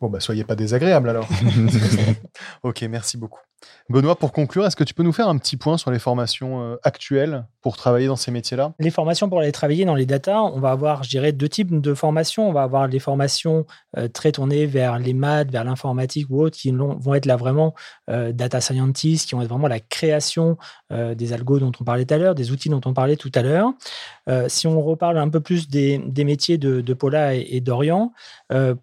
Bon, 0.00 0.08
bah, 0.08 0.20
soyez 0.20 0.44
pas 0.44 0.54
désagréable 0.54 1.08
alors. 1.08 1.26
ok, 2.62 2.82
merci 2.82 3.16
beaucoup. 3.16 3.40
Benoît, 3.88 4.16
pour 4.16 4.32
conclure, 4.32 4.66
est-ce 4.66 4.76
que 4.76 4.84
tu 4.84 4.92
peux 4.92 5.02
nous 5.02 5.14
faire 5.14 5.28
un 5.28 5.38
petit 5.38 5.56
point 5.56 5.78
sur 5.78 5.90
les 5.90 5.98
formations 5.98 6.62
euh, 6.62 6.76
actuelles 6.82 7.46
pour 7.62 7.78
travailler 7.78 8.06
dans 8.06 8.16
ces 8.16 8.30
métiers-là? 8.30 8.74
Les 8.78 8.90
formations 8.90 9.30
pour 9.30 9.40
aller 9.40 9.50
travailler 9.50 9.86
dans 9.86 9.94
les 9.94 10.04
data, 10.04 10.42
on 10.42 10.60
va 10.60 10.72
avoir, 10.72 11.04
je 11.04 11.08
dirais, 11.08 11.32
deux 11.32 11.48
types 11.48 11.80
de 11.80 11.94
formations. 11.94 12.46
On 12.46 12.52
va 12.52 12.64
avoir 12.64 12.86
les 12.86 12.98
formations 12.98 13.64
euh, 13.96 14.06
très 14.08 14.30
tournées 14.30 14.66
vers 14.66 14.98
les 14.98 15.14
maths, 15.14 15.50
vers 15.50 15.64
l'informatique 15.64 16.26
ou 16.28 16.42
autres, 16.42 16.58
qui 16.58 16.70
vont 16.70 17.14
être 17.14 17.24
là 17.24 17.36
vraiment 17.36 17.74
euh, 18.10 18.32
data 18.32 18.60
scientists, 18.60 19.26
qui 19.26 19.34
vont 19.34 19.40
être 19.40 19.48
vraiment 19.48 19.68
la 19.68 19.80
création 19.80 20.56
des 20.90 21.34
algos 21.34 21.58
dont 21.58 21.72
on 21.78 21.84
parlait 21.84 22.06
tout 22.06 22.14
à 22.14 22.18
l'heure, 22.18 22.34
des 22.34 22.50
outils 22.50 22.70
dont 22.70 22.80
on 22.86 22.94
parlait 22.94 23.16
tout 23.16 23.30
à 23.34 23.42
l'heure. 23.42 23.72
Si 24.48 24.66
on 24.66 24.80
reparle 24.80 25.18
un 25.18 25.28
peu 25.28 25.40
plus 25.40 25.68
des, 25.68 25.98
métiers 26.24 26.56
de, 26.56 26.80
de 26.80 26.94
Paula 26.94 27.34
et, 27.34 27.60
d'Orient, 27.60 28.14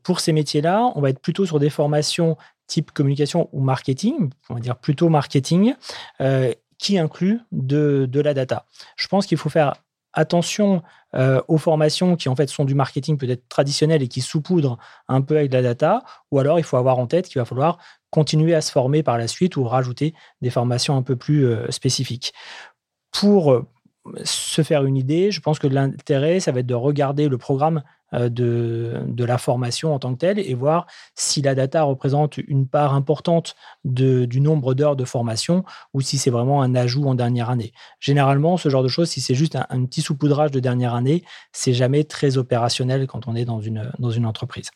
pour 0.04 0.20
ces 0.20 0.32
métiers-là, 0.34 0.92
on 0.94 1.02
va 1.02 1.10
être 1.10 1.20
plutôt 1.20 1.48
sur 1.48 1.60
des 1.60 1.72
formations 1.72 2.38
type 2.68 2.92
communication 2.92 3.50
ou 3.52 3.62
marketing, 3.62 4.30
on 4.50 4.56
va 4.56 4.60
dire 4.60 4.76
plutôt 4.76 5.10
marketing, 5.10 5.76
euh, 6.22 6.54
qui 6.78 6.98
inclut 6.98 7.42
de, 7.52 8.10
la 8.14 8.34
data. 8.34 8.66
Je 8.96 9.08
pense 9.08 9.26
qu'il 9.26 9.38
faut 9.38 9.50
faire 9.50 9.76
attention 10.14 10.82
euh, 11.16 11.42
aux 11.48 11.58
formations 11.58 12.16
qui 12.16 12.30
en 12.30 12.36
fait 12.36 12.48
sont 12.48 12.64
du 12.66 12.74
marketing 12.74 13.18
peut-être 13.18 13.48
traditionnel 13.50 14.02
et 14.02 14.08
qui 14.08 14.22
saupoudrent 14.22 14.78
un 15.08 15.22
peu 15.22 15.38
avec 15.38 15.52
de 15.52 15.58
la 15.58 15.64
data, 15.64 16.04
ou 16.32 16.40
alors 16.40 16.58
il 16.58 16.64
faut 16.64 16.78
avoir 16.78 17.00
en 17.00 17.08
tête 17.08 17.28
qu'il 17.28 17.40
va 17.40 17.46
falloir 17.46 17.78
continuer 18.12 18.56
à 18.56 18.62
se 18.62 18.72
former 18.72 19.04
par 19.04 19.18
la 19.18 19.28
suite 19.28 19.58
ou 19.58 19.66
rajouter 19.66 20.14
des 20.42 20.50
formations 20.50 20.96
un 20.96 21.02
peu 21.02 21.16
plus 21.16 21.46
euh, 21.46 21.70
spécifiques. 21.70 22.34
Pour 23.12 23.66
se 24.24 24.62
faire 24.62 24.84
une 24.84 24.98
idée, 24.98 25.32
je 25.32 25.40
pense 25.40 25.58
que 25.58 25.68
l'intérêt, 25.68 26.40
ça 26.40 26.52
va 26.52 26.60
être 26.60 26.66
de 26.66 26.74
regarder 26.74 27.30
le 27.30 27.38
programme 27.38 27.82
de, 28.14 29.02
de 29.08 29.26
la 29.26 29.38
formation 29.38 29.94
en 29.94 30.00
tant 30.00 30.14
que 30.14 30.20
telle 30.20 30.40
et 30.40 30.54
voir 30.54 30.88
si 31.16 31.42
la 31.42 31.56
data 31.56 31.84
représente 31.84 32.38
une 32.38 32.68
part 32.68 32.94
importante 32.94 33.56
de- 33.84 34.26
du 34.26 34.42
nombre 34.42 34.74
d'heures 34.74 34.96
de 34.96 35.06
formation 35.06 35.64
ou 35.94 36.02
si 36.02 36.18
c'est 36.18 36.30
vraiment 36.30 36.62
un 36.62 36.76
ajout 36.76 37.06
en 37.08 37.16
dernière 37.16 37.50
année. 37.50 37.74
Généralement, 38.00 38.58
ce 38.58 38.70
genre 38.70 38.84
de 38.84 38.88
choses, 38.88 39.10
si 39.10 39.22
c'est 39.22 39.36
juste 39.36 39.56
un, 39.56 39.86
petit 39.86 40.02
saupoudrage 40.02 40.52
de 40.52 40.60
dernière 40.60 40.94
année, 40.94 41.24
c'est 41.52 41.74
jamais 41.74 42.04
très 42.04 42.38
opérationnel 42.38 43.08
quand 43.08 43.28
on 43.28 43.36
est 43.36 43.46
dans 43.46 43.60
une, 43.62 43.92
dans 44.00 44.12
une 44.12 44.26
entreprise. 44.26 44.72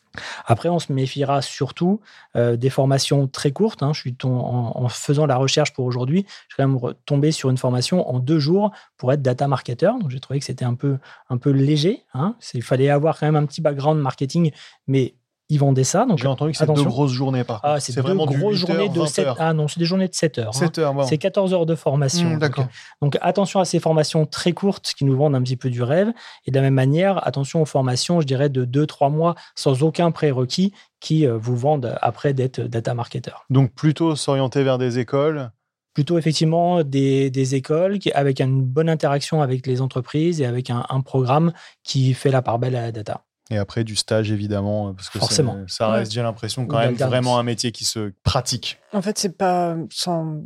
Après, 0.46 0.68
on 0.68 0.78
se 0.78 0.92
méfiera 0.92 1.42
surtout 1.42 2.00
euh, 2.36 2.56
des 2.56 2.70
formations 2.70 3.26
très 3.26 3.52
courtes. 3.52 3.82
Hein. 3.82 3.92
Je 3.92 4.00
suis 4.00 4.16
en, 4.24 4.88
faisant 4.88 5.26
la 5.26 5.36
recherche 5.36 5.72
pour 5.72 5.84
aujourd'hui, 5.84 6.26
je 6.48 6.54
suis 6.54 6.62
quand 6.62 6.68
même 6.68 6.94
tombé 7.06 7.32
sur 7.32 7.50
une 7.50 7.58
formation 7.58 8.08
en 8.08 8.18
deux 8.18 8.38
jours 8.38 8.72
pour 8.96 9.12
être 9.12 9.22
data 9.22 9.46
marketer. 9.48 9.90
J'ai 10.08 10.20
trouvé 10.20 10.38
que 10.40 10.44
c'était 10.44 10.64
un 10.64 10.74
peu, 10.74 10.98
un 11.28 11.38
peu 11.38 11.50
léger. 11.50 12.04
Hein. 12.14 12.34
Il 12.54 12.62
fallait 12.62 12.90
avoir 12.90 13.16
quand 13.20 13.26
même 13.26 13.36
un 13.36 13.46
petit 13.46 13.60
background 13.60 14.00
marketing, 14.00 14.50
mais 14.86 15.14
ils 15.50 15.58
vendaient 15.58 15.84
ça. 15.84 16.06
Donc, 16.06 16.18
J'ai 16.18 16.28
entendu 16.28 16.52
que 16.52 16.58
c'est 16.58 16.72
deux 16.72 16.82
grosses 16.84 17.12
journées 17.12 17.44
par 17.44 17.60
contre. 17.60 17.74
Ah, 17.74 17.80
c'est 17.80 18.00
vraiment 18.00 18.24
grosses 18.24 18.56
journées 18.56 18.88
de 18.88 19.04
7 19.04 19.26
heures. 19.26 19.36
Ah 19.38 19.52
non, 19.52 19.68
c'est 19.68 19.80
des 19.80 19.84
journées 19.84 20.08
de 20.08 20.14
7 20.14 20.38
heures. 20.38 20.54
7 20.54 20.78
hein. 20.78 20.82
heures, 20.82 21.04
C'est 21.04 21.18
14 21.18 21.52
heures 21.52 21.66
de 21.66 21.74
formation. 21.74 22.30
Mmh, 22.30 22.38
d'accord. 22.38 22.66
Donc, 23.02 23.18
attention 23.20 23.60
à 23.60 23.64
ces 23.64 23.80
formations 23.80 24.26
très 24.26 24.52
courtes 24.52 24.92
qui 24.96 25.04
nous 25.04 25.16
vendent 25.16 25.34
un 25.34 25.42
petit 25.42 25.56
peu 25.56 25.68
du 25.68 25.82
rêve. 25.82 26.12
Et 26.46 26.52
de 26.52 26.56
la 26.56 26.62
même 26.62 26.74
manière, 26.74 27.26
attention 27.26 27.60
aux 27.60 27.66
formations, 27.66 28.20
je 28.20 28.26
dirais, 28.26 28.48
de 28.48 28.64
2-3 28.64 29.10
mois 29.10 29.34
sans 29.56 29.82
aucun 29.82 30.12
prérequis 30.12 30.72
qui 31.00 31.26
euh, 31.26 31.36
vous 31.36 31.56
vendent 31.56 31.98
après 32.00 32.32
d'être 32.32 32.60
data 32.60 32.94
marketer. 32.94 33.32
Donc, 33.50 33.72
plutôt 33.72 34.14
s'orienter 34.14 34.62
vers 34.62 34.78
des 34.78 35.00
écoles 35.00 35.50
plutôt 35.94 36.18
effectivement 36.18 36.82
des, 36.84 37.30
des, 37.30 37.54
écoles 37.54 37.98
qui, 37.98 38.12
avec 38.12 38.40
une 38.40 38.62
bonne 38.62 38.88
interaction 38.88 39.42
avec 39.42 39.66
les 39.66 39.80
entreprises 39.80 40.40
et 40.40 40.46
avec 40.46 40.70
un, 40.70 40.84
un 40.88 41.00
programme 41.00 41.52
qui 41.82 42.14
fait 42.14 42.30
la 42.30 42.42
part 42.42 42.58
belle 42.58 42.76
à 42.76 42.82
la 42.82 42.92
data. 42.92 43.24
Et 43.52 43.58
après, 43.58 43.82
du 43.82 43.96
stage, 43.96 44.30
évidemment, 44.30 44.94
parce 44.94 45.10
que 45.10 45.18
Forcément. 45.18 45.58
ça 45.66 45.88
reste, 45.88 46.12
j'ai 46.12 46.22
l'impression, 46.22 46.66
quand 46.66 46.78
même 46.78 46.94
vraiment 46.94 47.36
un 47.36 47.42
métier 47.42 47.72
qui 47.72 47.84
se 47.84 48.12
pratique. 48.22 48.78
En 48.92 49.02
fait, 49.02 49.18
c'est 49.18 49.36
pas 49.36 49.76
sans. 49.90 50.40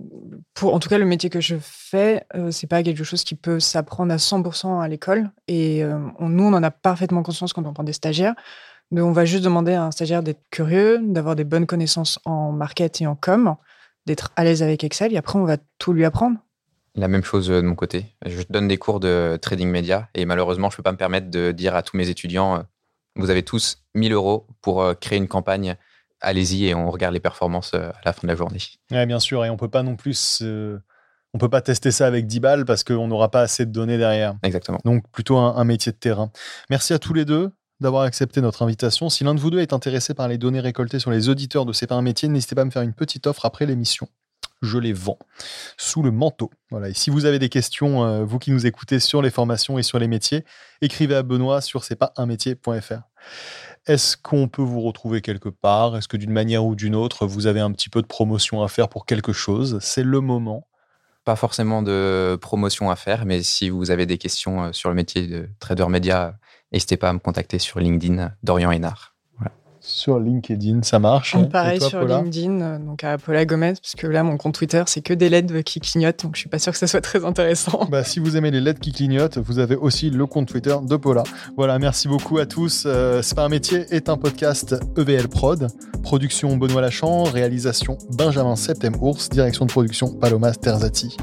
Pour, 0.54 0.74
en 0.74 0.78
tout 0.78 0.88
cas, 0.88 0.96
le 0.96 1.04
métier 1.04 1.28
que 1.28 1.40
je 1.40 1.56
fais, 1.60 2.24
euh, 2.34 2.50
c'est 2.50 2.66
pas 2.66 2.82
quelque 2.82 3.04
chose 3.04 3.22
qui 3.22 3.34
peut 3.34 3.60
s'apprendre 3.60 4.10
à 4.10 4.16
100% 4.16 4.80
à 4.80 4.88
l'école. 4.88 5.30
Et 5.48 5.84
euh, 5.84 5.98
nous, 6.18 6.44
on 6.44 6.54
en 6.54 6.62
a 6.62 6.70
parfaitement 6.70 7.22
conscience 7.22 7.52
quand 7.52 7.66
on 7.66 7.74
prend 7.74 7.84
des 7.84 7.92
stagiaires. 7.92 8.34
Mais 8.90 9.02
on 9.02 9.12
va 9.12 9.26
juste 9.26 9.44
demander 9.44 9.74
à 9.74 9.84
un 9.84 9.90
stagiaire 9.90 10.22
d'être 10.22 10.42
curieux, 10.50 10.98
d'avoir 11.02 11.36
des 11.36 11.44
bonnes 11.44 11.66
connaissances 11.66 12.18
en 12.24 12.52
market 12.52 13.02
et 13.02 13.06
en 13.06 13.16
com, 13.16 13.56
d'être 14.06 14.32
à 14.36 14.44
l'aise 14.44 14.62
avec 14.62 14.84
Excel. 14.84 15.12
Et 15.12 15.16
après, 15.16 15.38
on 15.38 15.44
va 15.44 15.56
tout 15.78 15.92
lui 15.92 16.04
apprendre. 16.04 16.38
La 16.94 17.08
même 17.08 17.24
chose 17.24 17.50
euh, 17.50 17.60
de 17.60 17.66
mon 17.66 17.74
côté. 17.74 18.06
Je 18.24 18.42
donne 18.48 18.68
des 18.68 18.78
cours 18.78 19.00
de 19.00 19.38
trading 19.40 19.68
média 19.68 20.08
et 20.14 20.24
malheureusement, 20.24 20.70
je 20.70 20.74
ne 20.74 20.76
peux 20.78 20.82
pas 20.82 20.92
me 20.92 20.96
permettre 20.96 21.30
de 21.30 21.50
dire 21.50 21.74
à 21.74 21.82
tous 21.82 21.96
mes 21.96 22.08
étudiants 22.08 22.64
vous 23.16 23.30
avez 23.30 23.42
tous 23.42 23.84
1000 23.94 24.12
euros 24.12 24.46
pour 24.60 24.82
euh, 24.82 24.94
créer 24.94 25.18
une 25.18 25.28
campagne. 25.28 25.76
Allez-y 26.20 26.66
et 26.66 26.74
on 26.74 26.90
regarde 26.90 27.14
les 27.14 27.20
performances 27.20 27.72
euh, 27.74 27.90
à 27.90 28.00
la 28.04 28.12
fin 28.12 28.20
de 28.22 28.28
la 28.28 28.36
journée. 28.36 28.58
Oui, 28.90 29.06
bien 29.06 29.20
sûr. 29.20 29.44
Et 29.44 29.50
on 29.50 29.56
peut 29.56 29.68
pas 29.68 29.82
non 29.82 29.96
plus. 29.96 30.42
On 30.42 31.38
peut 31.38 31.48
pas 31.48 31.60
tester 31.60 31.90
ça 31.90 32.06
avec 32.06 32.26
10 32.26 32.40
balles 32.40 32.64
parce 32.64 32.84
qu'on 32.84 33.08
n'aura 33.08 33.30
pas 33.30 33.40
assez 33.40 33.66
de 33.66 33.72
données 33.72 33.98
derrière. 33.98 34.36
Exactement. 34.42 34.78
Donc 34.84 35.08
plutôt 35.10 35.36
un, 35.36 35.64
métier 35.64 35.90
de 35.90 35.96
terrain. 35.96 36.30
Merci 36.70 36.92
à 36.92 36.98
tous 36.98 37.12
les 37.12 37.24
deux 37.24 37.50
d'avoir 37.80 38.02
accepté 38.02 38.40
notre 38.40 38.62
invitation. 38.62 39.08
Si 39.08 39.24
l'un 39.24 39.34
de 39.34 39.40
vous 39.40 39.50
deux 39.50 39.60
est 39.60 39.72
intéressé 39.72 40.14
par 40.14 40.28
les 40.28 40.38
données 40.38 40.60
récoltées 40.60 40.98
sur 40.98 41.10
les 41.10 41.28
auditeurs 41.28 41.66
de 41.66 41.72
C'est 41.72 41.86
pas 41.86 41.96
un 41.96 42.02
métier, 42.02 42.28
n'hésitez 42.28 42.54
pas 42.54 42.62
à 42.62 42.64
me 42.64 42.70
faire 42.70 42.82
une 42.82 42.94
petite 42.94 43.26
offre 43.26 43.44
après 43.44 43.66
l'émission 43.66 44.08
je 44.64 44.78
les 44.78 44.92
vends 44.92 45.18
sous 45.76 46.02
le 46.02 46.10
manteau. 46.10 46.50
Voilà. 46.70 46.88
Et 46.88 46.94
si 46.94 47.10
vous 47.10 47.26
avez 47.26 47.38
des 47.38 47.48
questions, 47.48 48.04
euh, 48.04 48.24
vous 48.24 48.38
qui 48.38 48.50
nous 48.50 48.66
écoutez 48.66 48.98
sur 48.98 49.22
les 49.22 49.30
formations 49.30 49.78
et 49.78 49.82
sur 49.82 49.98
les 49.98 50.08
métiers, 50.08 50.44
écrivez 50.80 51.14
à 51.14 51.22
Benoît 51.22 51.60
sur 51.60 51.84
c'est 51.84 51.96
pas 51.96 52.12
un 52.16 52.26
métier.fr. 52.26 53.02
Est-ce 53.86 54.16
qu'on 54.16 54.48
peut 54.48 54.62
vous 54.62 54.80
retrouver 54.80 55.20
quelque 55.20 55.50
part? 55.50 55.96
Est-ce 55.96 56.08
que 56.08 56.16
d'une 56.16 56.32
manière 56.32 56.64
ou 56.64 56.74
d'une 56.74 56.94
autre, 56.94 57.26
vous 57.26 57.46
avez 57.46 57.60
un 57.60 57.70
petit 57.70 57.90
peu 57.90 58.00
de 58.00 58.06
promotion 58.06 58.62
à 58.62 58.68
faire 58.68 58.88
pour 58.88 59.04
quelque 59.06 59.32
chose? 59.32 59.78
C'est 59.82 60.02
le 60.02 60.20
moment. 60.20 60.66
Pas 61.24 61.36
forcément 61.36 61.82
de 61.82 62.38
promotion 62.40 62.90
à 62.90 62.96
faire, 62.96 63.24
mais 63.24 63.42
si 63.42 63.70
vous 63.70 63.90
avez 63.90 64.06
des 64.06 64.18
questions 64.18 64.64
euh, 64.64 64.72
sur 64.72 64.88
le 64.88 64.94
métier 64.94 65.26
de 65.26 65.48
trader 65.58 65.86
média, 65.88 66.38
n'hésitez 66.74 66.96
pas 66.96 67.08
à 67.08 67.12
me 67.12 67.18
contacter 67.18 67.58
sur 67.58 67.80
LinkedIn, 67.80 68.32
Dorian 68.42 68.70
Hénard 68.70 69.14
sur 69.84 70.18
LinkedIn, 70.18 70.82
ça 70.82 70.98
marche. 70.98 71.34
On 71.34 71.44
pareil 71.44 71.80
sur 71.80 72.04
LinkedIn, 72.04 72.60
euh, 72.60 72.78
donc 72.78 73.04
à 73.04 73.18
Paula 73.18 73.44
Gomez, 73.44 73.74
parce 73.74 73.94
que 73.94 74.06
là, 74.06 74.22
mon 74.22 74.38
compte 74.38 74.54
Twitter, 74.54 74.82
c'est 74.86 75.02
que 75.02 75.12
des 75.12 75.28
LED 75.28 75.62
qui 75.62 75.78
clignotent, 75.78 76.22
donc 76.24 76.36
je 76.36 76.40
suis 76.40 76.48
pas 76.48 76.58
sûr 76.58 76.72
que 76.72 76.78
ça 76.78 76.86
soit 76.86 77.02
très 77.02 77.24
intéressant. 77.24 77.86
Bah, 77.90 78.02
si 78.02 78.18
vous 78.18 78.36
aimez 78.36 78.50
les 78.50 78.62
LED 78.62 78.78
qui 78.78 78.92
clignotent, 78.92 79.36
vous 79.38 79.58
avez 79.58 79.76
aussi 79.76 80.08
le 80.08 80.26
compte 80.26 80.48
Twitter 80.48 80.74
de 80.82 80.96
Paula. 80.96 81.22
Voilà, 81.56 81.78
merci 81.78 82.08
beaucoup 82.08 82.38
à 82.38 82.46
tous. 82.46 82.84
Euh, 82.86 83.20
c'est 83.20 83.34
pas 83.34 83.44
un 83.44 83.50
métier, 83.50 83.84
est 83.90 84.08
un 84.08 84.16
podcast 84.16 84.74
EVL 84.96 85.28
Prod. 85.28 85.68
Production 86.02 86.56
Benoît 86.56 86.80
Lachan, 86.80 87.24
réalisation 87.24 87.98
Benjamin 88.10 88.56
Septem 88.56 88.94
Ours, 89.00 89.28
direction 89.28 89.66
de 89.66 89.70
production 89.70 90.08
Paloma 90.08 90.52
Terzati. 90.52 91.16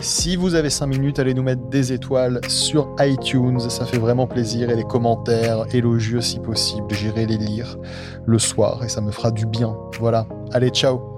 Si 0.00 0.36
vous 0.36 0.54
avez 0.54 0.70
5 0.70 0.86
minutes, 0.86 1.18
allez 1.18 1.34
nous 1.34 1.42
mettre 1.42 1.62
des 1.68 1.92
étoiles 1.92 2.40
sur 2.48 2.94
iTunes, 3.00 3.58
ça 3.58 3.84
fait 3.84 3.98
vraiment 3.98 4.26
plaisir, 4.26 4.70
et 4.70 4.76
les 4.76 4.84
commentaires 4.84 5.64
élogieux 5.74 6.20
si 6.20 6.38
possible, 6.38 6.86
j'irai 6.94 7.26
les 7.26 7.36
lire 7.36 7.76
le 8.24 8.38
soir 8.38 8.84
et 8.84 8.88
ça 8.88 9.00
me 9.00 9.10
fera 9.10 9.30
du 9.30 9.44
bien. 9.46 9.76
Voilà, 9.98 10.26
allez, 10.52 10.70
ciao 10.70 11.17